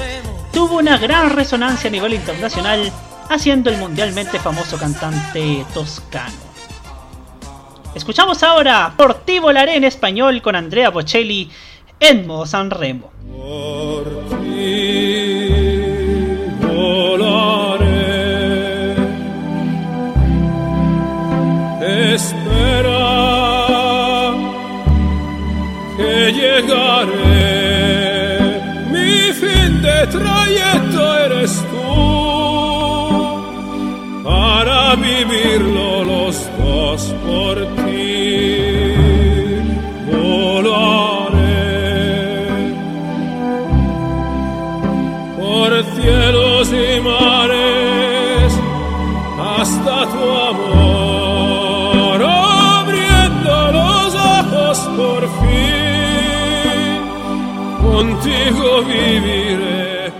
tuvo 0.52 0.78
una 0.78 0.98
gran 0.98 1.30
resonancia 1.30 1.88
a 1.88 1.92
nivel 1.92 2.14
internacional, 2.14 2.92
haciendo 3.28 3.70
el 3.70 3.78
mundialmente 3.78 4.38
famoso 4.38 4.78
cantante 4.78 5.64
toscano. 5.72 6.44
Escuchamos 7.94 8.42
ahora 8.42 8.92
Por 8.96 9.14
ti 9.24 9.38
volaré 9.38 9.76
en 9.76 9.84
español 9.84 10.42
con 10.42 10.56
Andrea 10.56 10.90
Bocelli 10.90 11.50
en 12.00 12.26
modo 12.26 12.44
Sanremo. 12.44 13.12
volaré. 16.60 17.84
Espera 22.14 23.04
que 25.96 26.32
llegaré. 26.32 27.64
Mi 28.90 29.32
fin 29.32 29.82
de 29.82 30.06
trayecto 30.08 31.18
eres 31.18 31.63
vivirlo 35.04 36.04
los 36.04 36.34
dos 36.58 37.14
por 37.26 37.56
ti. 37.84 38.94
Volaré 40.10 41.44
por 45.38 45.70
cielos 45.96 46.72
y 46.72 47.00
mares 47.00 48.52
hasta 49.38 50.06
tu 50.12 50.24
amor, 50.52 52.22
abriendo 52.22 53.72
los 53.72 54.14
ojos 54.14 54.78
por 54.96 55.22
fin, 55.40 57.00
contigo 57.82 58.82
viviré. 58.82 60.12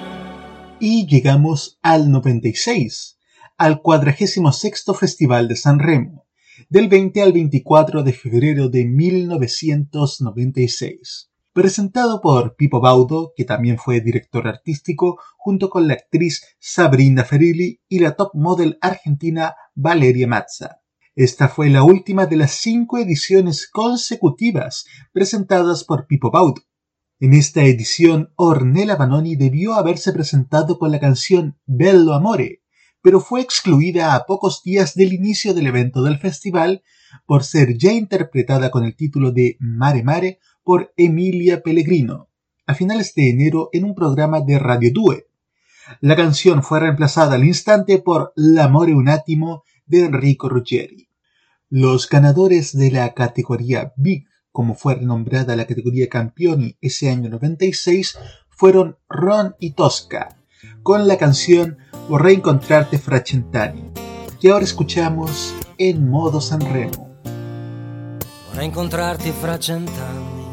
Y 0.80 1.06
llegamos 1.06 1.78
al 1.82 2.10
96, 2.10 3.16
al 3.56 3.82
46 3.82 4.84
Festival 4.98 5.46
de 5.46 5.54
San 5.56 5.78
Remo, 5.78 6.26
del 6.68 6.88
20 6.88 7.22
al 7.22 7.32
24 7.32 8.02
de 8.02 8.12
febrero 8.12 8.68
de 8.68 8.84
1996. 8.84 11.30
Presentado 11.52 12.20
por 12.20 12.56
Pipo 12.56 12.80
Baudo, 12.80 13.32
que 13.36 13.44
también 13.44 13.78
fue 13.78 14.00
director 14.00 14.48
artístico, 14.48 15.20
junto 15.36 15.70
con 15.70 15.86
la 15.86 15.94
actriz 15.94 16.42
Sabrina 16.58 17.22
Ferilli 17.22 17.80
y 17.88 18.00
la 18.00 18.16
top 18.16 18.34
model 18.34 18.76
argentina 18.80 19.54
Valeria 19.76 20.26
Mazza. 20.26 20.80
Esta 21.14 21.48
fue 21.48 21.70
la 21.70 21.84
última 21.84 22.26
de 22.26 22.34
las 22.36 22.50
cinco 22.50 22.98
ediciones 22.98 23.70
consecutivas 23.70 24.84
presentadas 25.12 25.84
por 25.84 26.08
Pipo 26.08 26.32
Baudo. 26.32 26.60
En 27.20 27.34
esta 27.34 27.62
edición, 27.62 28.32
Ornella 28.34 28.96
Vanoni 28.96 29.36
debió 29.36 29.74
haberse 29.74 30.12
presentado 30.12 30.76
con 30.76 30.90
la 30.90 30.98
canción 30.98 31.56
Bello 31.66 32.14
Amore, 32.14 32.63
pero 33.04 33.20
fue 33.20 33.42
excluida 33.42 34.14
a 34.14 34.24
pocos 34.24 34.62
días 34.62 34.94
del 34.94 35.12
inicio 35.12 35.52
del 35.52 35.66
evento 35.66 36.02
del 36.02 36.16
festival 36.16 36.82
por 37.26 37.44
ser 37.44 37.76
ya 37.76 37.92
interpretada 37.92 38.70
con 38.70 38.82
el 38.82 38.96
título 38.96 39.30
de 39.30 39.58
Mare 39.60 40.02
Mare 40.02 40.38
por 40.62 40.94
Emilia 40.96 41.62
Pellegrino, 41.62 42.30
a 42.66 42.72
finales 42.72 43.14
de 43.14 43.28
enero 43.28 43.68
en 43.74 43.84
un 43.84 43.94
programa 43.94 44.40
de 44.40 44.58
Radio 44.58 44.90
2. 44.94 45.16
La 46.00 46.16
canción 46.16 46.62
fue 46.62 46.80
reemplazada 46.80 47.34
al 47.34 47.44
instante 47.44 47.98
por 47.98 48.32
L'amore 48.36 48.94
un 48.94 49.10
attimo 49.10 49.64
de 49.84 50.06
Enrico 50.06 50.48
Ruggeri. 50.48 51.10
Los 51.68 52.08
ganadores 52.08 52.74
de 52.74 52.90
la 52.90 53.12
categoría 53.12 53.92
Big, 53.98 54.24
como 54.50 54.74
fue 54.74 54.94
renombrada 54.94 55.56
la 55.56 55.66
categoría 55.66 56.08
Campioni 56.08 56.78
ese 56.80 57.10
año 57.10 57.28
96, 57.28 58.16
fueron 58.48 58.96
Ron 59.10 59.56
y 59.60 59.72
Tosca, 59.72 60.38
con 60.82 61.06
la 61.06 61.18
canción 61.18 61.76
Vorrei 62.06 62.34
incontrarte 62.34 62.98
fra 62.98 63.22
cent'anni, 63.22 63.90
que 64.38 64.50
ahora 64.50 64.64
escuchamos 64.64 65.54
en 65.78 66.06
modo 66.06 66.38
Sanremo. 66.38 67.16
Vorrei 68.46 68.66
incontrarti 68.66 69.32
fra 69.32 69.58
cent'anni. 69.58 70.44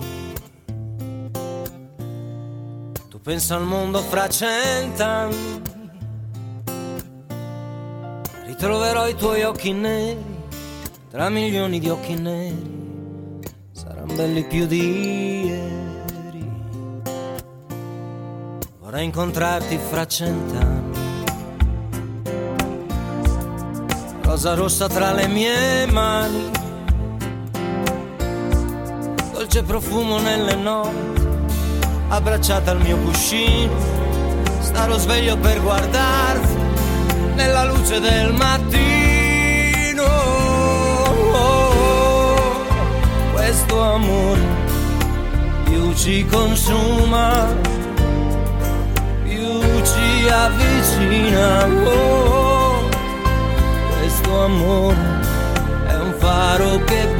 Tu 3.10 3.19
pensa 3.19 3.56
al 3.56 3.65
mondo 3.65 3.99
fra 3.99 4.30
cent'anni. 4.30 5.61
Ritroverò 8.45 9.10
i 9.10 9.15
tuoi 9.15 9.44
occhi 9.44 9.73
neri 9.73 10.23
tra 11.10 11.28
milioni 11.28 11.80
di 11.80 11.90
occhi 11.90 12.15
neri. 12.15 13.40
Saranno 13.73 14.14
belli 14.14 14.45
più 14.45 14.65
di 14.65 15.45
ieri. 15.48 16.49
Vorrei 18.80 19.03
incontrarti 19.03 19.78
fra 19.78 20.07
cent'anni. 20.07 20.91
rosa 24.32 24.53
rossa 24.53 24.88
tra 24.88 25.12
le 25.12 25.28
mie 25.28 25.86
mani, 25.88 26.49
dolce 29.34 29.62
profumo 29.62 30.20
nelle 30.20 30.56
notti, 30.56 31.22
abbracciata 32.08 32.72
al 32.72 32.80
mio 32.80 32.95
cuscino, 32.99 33.74
starò 34.60 34.98
sveglio 34.98 35.36
per 35.36 35.62
guardarti 35.62 36.56
nella 37.36 37.66
luce 37.66 37.99
del 37.99 38.32
mattino. 38.32 40.08
Questo 43.34 43.82
amore 43.82 44.41
più 45.66 45.94
ci 45.94 46.26
consuma, 46.26 47.53
più 49.24 49.60
ci 49.84 50.30
avvicina. 50.30 51.66
Oh, 51.66 52.41
questo 54.32 54.44
amore. 54.44 55.20
È 55.88 55.95
un 55.95 56.14
faro 56.18 56.84
che 56.86 57.11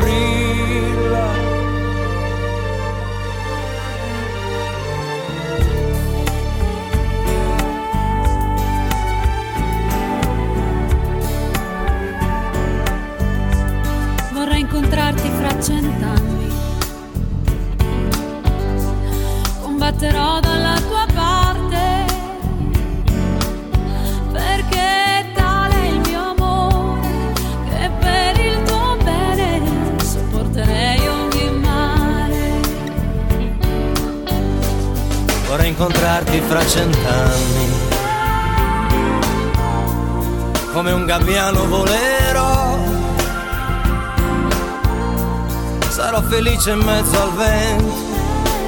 felice 46.31 46.71
in 46.71 46.79
mezzo 46.79 47.21
al 47.21 47.33
vento. 47.33 47.93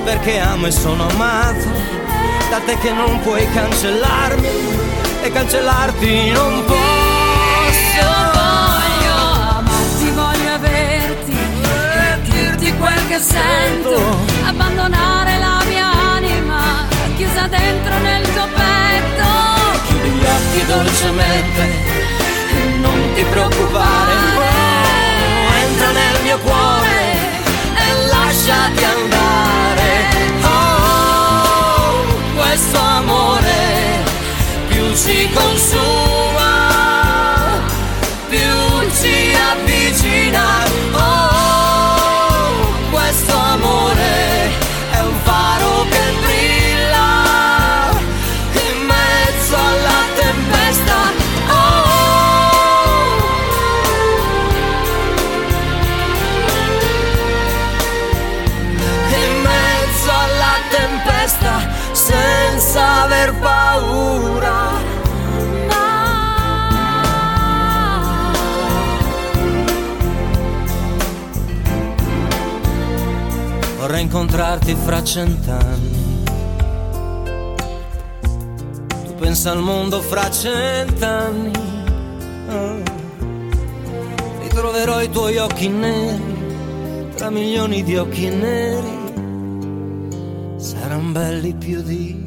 Perché 0.04 0.38
amo 0.38 0.68
e 0.68 0.72
sono 0.72 1.08
amato. 1.08 1.66
Da 2.50 2.60
te 2.66 2.78
che 2.80 2.92
non 2.92 3.22
puoi 3.22 3.50
cancellarmi. 3.54 4.50
E 5.22 5.32
cancellarti 5.32 6.32
non 6.32 6.66
posso. 6.66 8.06
Voglio 8.34 9.16
amarti, 9.60 10.10
voglio 10.12 10.54
averti 10.54 11.32
e 11.32 12.22
dirti 12.24 12.76
quel 12.76 13.08
che 13.08 13.20
sento. 13.20 13.96
Abbandonare 14.46 15.40
la 15.40 15.64
mia 15.66 15.90
anima 16.16 16.86
chiusa 17.16 17.48
dentro 17.48 17.98
nel 18.00 18.24
tuo 18.34 18.48
petto. 18.60 19.28
Chiudi 19.88 20.10
gli 20.10 20.26
occhi 20.26 20.66
dolcemente 20.66 21.62
e 21.62 22.78
non 22.82 23.14
ti 23.14 23.24
preoccupare. 23.24 24.12
Entra 25.64 25.92
nel 25.92 26.22
mio 26.24 26.38
cuore 26.40 26.93
lasciati 28.34 28.84
andare. 28.84 29.92
Oh, 30.42 32.04
questo 32.36 32.80
amore 32.80 34.04
più 34.70 34.96
ci 34.96 35.30
consuma, 35.32 36.70
più 38.30 38.90
ci 39.00 39.36
avvicina. 39.52 40.73
Aver 63.24 63.40
paura. 63.40 64.92
Vorrei 73.78 74.02
incontrarti 74.02 74.76
fra 74.76 75.04
cent'anni. 75.04 76.24
Tu 79.06 79.16
pensa 79.20 79.52
al 79.52 79.62
mondo 79.62 80.02
fra 80.02 80.30
cent'anni. 80.30 81.52
Ah. 82.48 82.92
Ritroverò 84.42 85.02
i 85.02 85.10
tuoi 85.10 85.38
occhi 85.38 85.68
neri 85.68 86.32
tra 87.16 87.30
milioni 87.30 87.84
di 87.84 87.98
occhi 87.98 88.30
neri. 88.30 89.02
Saranno 90.58 91.12
belli 91.12 91.54
più 91.54 91.82
di 91.82 92.23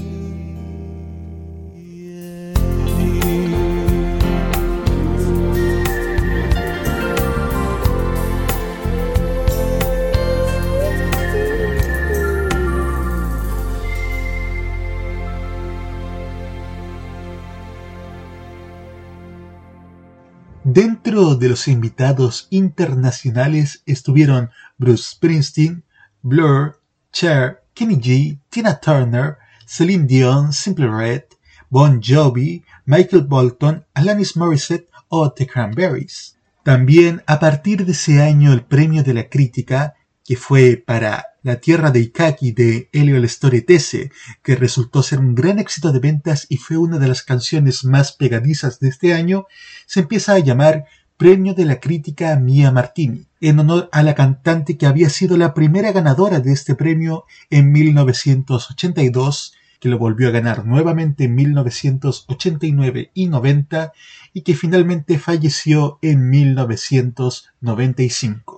De 21.17 21.49
los 21.49 21.67
invitados 21.67 22.47
internacionales 22.51 23.83
estuvieron 23.87 24.51
Bruce 24.77 25.13
Springsteen, 25.13 25.83
Blur, 26.21 26.83
Cher, 27.11 27.63
Kenny 27.73 27.97
G, 27.97 28.39
Tina 28.51 28.79
Turner, 28.79 29.39
Celine 29.67 30.07
Dion, 30.07 30.53
Simple 30.53 30.89
Red, 30.89 31.23
Bon 31.71 32.03
Jovi, 32.03 32.63
Michael 32.85 33.23
Bolton, 33.23 33.87
Alanis 33.95 34.37
Morissette 34.37 34.91
o 35.09 35.33
The 35.33 35.47
Cranberries. 35.47 36.37
También 36.63 37.23
a 37.27 37.41
partir 37.41 37.87
de 37.87 37.93
ese 37.93 38.21
año 38.21 38.53
el 38.53 38.67
premio 38.67 39.03
de 39.03 39.15
la 39.15 39.31
crítica, 39.31 39.95
que 40.23 40.37
fue 40.37 40.77
para 40.77 41.25
La 41.43 41.61
Tierra 41.61 41.91
de 41.91 42.01
Ikaki 42.01 42.53
de 42.53 42.91
Elio 42.93 43.17
El 43.17 43.27
Storetese, 43.27 44.11
que 44.43 44.55
resultó 44.55 45.03
ser 45.03 45.21
un 45.21 45.35
gran 45.35 45.59
éxito 45.61 45.93
de 45.93 46.01
ventas 46.01 46.47
y 46.51 46.59
fue 46.59 46.77
una 46.77 46.99
de 46.99 47.09
las 47.09 47.23
canciones 47.23 47.85
más 47.85 48.13
pegadizas 48.13 48.81
de 48.81 48.91
este 48.91 49.15
año, 49.15 49.47
se 49.87 50.01
empieza 50.01 50.35
a 50.35 50.41
llamar 50.41 50.85
Premio 51.17 51.55
de 51.55 51.65
la 51.65 51.81
Crítica 51.81 52.37
Mia 52.37 52.71
Martini, 52.71 53.25
en 53.41 53.59
honor 53.59 53.89
a 53.91 54.03
la 54.03 54.15
cantante 54.15 54.77
que 54.77 54.85
había 54.85 55.09
sido 55.09 55.39
la 55.39 55.55
primera 55.55 55.93
ganadora 55.93 56.41
de 56.41 56.53
este 56.53 56.75
premio 56.75 57.25
en 57.49 57.73
1982, 57.73 59.55
que 59.81 59.89
lo 59.89 59.99
volvió 59.99 60.29
a 60.29 60.33
ganar 60.33 60.67
nuevamente 60.67 61.25
en 61.25 61.35
1989 61.35 63.13
y 63.15 63.29
90 63.29 63.95
y 64.35 64.43
que 64.43 64.55
finalmente 64.55 65.19
falleció 65.19 65.99
en 66.03 66.29
1995. 66.29 68.56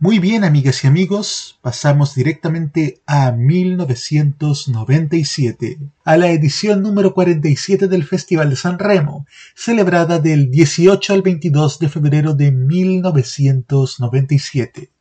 Muy 0.00 0.20
bien, 0.20 0.44
amigas 0.44 0.84
y 0.84 0.86
amigos, 0.86 1.58
pasamos 1.60 2.14
directamente 2.14 3.00
a 3.04 3.32
1997, 3.32 5.76
a 6.04 6.16
la 6.16 6.30
edición 6.30 6.82
número 6.82 7.12
47 7.12 7.88
del 7.88 8.04
Festival 8.04 8.50
de 8.50 8.54
San 8.54 8.78
Remo, 8.78 9.26
celebrada 9.56 10.20
del 10.20 10.52
18 10.52 11.14
al 11.14 11.22
22 11.22 11.80
de 11.80 11.88
febrero 11.88 12.34
de 12.34 12.52
1997. 12.52 14.92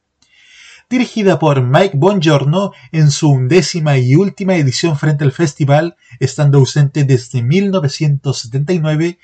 Dirigida 0.89 1.37
por 1.37 1.61
Mike 1.61 1.95
Bongiorno 1.95 2.71
en 2.91 3.11
su 3.11 3.29
undécima 3.29 3.99
y 3.99 4.15
última 4.15 4.55
edición 4.55 4.97
frente 4.97 5.23
al 5.23 5.31
festival, 5.31 5.95
estando 6.19 6.57
ausente 6.57 7.03
desde 7.03 7.43
1979, 7.43 9.19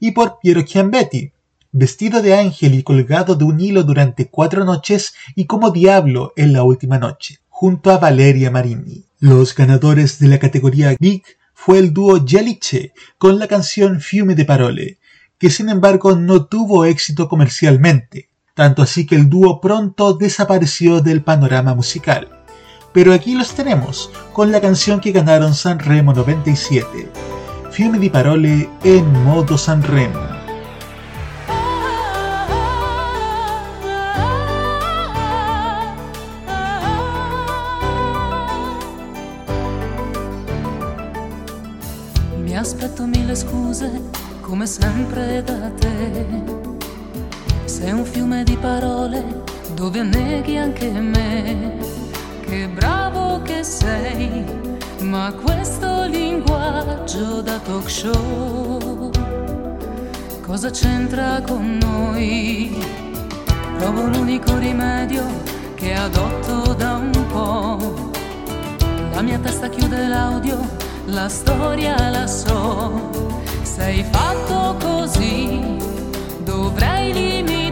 y 0.00 0.12
por 0.12 0.38
Piero 0.40 0.62
Chiambetti, 0.62 1.32
vestido 1.78 2.20
de 2.20 2.34
ángel 2.34 2.74
y 2.74 2.82
colgado 2.82 3.36
de 3.36 3.44
un 3.44 3.60
hilo 3.60 3.84
durante 3.84 4.28
cuatro 4.28 4.64
noches 4.64 5.14
y 5.34 5.46
como 5.46 5.70
diablo 5.70 6.32
en 6.36 6.52
la 6.52 6.62
última 6.64 6.98
noche, 6.98 7.38
junto 7.48 7.90
a 7.90 7.98
Valeria 7.98 8.50
Marini. 8.50 9.04
Los 9.20 9.54
ganadores 9.54 10.18
de 10.18 10.28
la 10.28 10.38
categoría 10.38 10.94
Geek 10.98 11.38
fue 11.54 11.78
el 11.78 11.92
dúo 11.92 12.24
Giallice 12.24 12.92
con 13.16 13.38
la 13.38 13.48
canción 13.48 14.00
Fiume 14.00 14.34
de 14.34 14.44
Parole, 14.44 14.98
que 15.38 15.50
sin 15.50 15.68
embargo 15.68 16.16
no 16.16 16.46
tuvo 16.46 16.84
éxito 16.84 17.28
comercialmente, 17.28 18.28
tanto 18.54 18.82
así 18.82 19.06
que 19.06 19.14
el 19.14 19.28
dúo 19.28 19.60
pronto 19.60 20.14
desapareció 20.14 21.00
del 21.00 21.22
panorama 21.22 21.74
musical. 21.74 22.28
Pero 22.92 23.12
aquí 23.12 23.34
los 23.34 23.54
tenemos, 23.54 24.10
con 24.32 24.50
la 24.50 24.60
canción 24.60 25.00
que 25.00 25.12
ganaron 25.12 25.54
Sanremo 25.54 26.12
97, 26.12 27.08
Fiume 27.70 27.98
di 27.98 28.10
Parole 28.10 28.68
en 28.82 29.24
modo 29.24 29.58
Sanremo. 29.58 30.37
Come 44.48 44.64
sempre 44.64 45.42
da 45.44 45.70
te. 45.78 46.26
Sei 47.66 47.92
un 47.92 48.04
fiume 48.04 48.44
di 48.44 48.56
parole 48.56 49.44
dove 49.74 50.02
neghi 50.02 50.56
anche 50.56 50.90
me. 50.90 51.76
Che 52.46 52.68
bravo 52.68 53.42
che 53.42 53.62
sei, 53.62 54.42
ma 55.02 55.30
questo 55.32 56.06
linguaggio 56.06 57.42
da 57.42 57.58
talk 57.58 57.90
show 57.90 59.10
cosa 60.40 60.70
c'entra 60.70 61.42
con 61.46 61.78
noi? 61.78 62.82
Provo 63.76 64.06
l'unico 64.06 64.56
rimedio 64.56 65.26
che 65.74 65.92
adotto 65.92 66.72
da 66.72 66.94
un 66.94 67.26
po'. 67.30 68.10
La 69.12 69.20
mia 69.20 69.38
testa 69.38 69.68
chiude 69.68 70.08
l'audio, 70.08 70.58
la 71.04 71.28
storia 71.28 72.08
la 72.08 72.26
so. 72.26 73.28
Sei 73.74 74.02
fatto 74.10 74.76
così, 74.80 75.76
dovrei 76.42 77.12
limitarmi 77.12 77.67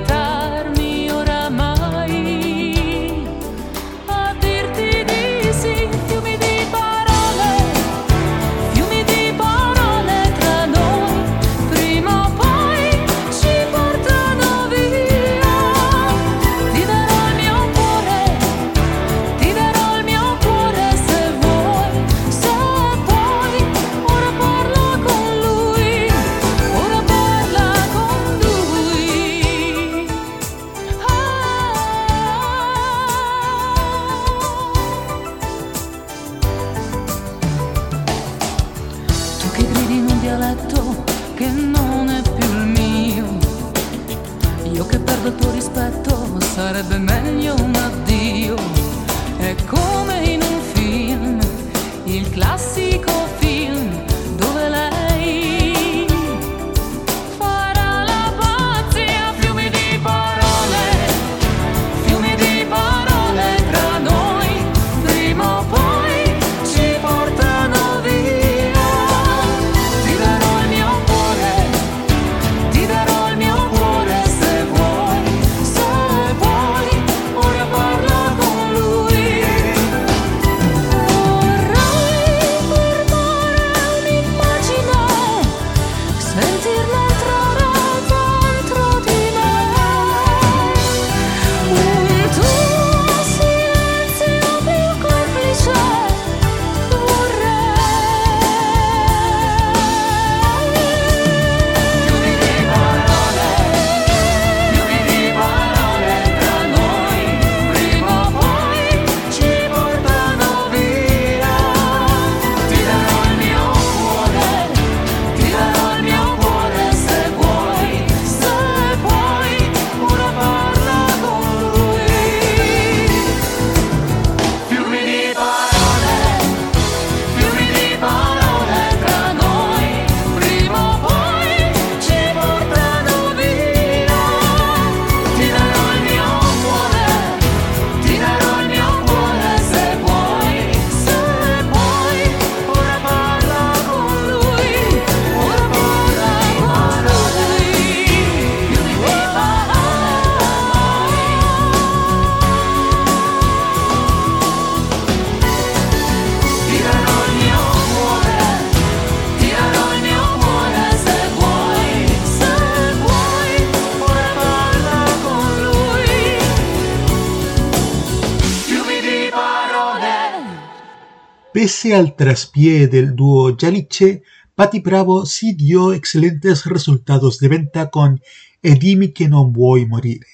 Pese 171.56 171.94
al 171.94 172.16
traspié 172.16 172.86
del 172.86 173.16
dúo 173.16 173.56
Yaliche, 173.56 174.22
Patti 174.54 174.80
Bravo 174.80 175.24
sí 175.24 175.54
dio 175.54 175.94
excelentes 175.94 176.66
resultados 176.66 177.38
de 177.38 177.48
venta 177.48 177.88
con 177.88 178.20
E 178.62 178.74
dimmi 178.74 179.10
che 179.14 179.26
non 179.26 179.52
vuoi 179.52 179.86
morire, 179.86 180.26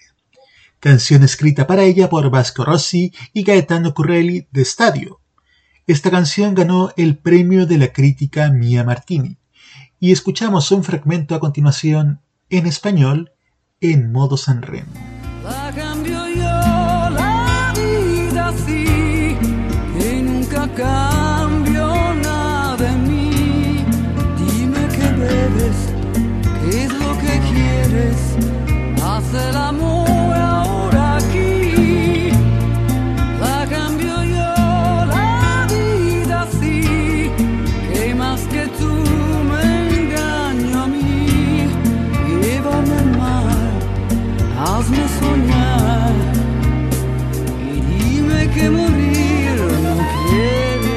canción 0.80 1.22
escrita 1.22 1.64
para 1.64 1.84
ella 1.84 2.08
por 2.08 2.28
Vasco 2.28 2.64
Rossi 2.64 3.12
y 3.32 3.44
Gaetano 3.44 3.94
Currelli 3.94 4.48
de 4.50 4.64
Stadio. 4.64 5.20
Esta 5.86 6.10
canción 6.10 6.56
ganó 6.56 6.90
el 6.96 7.16
premio 7.16 7.66
de 7.66 7.78
la 7.78 7.92
crítica 7.92 8.50
Mia 8.50 8.82
Martini 8.82 9.38
y 10.00 10.10
escuchamos 10.10 10.72
un 10.72 10.82
fragmento 10.82 11.36
a 11.36 11.38
continuación 11.38 12.20
en 12.50 12.66
español 12.66 13.30
en 13.80 14.10
modo 14.10 14.36
Sanremo. 14.36 14.90
Haz 29.34 29.48
el 29.48 29.56
amor 29.56 30.36
ahora 30.36 31.16
aquí. 31.16 32.30
La 33.40 33.66
cambio 33.68 34.22
yo 34.24 35.06
la 35.06 35.66
vida 35.70 36.42
así, 36.42 37.30
que 37.92 38.14
más 38.14 38.40
que 38.42 38.66
tú 38.78 38.92
me 39.50 39.62
engaño 40.00 40.82
a 40.82 40.86
mí. 40.86 41.68
Llévame 42.42 42.94
al 42.96 43.18
mar, 43.18 43.56
hazme 44.58 45.08
soñar 45.20 46.12
y 47.60 47.80
dime 47.80 48.50
que 48.54 48.70
morir 48.70 49.56
no 49.82 49.96
quieres. 50.28 50.92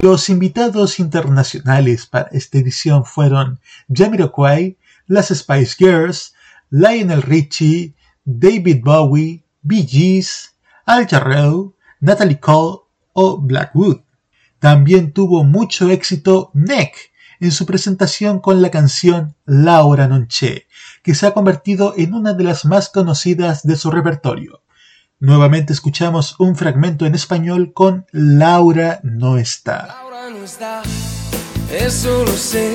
Los 0.00 0.28
invitados 0.28 0.98
internacionales 0.98 2.06
para 2.06 2.28
esta 2.32 2.58
edición 2.58 3.04
fueron 3.04 3.60
Jamiroquai, 3.88 4.76
las 5.12 5.28
Spice 5.28 5.76
Girls, 5.78 6.34
Lionel 6.70 7.20
Richie, 7.22 7.94
David 8.24 8.80
Bowie, 8.82 9.44
Bee 9.60 9.86
Gees, 9.86 10.56
Al 10.86 11.06
Jarreau, 11.06 11.76
Natalie 12.00 12.40
Cole 12.40 12.80
o 13.12 13.38
Blackwood. 13.38 14.00
También 14.58 15.12
tuvo 15.12 15.44
mucho 15.44 15.90
éxito 15.90 16.50
Neck 16.54 17.12
en 17.40 17.50
su 17.50 17.66
presentación 17.66 18.40
con 18.40 18.62
la 18.62 18.70
canción 18.70 19.36
Laura 19.44 20.08
Non 20.08 20.28
C'è, 20.28 20.66
que 21.02 21.14
se 21.14 21.26
ha 21.26 21.34
convertido 21.34 21.92
en 21.96 22.14
una 22.14 22.32
de 22.32 22.44
las 22.44 22.64
más 22.64 22.88
conocidas 22.88 23.64
de 23.64 23.76
su 23.76 23.90
repertorio. 23.90 24.62
Nuevamente 25.18 25.72
escuchamos 25.72 26.36
un 26.40 26.56
fragmento 26.56 27.04
en 27.04 27.14
español 27.14 27.72
con 27.74 28.06
Laura 28.12 29.00
no 29.02 29.36
está. 29.36 29.88
Laura 29.88 30.30
no 30.30 30.44
está, 30.44 30.82
eso 31.70 32.24
lo 32.24 32.32
sé, 32.32 32.74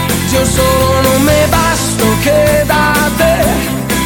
Yo 0.31 0.45
solo 0.45 1.01
no 1.03 1.19
me 1.25 1.45
basto, 1.47 2.05
quédate 2.23 3.41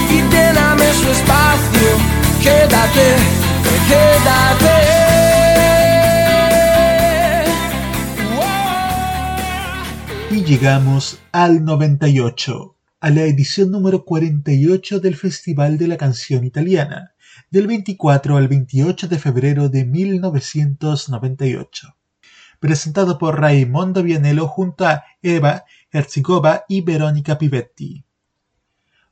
y 0.09 0.21
lléname 0.33 0.91
su 0.93 1.11
espacio, 1.11 1.99
quédate, 2.41 3.15
quédate. 3.87 4.73
Y 10.31 10.43
llegamos 10.43 11.19
al 11.31 11.63
98, 11.63 12.75
a 13.01 13.09
la 13.11 13.21
edición 13.21 13.69
número 13.69 14.03
48 14.03 14.99
del 14.99 15.15
Festival 15.15 15.77
de 15.77 15.89
la 15.89 15.97
Canción 15.97 16.43
Italiana, 16.43 17.13
del 17.51 17.67
24 17.67 18.37
al 18.37 18.47
28 18.47 19.07
de 19.07 19.19
febrero 19.19 19.69
de 19.69 19.85
1998. 19.85 21.95
Presentado 22.59 23.19
por 23.19 23.39
Raimondo 23.39 24.01
Vianello 24.01 24.47
junto 24.47 24.87
a 24.87 25.03
Eva 25.21 25.65
Herzigova 25.95 26.65
y 26.67 26.81
Verónica 26.81 27.37
Pivetti. 27.37 28.03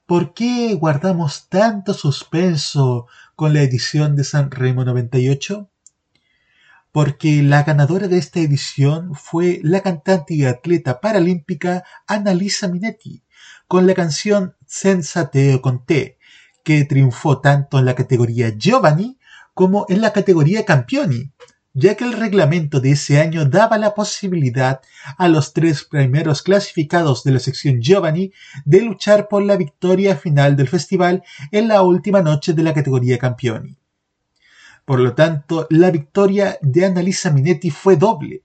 ¿Por 0.06 0.34
qué 0.34 0.74
guardamos 0.76 1.48
tanto 1.48 1.94
suspenso 1.94 3.08
con 3.36 3.54
la 3.54 3.62
edición 3.62 4.18
de 4.18 4.26
San 4.26 4.52
Remo 4.52 4.84
98? 4.84 5.70
Porque 6.92 7.42
la 7.42 7.64
ganadora 7.64 8.10
de 8.10 8.18
esta 8.18 8.42
edición 8.42 9.16
fue 9.16 9.62
la 9.64 9.80
cantante 9.80 10.34
y 10.34 10.44
atleta 10.44 11.00
paralímpica 11.00 11.86
Annalisa 12.06 12.68
Minetti, 12.68 13.24
con 13.70 13.88
la 13.88 13.94
canción 13.94 14.58
Senza 14.66 15.32
Te 15.32 15.56
o 15.56 15.62
con 15.62 15.86
te, 15.86 16.18
que 16.66 16.84
triunfó 16.84 17.40
tanto 17.40 17.80
en 17.80 17.86
la 17.86 17.96
categoría 17.96 18.50
Giovanni 18.50 19.18
como 19.54 19.86
en 19.88 20.02
la 20.02 20.12
categoría 20.12 20.66
Campioni, 20.66 21.32
ya 21.74 21.96
que 21.96 22.04
el 22.04 22.14
reglamento 22.14 22.80
de 22.80 22.92
ese 22.92 23.20
año 23.20 23.46
daba 23.46 23.78
la 23.78 23.96
posibilidad 23.96 24.82
a 25.18 25.28
los 25.28 25.54
tres 25.54 25.84
primeros 25.84 26.44
clasificados 26.44 27.24
de 27.24 27.32
la 27.32 27.40
sección 27.40 27.82
Giovanni 27.82 28.32
de 28.64 28.82
luchar 28.82 29.28
por 29.28 29.44
la 29.44 29.58
victoria 29.58 30.16
final 30.16 30.56
del 30.56 30.68
festival 30.68 31.24
en 31.52 31.68
la 31.68 31.82
última 31.82 32.22
noche 32.22 32.54
de 32.54 32.64
la 32.64 32.74
categoría 32.74 33.18
Campioni. 33.18 33.76
Por 34.86 35.00
lo 35.00 35.14
tanto, 35.16 35.66
la 35.70 35.90
victoria 35.92 36.58
de 36.62 36.86
Annalisa 36.86 37.32
Minetti 37.32 37.72
fue 37.72 37.96
doble 37.96 38.44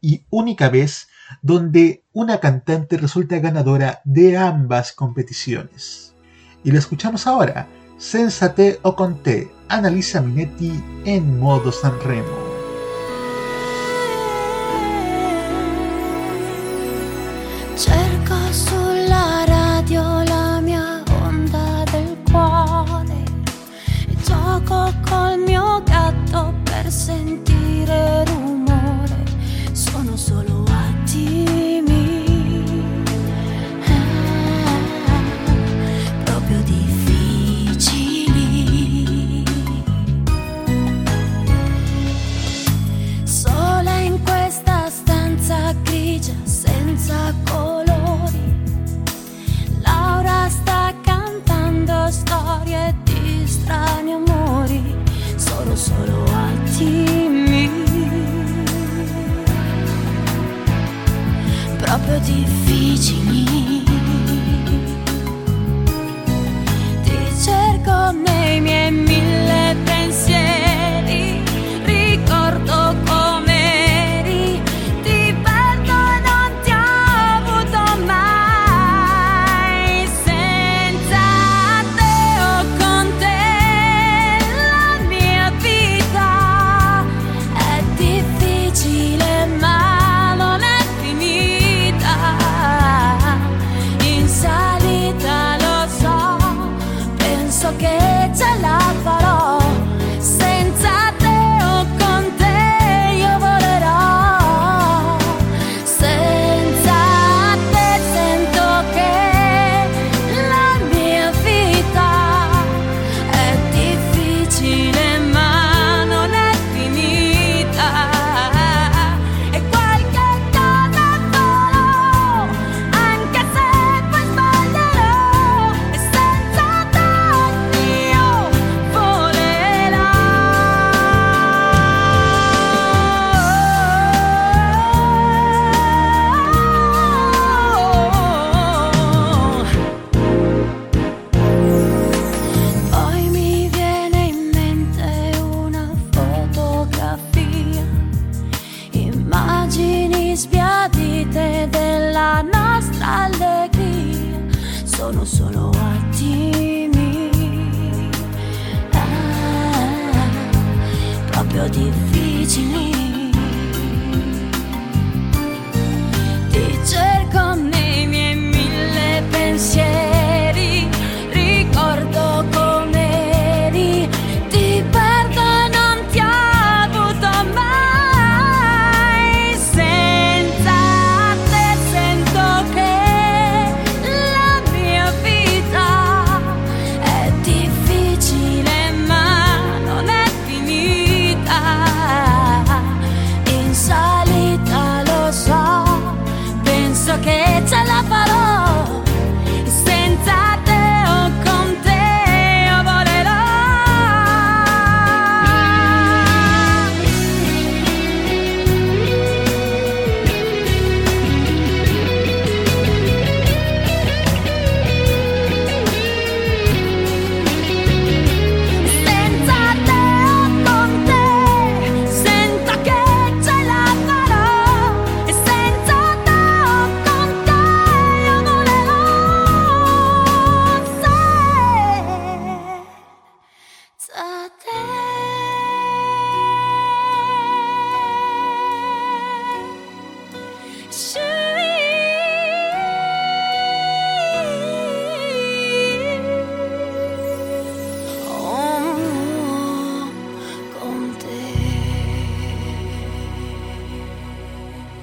y 0.00 0.24
única 0.30 0.68
vez 0.68 1.08
donde 1.42 2.04
una 2.12 2.38
cantante 2.38 2.96
resulta 2.96 3.38
ganadora 3.38 4.00
de 4.04 4.36
ambas 4.36 4.92
competiciones. 4.92 6.14
Y 6.62 6.70
la 6.70 6.78
escuchamos 6.78 7.26
ahora, 7.26 7.68
Sensate 7.98 8.78
o 8.82 8.94
Conté, 8.94 9.50
Annalisa 9.68 10.20
Minetti 10.20 10.82
en 11.04 11.38
modo 11.38 11.72
Sanremo. 11.72 12.49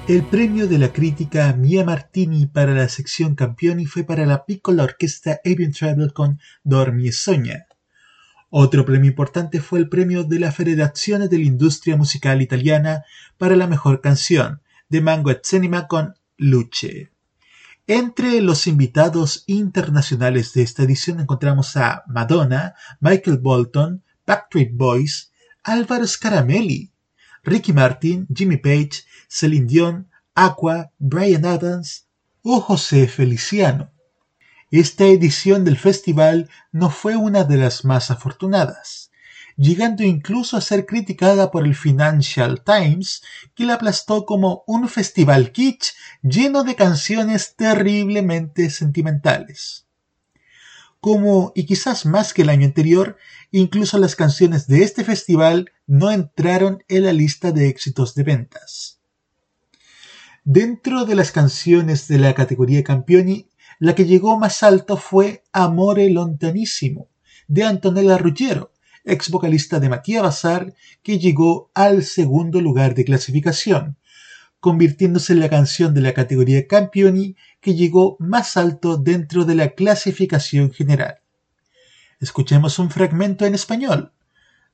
El 0.08 0.24
premio 0.24 0.66
de 0.66 0.78
la 0.78 0.90
crítica 0.90 1.52
Mia 1.52 1.84
Martini 1.84 2.46
para 2.46 2.72
la 2.72 2.88
sección 2.88 3.34
Campioni 3.34 3.84
fue 3.84 4.04
para 4.04 4.24
la 4.24 4.46
piccola 4.46 4.84
orquesta 4.84 5.38
Avian 5.44 5.70
Travel 5.70 6.14
con 6.14 6.40
Dormi 6.64 7.08
e 7.08 7.12
Sogna. 7.12 7.66
Otro 8.48 8.86
premio 8.86 9.10
importante 9.10 9.60
fue 9.60 9.80
el 9.80 9.90
premio 9.90 10.24
de 10.24 10.38
la 10.38 10.50
Federazione 10.50 11.28
dell'Industria 11.28 11.98
Musicale 11.98 12.42
Italiana 12.42 13.04
para 13.36 13.54
la 13.54 13.66
mejor 13.66 14.00
canción, 14.00 14.62
de 14.88 15.02
Mango 15.02 15.30
et 15.30 15.44
Cinema 15.44 15.86
con 15.86 16.14
Luce. 16.38 17.12
Entre 17.86 18.40
los 18.40 18.66
invitados 18.66 19.44
internacionales 19.46 20.54
de 20.54 20.62
esta 20.62 20.84
edición 20.84 21.20
encontramos 21.20 21.76
a 21.76 22.04
Madonna, 22.06 22.72
Michael 23.00 23.36
Bolton, 23.36 24.02
Backstreet 24.26 24.70
Boys, 24.72 25.32
Álvaro 25.62 26.06
Scaramelli, 26.06 26.92
Ricky 27.44 27.74
Martin, 27.74 28.26
Jimmy 28.34 28.56
Page, 28.56 29.04
Celine 29.28 29.66
Dion, 29.66 30.10
Aqua, 30.34 30.90
Brian 30.98 31.44
Adams 31.44 32.06
o 32.42 32.60
José 32.60 33.08
Feliciano. 33.08 33.90
Esta 34.70 35.04
edición 35.04 35.64
del 35.64 35.76
festival 35.76 36.50
no 36.72 36.90
fue 36.90 37.16
una 37.16 37.44
de 37.44 37.58
las 37.58 37.84
más 37.84 38.10
afortunadas, 38.10 39.10
llegando 39.56 40.02
incluso 40.02 40.56
a 40.56 40.60
ser 40.60 40.86
criticada 40.86 41.50
por 41.50 41.66
el 41.66 41.74
Financial 41.74 42.62
Times, 42.62 43.22
que 43.54 43.64
la 43.64 43.74
aplastó 43.74 44.24
como 44.24 44.64
un 44.66 44.88
festival 44.88 45.52
kitsch 45.52 45.94
lleno 46.22 46.64
de 46.64 46.74
canciones 46.74 47.54
terriblemente 47.56 48.70
sentimentales. 48.70 49.86
Como, 51.00 51.52
y 51.54 51.64
quizás 51.66 52.06
más 52.06 52.32
que 52.32 52.42
el 52.42 52.48
año 52.48 52.66
anterior, 52.66 53.16
incluso 53.50 53.98
las 53.98 54.16
canciones 54.16 54.66
de 54.66 54.82
este 54.82 55.04
festival 55.04 55.70
no 55.86 56.10
entraron 56.10 56.82
en 56.88 57.04
la 57.04 57.12
lista 57.12 57.52
de 57.52 57.68
éxitos 57.68 58.14
de 58.14 58.22
ventas. 58.22 58.97
Dentro 60.50 61.04
de 61.04 61.14
las 61.14 61.30
canciones 61.30 62.08
de 62.08 62.16
la 62.16 62.32
categoría 62.32 62.82
Campioni, 62.82 63.50
la 63.78 63.94
que 63.94 64.06
llegó 64.06 64.38
más 64.38 64.62
alto 64.62 64.96
fue 64.96 65.44
Amore 65.52 66.08
Lontanissimo, 66.08 67.10
de 67.48 67.64
Antonella 67.64 68.16
Ruggiero, 68.16 68.72
ex 69.04 69.28
vocalista 69.28 69.78
de 69.78 69.90
Matías 69.90 70.22
Bazar, 70.22 70.72
que 71.02 71.18
llegó 71.18 71.70
al 71.74 72.02
segundo 72.02 72.62
lugar 72.62 72.94
de 72.94 73.04
clasificación, 73.04 73.98
convirtiéndose 74.58 75.34
en 75.34 75.40
la 75.40 75.50
canción 75.50 75.92
de 75.92 76.00
la 76.00 76.14
categoría 76.14 76.66
Campioni 76.66 77.36
que 77.60 77.74
llegó 77.74 78.16
más 78.18 78.56
alto 78.56 78.96
dentro 78.96 79.44
de 79.44 79.54
la 79.54 79.74
clasificación 79.74 80.72
general. 80.72 81.18
Escuchemos 82.20 82.78
un 82.78 82.88
fragmento 82.88 83.44
en 83.44 83.54
español. 83.54 84.12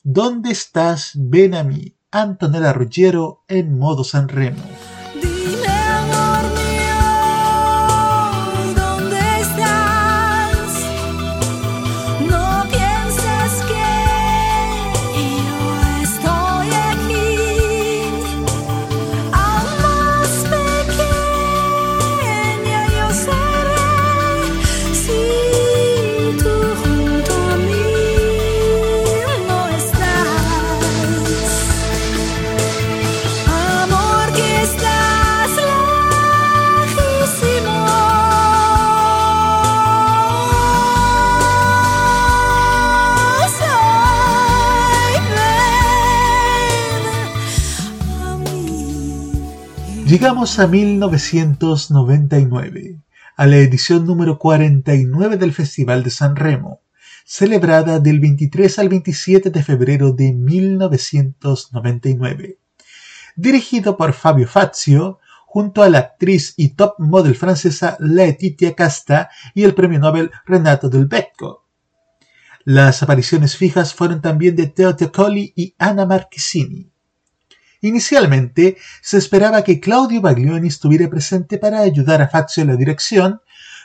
¿Dónde 0.04 0.52
estás? 0.52 1.10
Ven 1.16 1.52
a 1.52 1.64
mí. 1.64 1.96
Antonella 2.12 2.72
Ruggiero 2.72 3.42
en 3.48 3.76
modo 3.76 4.04
San 4.04 4.28
Llegamos 50.14 50.60
a 50.60 50.68
1999, 50.68 53.02
a 53.36 53.46
la 53.48 53.56
edición 53.56 54.06
número 54.06 54.38
49 54.38 55.38
del 55.38 55.52
Festival 55.52 56.04
de 56.04 56.10
San 56.10 56.36
Remo, 56.36 56.82
celebrada 57.24 57.98
del 57.98 58.20
23 58.20 58.78
al 58.78 58.90
27 58.90 59.50
de 59.50 59.64
febrero 59.64 60.12
de 60.12 60.32
1999. 60.32 62.60
Dirigido 63.34 63.96
por 63.96 64.12
Fabio 64.12 64.46
Fazio, 64.46 65.18
junto 65.46 65.82
a 65.82 65.90
la 65.90 65.98
actriz 65.98 66.54
y 66.56 66.74
top 66.74 66.94
model 67.00 67.34
francesa 67.34 67.96
Laetitia 67.98 68.76
Casta 68.76 69.30
y 69.52 69.64
el 69.64 69.74
premio 69.74 69.98
Nobel 69.98 70.30
Renato 70.46 70.88
Del 70.88 71.06
Becco. 71.06 71.66
Las 72.62 73.02
apariciones 73.02 73.56
fijas 73.56 73.92
fueron 73.92 74.22
también 74.22 74.54
de 74.54 74.68
Teo 74.68 74.94
Teocoli 74.94 75.52
y 75.56 75.74
Anna 75.76 76.06
Marchesini. 76.06 76.93
Inicialmente 77.84 78.78
se 79.02 79.18
esperaba 79.18 79.62
que 79.62 79.78
Claudio 79.78 80.22
Baglioni 80.22 80.68
estuviera 80.68 81.06
presente 81.10 81.58
para 81.58 81.80
ayudar 81.80 82.22
a 82.22 82.28
Fazio 82.28 82.62
en 82.62 82.70
la 82.70 82.76
dirección, 82.76 83.42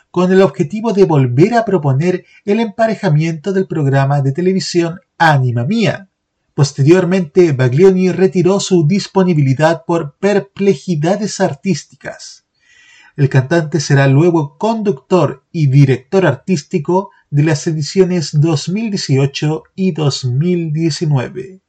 con 0.09 0.31
el 0.31 0.41
objetivo 0.41 0.93
de 0.93 1.03
volver 1.03 1.53
a 1.53 1.65
proponer 1.65 2.23
el 2.45 2.61
emparejamiento 2.61 3.51
del 3.51 3.67
programa 3.67 4.21
de 4.21 4.31
televisión 4.31 5.01
Anima 5.17 5.65
Mía. 5.65 6.07
Posteriormente, 6.53 7.51
Baglioni 7.51 8.13
retiró 8.13 8.61
su 8.61 8.87
disponibilidad 8.87 9.83
por 9.85 10.15
perplejidades 10.15 11.41
artísticas. 11.41 12.45
El 13.17 13.27
cantante 13.27 13.81
será 13.81 14.07
luego 14.07 14.57
conductor 14.57 15.43
y 15.51 15.67
director 15.67 16.25
artístico 16.25 17.09
de 17.29 17.43
las 17.43 17.67
ediciones 17.67 18.29
2018 18.31 19.63
y 19.75 19.91
2019. 19.91 21.59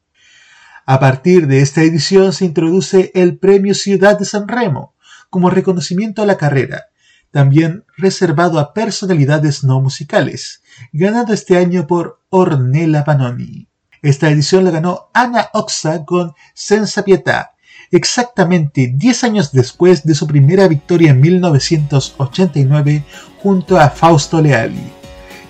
A 0.91 0.99
partir 0.99 1.47
de 1.47 1.61
esta 1.61 1.83
edición 1.83 2.33
se 2.33 2.45
introduce 2.45 3.12
el 3.15 3.39
Premio 3.39 3.75
Ciudad 3.75 4.19
de 4.19 4.25
San 4.25 4.49
Remo 4.49 4.97
como 5.31 5.49
reconocimiento 5.49 6.21
a 6.21 6.27
la 6.27 6.37
carrera, 6.37 6.87
también 7.31 7.85
reservado 7.97 8.59
a 8.59 8.75
personalidades 8.75 9.62
no 9.62 9.81
musicales, 9.81 10.62
ganado 10.93 11.33
este 11.33 11.57
año 11.59 11.87
por 11.87 12.21
Ornella 12.29 13.05
Panoni. 13.05 13.69
Esta 14.03 14.31
edición 14.31 14.65
la 14.65 14.73
ganó 14.73 15.11
Ana 15.15 15.51
Oxa 15.53 16.05
con 16.05 16.33
Senza 16.55 17.05
Pietà, 17.05 17.53
exactamente 17.93 18.93
10 18.93 19.23
años 19.23 19.53
después 19.53 20.03
de 20.03 20.17
su 20.17 20.27
primera 20.27 20.67
victoria 20.67 21.12
en 21.12 21.21
1989 21.21 23.05
junto 23.41 23.79
a 23.79 23.91
Fausto 23.91 24.43
Leali. 24.43 24.91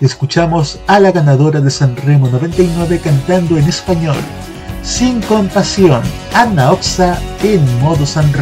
Escuchamos 0.02 0.80
a 0.86 1.00
la 1.00 1.12
ganadora 1.12 1.62
de 1.62 1.70
San 1.70 1.96
Remo 1.96 2.28
99 2.28 3.00
cantando 3.02 3.56
en 3.56 3.64
español, 3.64 4.18
Sin 4.82 5.20
compasión, 5.22 6.02
Ana 6.34 6.72
Oxa 6.72 7.18
en 7.42 7.80
modo 7.80 8.06
San 8.06 8.32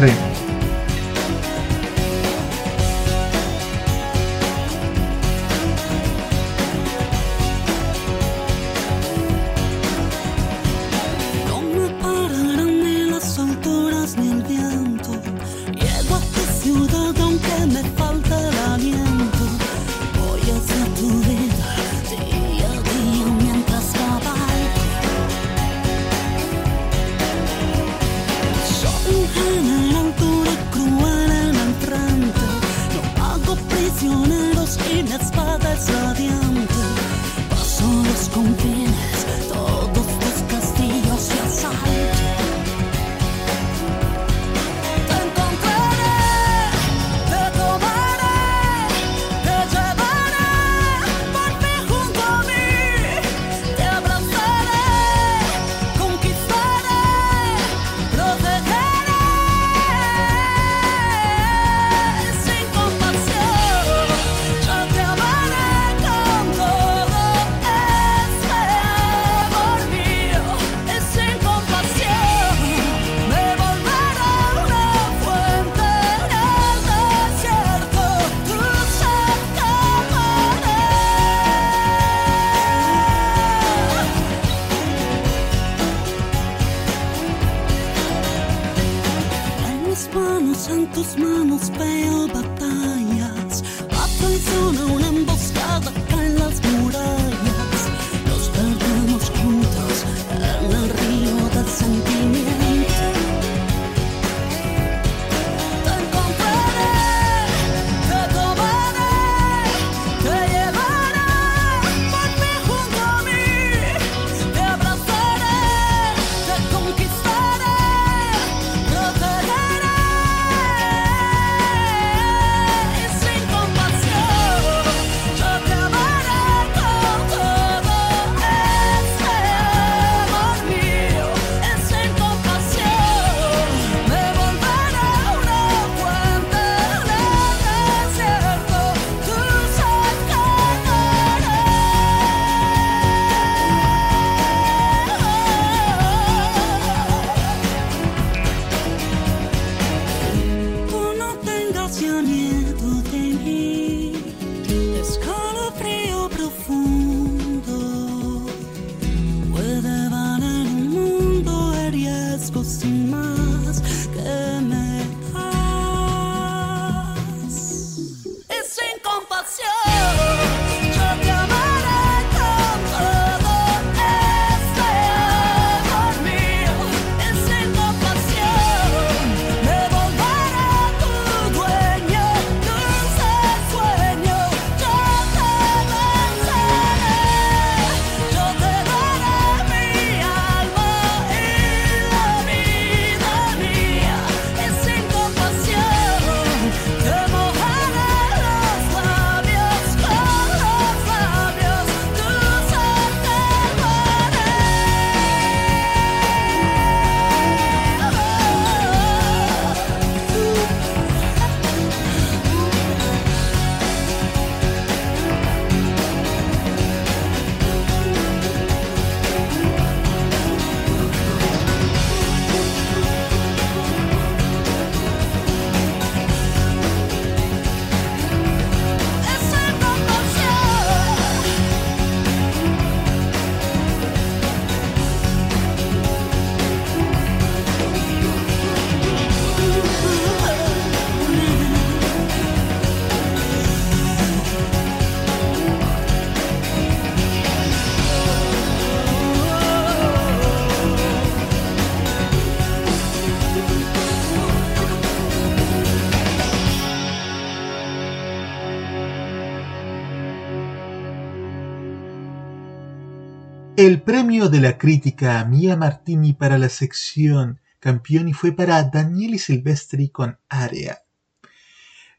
El 263.89 264.03
premio 264.03 264.49
de 264.49 264.61
la 264.61 264.77
crítica 264.77 265.39
a 265.39 265.45
Mia 265.45 265.75
Martini 265.75 266.33
para 266.33 266.59
la 266.59 266.69
sección 266.69 267.59
Campioni 267.79 268.33
fue 268.33 268.51
para 268.51 268.83
Daniele 268.83 269.39
Silvestri 269.39 270.09
con 270.09 270.37
Area. 270.47 270.99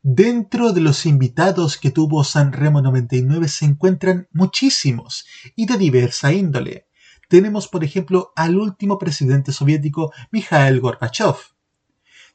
Dentro 0.02 0.72
de 0.72 0.80
los 0.80 1.06
invitados 1.06 1.78
que 1.78 1.92
tuvo 1.92 2.24
Sanremo 2.24 2.82
99 2.82 3.46
se 3.46 3.66
encuentran 3.66 4.26
muchísimos 4.32 5.26
y 5.54 5.66
de 5.66 5.78
diversa 5.78 6.32
índole. 6.32 6.88
Tenemos, 7.28 7.68
por 7.68 7.84
ejemplo, 7.84 8.32
al 8.34 8.58
último 8.58 8.98
presidente 8.98 9.52
soviético 9.52 10.12
Mikhail 10.32 10.80
Gorbachev. 10.80 11.36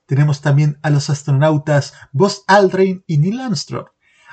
Tenemos 0.05 0.39
también 0.39 0.79
a 0.81 0.89
los 0.89 1.09
astronautas 1.09 1.93
Buzz 2.13 2.45
Aldrin 2.47 3.03
y 3.05 3.17
Neil 3.17 3.41
Armstrong, 3.41 3.87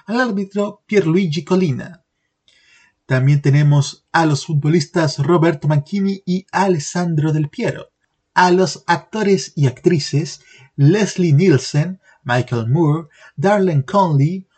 al 0.06 0.20
árbitro 0.20 0.84
Pierluigi 0.86 1.42
Colina. 1.42 2.01
También 3.12 3.42
tenemos 3.42 4.06
a 4.10 4.24
los 4.24 4.46
futbolistas 4.46 5.18
Roberto 5.18 5.68
Manchini 5.68 6.22
y 6.24 6.46
Alessandro 6.50 7.34
Del 7.34 7.50
Piero, 7.50 7.90
a 8.32 8.50
los 8.50 8.84
actores 8.86 9.52
y 9.54 9.66
actrices 9.66 10.40
Leslie 10.76 11.34
Nielsen, 11.34 12.00
Michael 12.22 12.70
Moore, 12.70 13.08
Darlene 13.36 13.84
Conley 13.84 14.48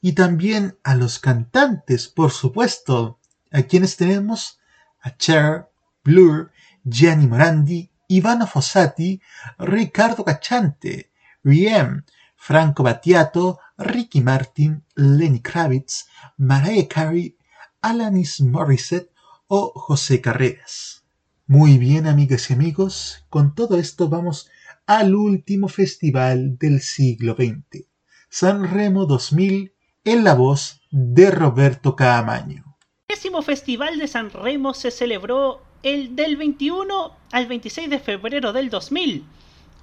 y 0.00 0.12
también 0.12 0.78
a 0.84 0.94
los 0.94 1.18
cantantes, 1.18 2.06
por 2.06 2.30
supuesto, 2.30 3.18
a 3.50 3.62
quienes 3.62 3.96
tenemos 3.96 4.60
a 5.00 5.16
Cher, 5.16 5.70
Blur, 6.04 6.52
Gianni 6.84 7.26
Morandi, 7.26 7.90
Ivano 8.06 8.46
Fossati, 8.46 9.20
Riccardo 9.58 10.24
Cacciante, 10.24 11.10
Riem, 11.42 12.04
Franco 12.36 12.84
Battiato, 12.84 13.58
Ricky 13.76 14.20
Martin, 14.20 14.84
Lenny 14.94 15.40
Kravitz, 15.40 16.06
Mariah 16.36 16.86
Carey, 16.86 17.36
Alanis 17.82 18.40
Morissette 18.40 19.10
o 19.46 19.72
José 19.74 20.20
Carreras. 20.20 21.04
Muy 21.46 21.78
bien, 21.78 22.06
amigas 22.06 22.50
y 22.50 22.52
amigos, 22.52 23.24
con 23.28 23.54
todo 23.54 23.78
esto 23.78 24.08
vamos 24.08 24.48
al 24.86 25.14
último 25.14 25.68
festival 25.68 26.58
del 26.58 26.80
siglo 26.80 27.34
XX, 27.34 27.86
San 28.28 28.70
Remo 28.70 29.06
2000, 29.06 29.72
en 30.04 30.24
la 30.24 30.34
voz 30.34 30.82
de 30.90 31.30
Roberto 31.30 31.96
Caamaño. 31.96 32.76
El 33.08 33.16
décimo 33.16 33.42
festival 33.42 33.98
de 33.98 34.08
San 34.08 34.30
Remo 34.30 34.74
se 34.74 34.90
celebró 34.90 35.62
el 35.82 36.14
del 36.14 36.36
21 36.36 37.16
al 37.32 37.46
26 37.46 37.90
de 37.90 37.98
febrero 37.98 38.52
del 38.52 38.70
2000. 38.70 39.24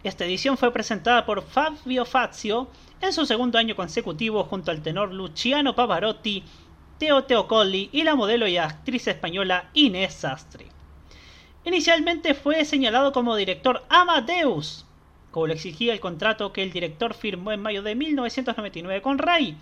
Esta 0.03 0.26
edición 0.26 0.57
fue 0.57 0.72
presentada 0.72 1.26
por 1.26 1.41
Fabio 1.41 2.06
Fazio 2.06 2.69
en 3.02 3.11
su 3.11 3.26
segundo 3.26 3.57
año 3.57 3.76
consecutivo 3.76 4.44
junto 4.44 4.72
al 4.72 4.82
tenor 4.82 5.14
Luciano 5.14 5.76
Pavarotti, 5.76 6.44
Teo 6.98 7.26
Teocolli 7.26 7.90
y 7.91 8.03
la 8.03 8.15
modelo 8.15 8.48
y 8.48 8.57
actriz 8.57 9.07
española 9.07 9.69
Inés 9.74 10.14
Sastre. 10.14 10.65
Inicialmente 11.64 12.34
fue 12.34 12.65
señalado 12.65 13.11
como 13.11 13.36
director 13.36 13.84
Amadeus, 13.90 14.86
como 15.32 15.48
lo 15.48 15.53
exigía 15.53 15.94
el 15.94 15.99
contrato 15.99 16.53
que 16.53 16.64
el 16.64 16.72
director 16.72 17.14
firmó 17.14 17.52
en 17.52 17.61
mayo 17.61 17.84
de 17.84 17.94
1999 17.94 19.02
con 19.02 19.18
Rai, 19.18 19.56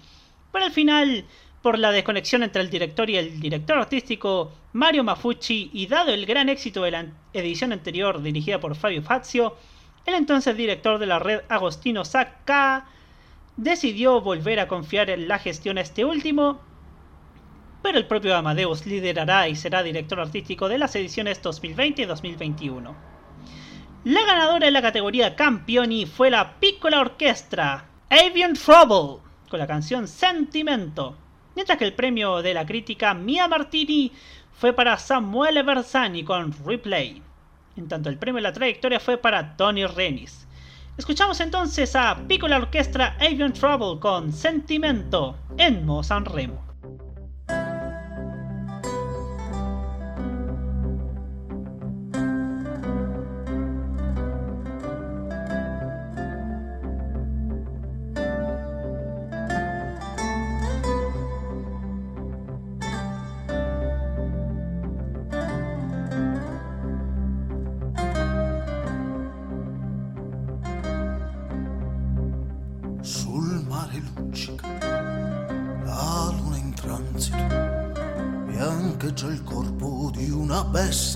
pero 0.51 0.65
al 0.65 0.71
final, 0.71 1.25
por 1.61 1.77
la 1.77 1.91
desconexión 1.91 2.43
entre 2.43 2.61
el 2.61 2.69
director 2.69 3.09
y 3.09 3.17
el 3.17 3.39
director 3.41 3.79
artístico 3.79 4.51
Mario 4.71 5.03
Mafucci 5.03 5.71
y 5.73 5.87
dado 5.87 6.13
el 6.13 6.25
gran 6.25 6.47
éxito 6.47 6.83
de 6.83 6.91
la 6.91 7.07
edición 7.33 7.73
anterior 7.73 8.21
dirigida 8.21 8.59
por 8.59 8.75
Fabio 8.75 9.01
Fazio, 9.01 9.57
el 10.05 10.13
entonces 10.13 10.55
director 10.55 10.99
de 10.99 11.07
la 11.07 11.19
red 11.19 11.41
Agostino 11.49 12.05
Sacca 12.05 12.85
decidió 13.57 14.21
volver 14.21 14.59
a 14.59 14.67
confiar 14.67 15.09
en 15.09 15.27
la 15.27 15.39
gestión 15.39 15.77
a 15.77 15.81
este 15.81 16.05
último, 16.05 16.61
pero 17.85 17.99
el 17.99 18.07
propio 18.07 18.35
Amadeus 18.35 18.87
liderará 18.87 19.47
y 19.47 19.55
será 19.55 19.83
director 19.83 20.19
artístico 20.19 20.67
de 20.67 20.79
las 20.79 20.95
ediciones 20.95 21.39
2020 21.43 22.01
y 22.01 22.05
2021. 22.05 22.95
La 24.05 24.25
ganadora 24.25 24.65
de 24.65 24.71
la 24.71 24.81
categoría 24.81 25.35
Campioni 25.35 26.07
fue 26.07 26.31
la 26.31 26.59
Piccola 26.59 27.01
Orchestra, 27.01 27.85
Avian 28.09 28.55
Trouble, 28.55 29.21
con 29.47 29.59
la 29.59 29.67
canción 29.67 30.07
Sentimento, 30.07 31.15
mientras 31.53 31.77
que 31.77 31.85
el 31.85 31.93
premio 31.93 32.41
de 32.41 32.55
la 32.55 32.65
crítica 32.65 33.13
Mia 33.13 33.47
Martini 33.47 34.11
fue 34.51 34.73
para 34.73 34.97
Samuele 34.97 35.61
Bersani 35.61 36.23
con 36.23 36.55
Replay. 36.65 37.21
En 37.77 37.87
tanto, 37.87 38.09
el 38.09 38.17
premio 38.17 38.37
de 38.37 38.49
la 38.49 38.53
trayectoria 38.53 38.99
fue 38.99 39.19
para 39.19 39.55
Tony 39.57 39.85
Renis. 39.85 40.47
Escuchamos 40.97 41.39
entonces 41.39 41.95
a 41.95 42.17
Piccola 42.27 42.57
Orchestra 42.57 43.15
Avian 43.19 43.53
Trouble 43.53 43.99
con 43.99 44.33
Sentimento 44.33 45.37
en 45.59 45.85
Mo 45.85 46.01
San 46.01 46.25
Remo. 46.25 46.64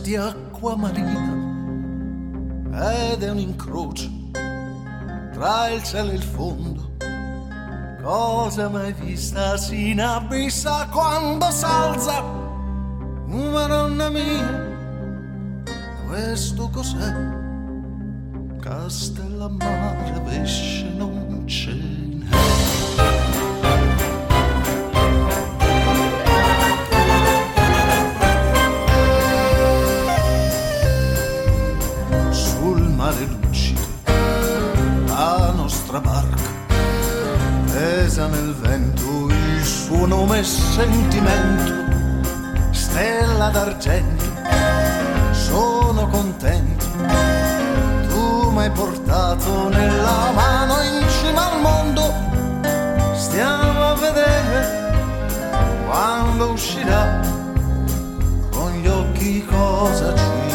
Bestia 0.10 0.30
acquamarina 0.30 1.38
ed 3.12 3.22
è 3.22 3.30
un 3.30 3.38
incrocio 3.38 4.10
tra 5.34 5.70
il 5.70 5.84
cielo 5.84 6.10
e 6.10 6.16
il 6.16 6.24
fondo. 6.24 6.98
Cosa 8.02 8.70
mai 8.70 8.92
vista 8.94 9.56
si 9.58 9.92
inabissa 9.92 10.88
quando 10.92 11.52
s'alza? 11.52 12.24
Madonna 13.28 14.10
mia, 14.10 14.68
questo 16.08 16.70
cos'è? 16.70 17.14
Castellammare 18.60 20.22
pesce 20.26 20.90
non 20.96 21.44
ce 21.46 21.74
n'è. 21.74 23.39
mare 33.20 33.26
lucido, 33.42 33.82
la 35.08 35.52
nostra 35.56 36.00
barca. 36.00 36.58
Pesa 37.72 38.28
nel 38.28 38.54
vento, 38.56 39.28
il 39.30 39.64
suo 39.64 40.06
nome 40.06 40.40
è 40.40 40.44
sentimento, 40.44 41.74
stella 42.72 43.50
d'argento, 43.50 44.26
sono 45.32 46.08
contento, 46.08 46.86
tu 48.10 48.50
m'hai 48.52 48.72
portato 48.72 49.70
nella 49.70 50.32
mano 50.34 50.82
in 50.82 51.08
cima 51.10 51.52
al 51.52 51.62
mondo, 51.62 52.14
stiamo 53.14 53.84
a 53.84 53.96
vedere 53.96 54.88
quando 55.86 56.52
uscirà 56.52 57.20
con 58.52 58.72
gli 58.72 58.88
occhi 58.88 59.46
cosa 59.46 60.16
ci 60.16 60.49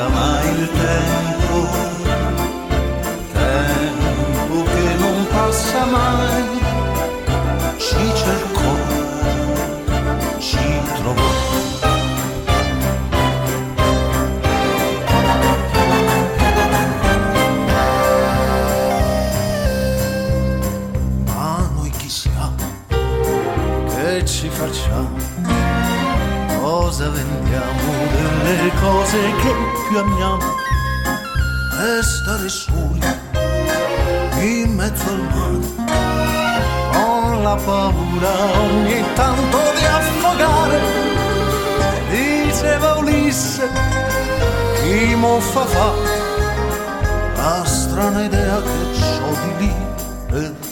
passa 0.00 0.08
mai 0.08 0.48
il 0.48 0.68
tempo, 0.70 1.68
tempo 3.32 4.62
che 4.72 4.94
non 4.98 5.26
passa 5.28 5.84
mai, 5.84 6.60
ci 7.76 8.12
cercò, 8.14 8.74
ci 10.38 10.80
trovò. 10.94 11.30
Ma 21.26 21.70
noi 21.74 21.90
chi 21.90 22.08
siamo? 22.08 22.54
Che 22.88 24.24
ci 24.24 24.48
facciamo? 24.48 25.30
cosa 26.90 27.08
vendiamo 27.08 27.39
delle 28.50 28.72
cose 28.80 29.16
che 29.42 29.54
più 29.88 29.98
amiamo. 29.98 30.56
E 31.82 32.02
stare 32.02 32.48
soli 32.48 33.00
in 34.40 34.74
mezzo 34.74 35.08
al 35.08 35.22
mare. 35.34 35.58
Con 36.92 37.42
la 37.42 37.54
paura 37.54 38.32
ogni 38.58 39.04
tanto 39.14 39.58
di 39.76 39.84
affogare. 39.84 40.80
Diceva 42.10 42.96
Ulisse 42.96 43.68
chi 44.82 45.14
mo 45.14 45.38
fa 45.38 45.64
fa? 45.64 45.92
La 47.36 47.64
strana 47.64 48.24
idea 48.24 48.60
che 48.60 48.70
ho 49.24 49.34
di 49.58 49.72
libertà 50.28 50.69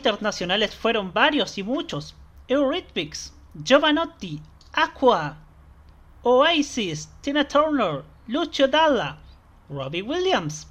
internacionales 0.00 0.74
fueron 0.74 1.12
varios 1.12 1.58
y 1.58 1.62
muchos. 1.62 2.14
Eurythmics, 2.48 3.32
Giovanotti, 3.62 4.40
Aqua, 4.72 5.36
Oasis, 6.22 7.08
Tina 7.20 7.46
Turner, 7.46 8.02
Lucio 8.26 8.66
Dalla, 8.66 9.18
Robbie 9.68 10.02
Williams, 10.02 10.66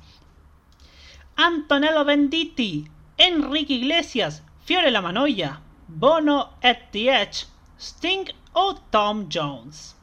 Antonello 1.35 2.03
Venditti, 2.03 2.89
Enrique 3.18 3.76
Iglesias, 3.76 4.41
Fiore 4.65 4.91
La 4.91 5.01
Manoia, 5.01 5.61
Bono 5.88 6.53
at 6.64 6.91
the 6.91 7.10
Edge, 7.10 7.45
Sting 7.80 8.26
o 8.53 8.76
Tom 8.91 9.30
Jones. 9.31 9.95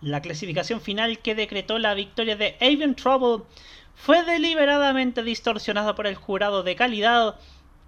La 0.00 0.20
clasificación 0.20 0.80
final 0.80 1.18
que 1.18 1.34
decretó 1.34 1.78
la 1.78 1.94
victoria 1.94 2.36
de 2.36 2.56
Avian 2.60 2.94
Trouble 2.94 3.44
fue 3.94 4.24
deliberadamente 4.24 5.22
distorsionada 5.22 5.94
por 5.94 6.06
el 6.06 6.16
jurado 6.16 6.62
de 6.62 6.74
calidad 6.74 7.36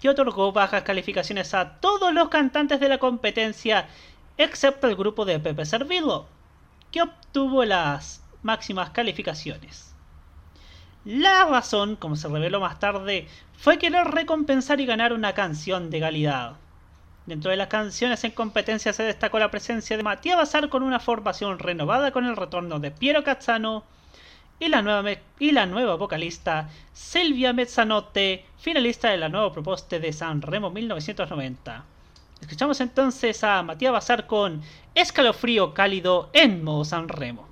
que 0.01 0.09
otorgó 0.09 0.53
bajas 0.53 0.83
calificaciones 0.83 1.55
a 1.55 1.81
todos 1.81 2.13
los 2.13 2.29
cantantes 2.29 2.81
de 2.81 2.89
la 2.89 2.99
competencia 2.99 3.87
excepto 4.37 4.87
el 4.87 4.97
grupo 4.97 5.25
de 5.25 5.39
Pepe 5.39 5.65
Servillo, 5.65 6.27
que 6.91 7.03
obtuvo 7.03 7.65
las 7.65 8.23
máximas 8.43 8.91
calificaciones. 8.91 9.95
La 11.05 11.45
razón, 11.45 11.97
como 11.97 12.17
se 12.17 12.29
reveló 12.29 12.61
más 12.61 12.79
tarde, 12.79 13.29
fue 13.59 13.79
querer 13.79 14.07
recompensar 14.07 14.81
y 14.81 14.87
ganar 14.87 15.13
una 15.13 15.35
canción 15.35 15.91
de 15.91 16.01
calidad. 16.01 16.57
Dentro 17.27 17.51
de 17.51 17.57
las 17.57 17.69
canciones 17.69 18.23
en 18.25 18.33
competencia 18.33 18.93
se 18.93 19.03
destacó 19.03 19.39
la 19.39 19.51
presencia 19.51 19.97
de 19.97 20.03
Matías 20.03 20.37
Bazar 20.37 20.69
con 20.69 20.83
una 20.83 21.01
formación 21.01 21.59
renovada 21.59 22.11
con 22.11 22.27
el 22.27 22.37
retorno 22.37 22.81
de 22.81 22.91
Piero 22.91 23.25
Cazzano 23.25 23.85
y 24.65 24.69
la 24.69 24.81
nueva, 24.81 25.11
y 25.39 25.53
la 25.53 25.67
nueva 25.67 25.97
vocalista 25.97 26.71
Silvia 26.95 27.53
Mezzanotte, 27.53 28.47
finalista 28.59 29.11
de 29.11 29.19
la 29.19 29.29
nueva 29.29 29.53
propuesta 29.53 29.99
de 29.99 30.11
San 30.11 30.41
Remo 30.41 30.71
1990. 30.71 31.85
Escuchamos 32.41 32.81
entonces 32.81 33.45
a 33.45 33.63
Matías 33.63 33.93
Bazar 33.93 34.27
con 34.27 34.63
Escalofrío 34.95 35.75
Cálido 35.75 36.31
en 36.33 36.65
modo 36.65 36.87
San 36.87 37.09
Remo. 37.09 37.47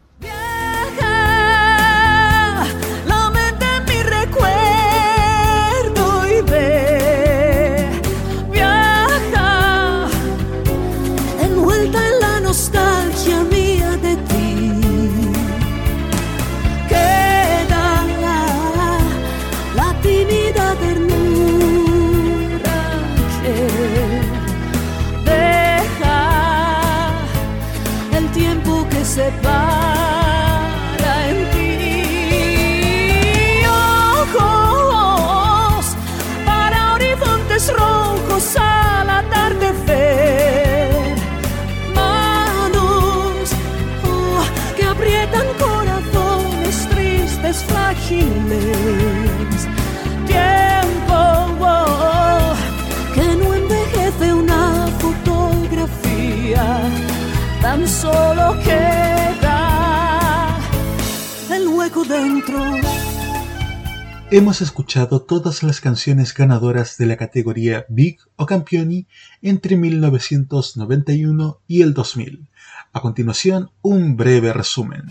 Escuchado 64.83 65.23
todas 65.23 65.63
las 65.63 65.81
canciones 65.81 66.35
ganadoras 66.35 66.99
de 66.99 67.07
la 67.07 67.17
categoría 67.17 67.87
Big 67.89 68.19
o 68.35 68.47
Campioni 68.47 69.07
entre 69.41 69.77
1991 69.77 71.61
y 71.69 71.83
el 71.83 71.95
2000. 71.95 72.49
A 72.93 73.01
continuación, 73.01 73.71
un 73.81 74.17
breve 74.17 74.53
resumen. 74.53 75.05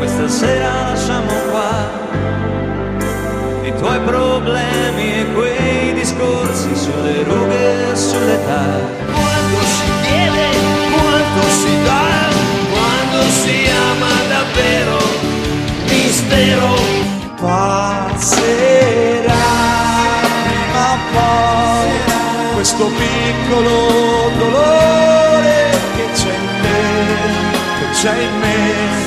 Questa 0.00 0.28
sera 0.28 0.90
lasciamo 0.90 1.32
qua 1.50 2.00
i 3.62 3.72
tuoi 3.78 4.00
problemi 4.00 5.19
discorsi 6.20 6.76
sulle 6.76 7.22
rughe 7.22 7.90
e 7.90 7.96
sull'età. 7.96 8.64
Quando 9.06 9.60
si 9.64 9.90
chiede, 10.02 10.48
quanto 10.92 11.48
si 11.48 11.82
dà, 11.82 12.28
quando 12.70 13.20
si 13.30 13.68
ama 13.88 14.14
davvero, 14.28 14.98
mistero 15.88 16.74
passerà 17.40 18.36
prima 20.44 20.92
o 20.92 20.98
poi 21.12 21.90
questo 22.54 22.84
piccolo 22.86 23.74
dolore 24.36 25.70
che 25.96 26.06
c'è 26.12 26.34
in 26.34 26.44
me, 26.60 26.78
che 27.78 27.86
c'è 27.92 28.14
in 28.20 28.38
me. 28.40 28.99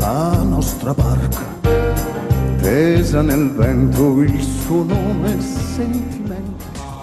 La 0.00 0.42
nostra 0.44 0.92
barca, 0.92 1.38
tesa 2.60 3.22
nel 3.22 3.50
vento. 3.50 4.16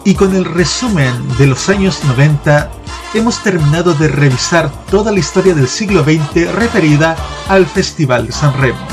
Y 0.04 0.14
con 0.16 0.36
el 0.36 0.44
resumen 0.44 1.14
de 1.38 1.48
los 1.48 1.70
años 1.70 2.04
90, 2.04 2.70
hemos 3.14 3.42
terminado 3.42 3.94
de 3.94 4.10
revisar 4.10 4.70
toda 4.92 5.14
la 5.14 5.20
historia 5.20 5.54
del 5.54 5.70
siglo 5.70 6.04
XX 6.04 6.52
referida 6.54 7.16
al 7.48 7.66
Festival 7.66 8.28
de 8.28 8.34
San 8.34 8.54
Remo. 8.60 8.86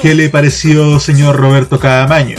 ¿Qué 0.00 0.14
le 0.14 0.28
pareció, 0.28 1.00
señor 1.00 1.34
Roberto 1.34 1.80
Caamaño? 1.80 2.38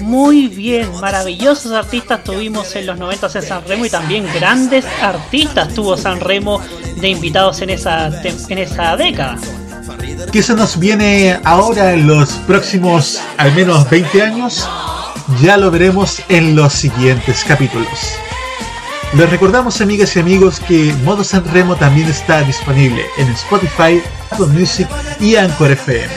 Muy 0.00 0.48
bien, 0.48 0.88
maravillosos 1.00 1.72
artistas 1.72 2.24
tuvimos 2.24 2.74
en 2.76 2.86
los 2.86 2.98
90 2.98 3.26
en 3.34 3.42
San 3.42 3.64
Remo 3.66 3.84
y 3.84 3.90
también 3.90 4.26
grandes 4.32 4.84
artistas 5.00 5.74
tuvo 5.74 5.96
San 5.96 6.20
Remo 6.20 6.60
de 6.96 7.08
invitados 7.08 7.60
en 7.60 7.70
esa, 7.70 8.10
en 8.22 8.58
esa 8.58 8.96
década. 8.96 9.36
¿Qué 10.32 10.42
se 10.42 10.54
nos 10.54 10.78
viene 10.78 11.38
ahora 11.44 11.92
en 11.92 12.06
los 12.06 12.30
próximos 12.46 13.20
al 13.36 13.52
menos 13.54 13.88
20 13.90 14.22
años? 14.22 14.68
Ya 15.42 15.56
lo 15.56 15.70
veremos 15.70 16.22
en 16.28 16.56
los 16.56 16.72
siguientes 16.72 17.44
capítulos. 17.44 17.88
Les 19.14 19.28
recordamos, 19.28 19.80
amigas 19.82 20.16
y 20.16 20.20
amigos, 20.20 20.58
que 20.60 20.94
Modo 21.04 21.22
San 21.22 21.44
Remo 21.52 21.76
también 21.76 22.08
está 22.08 22.40
disponible 22.42 23.04
en 23.18 23.28
Spotify, 23.32 24.02
Apple 24.30 24.46
Music 24.46 24.88
y 25.20 25.36
Anchor 25.36 25.72
FM. 25.72 26.12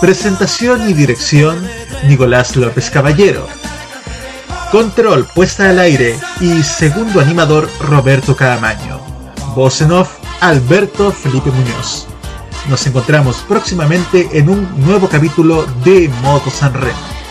Presentación 0.00 0.90
y 0.90 0.94
dirección, 0.94 1.64
Nicolás 2.06 2.56
López 2.56 2.90
Caballero. 2.90 3.46
Control, 4.70 5.26
puesta 5.34 5.70
al 5.70 5.78
aire 5.78 6.18
y 6.40 6.62
segundo 6.62 7.20
animador, 7.20 7.68
Roberto 7.80 8.34
Caamaño. 8.34 8.98
Voz 9.54 9.82
off, 9.82 10.16
Alberto 10.40 11.12
Felipe 11.12 11.50
Muñoz. 11.50 12.06
Nos 12.68 12.86
encontramos 12.86 13.36
próximamente 13.48 14.28
en 14.32 14.48
un 14.48 14.84
nuevo 14.84 15.08
capítulo 15.08 15.66
de 15.84 16.08
Modo 16.22 16.50
San 16.50 16.74
Remo. 16.74 17.23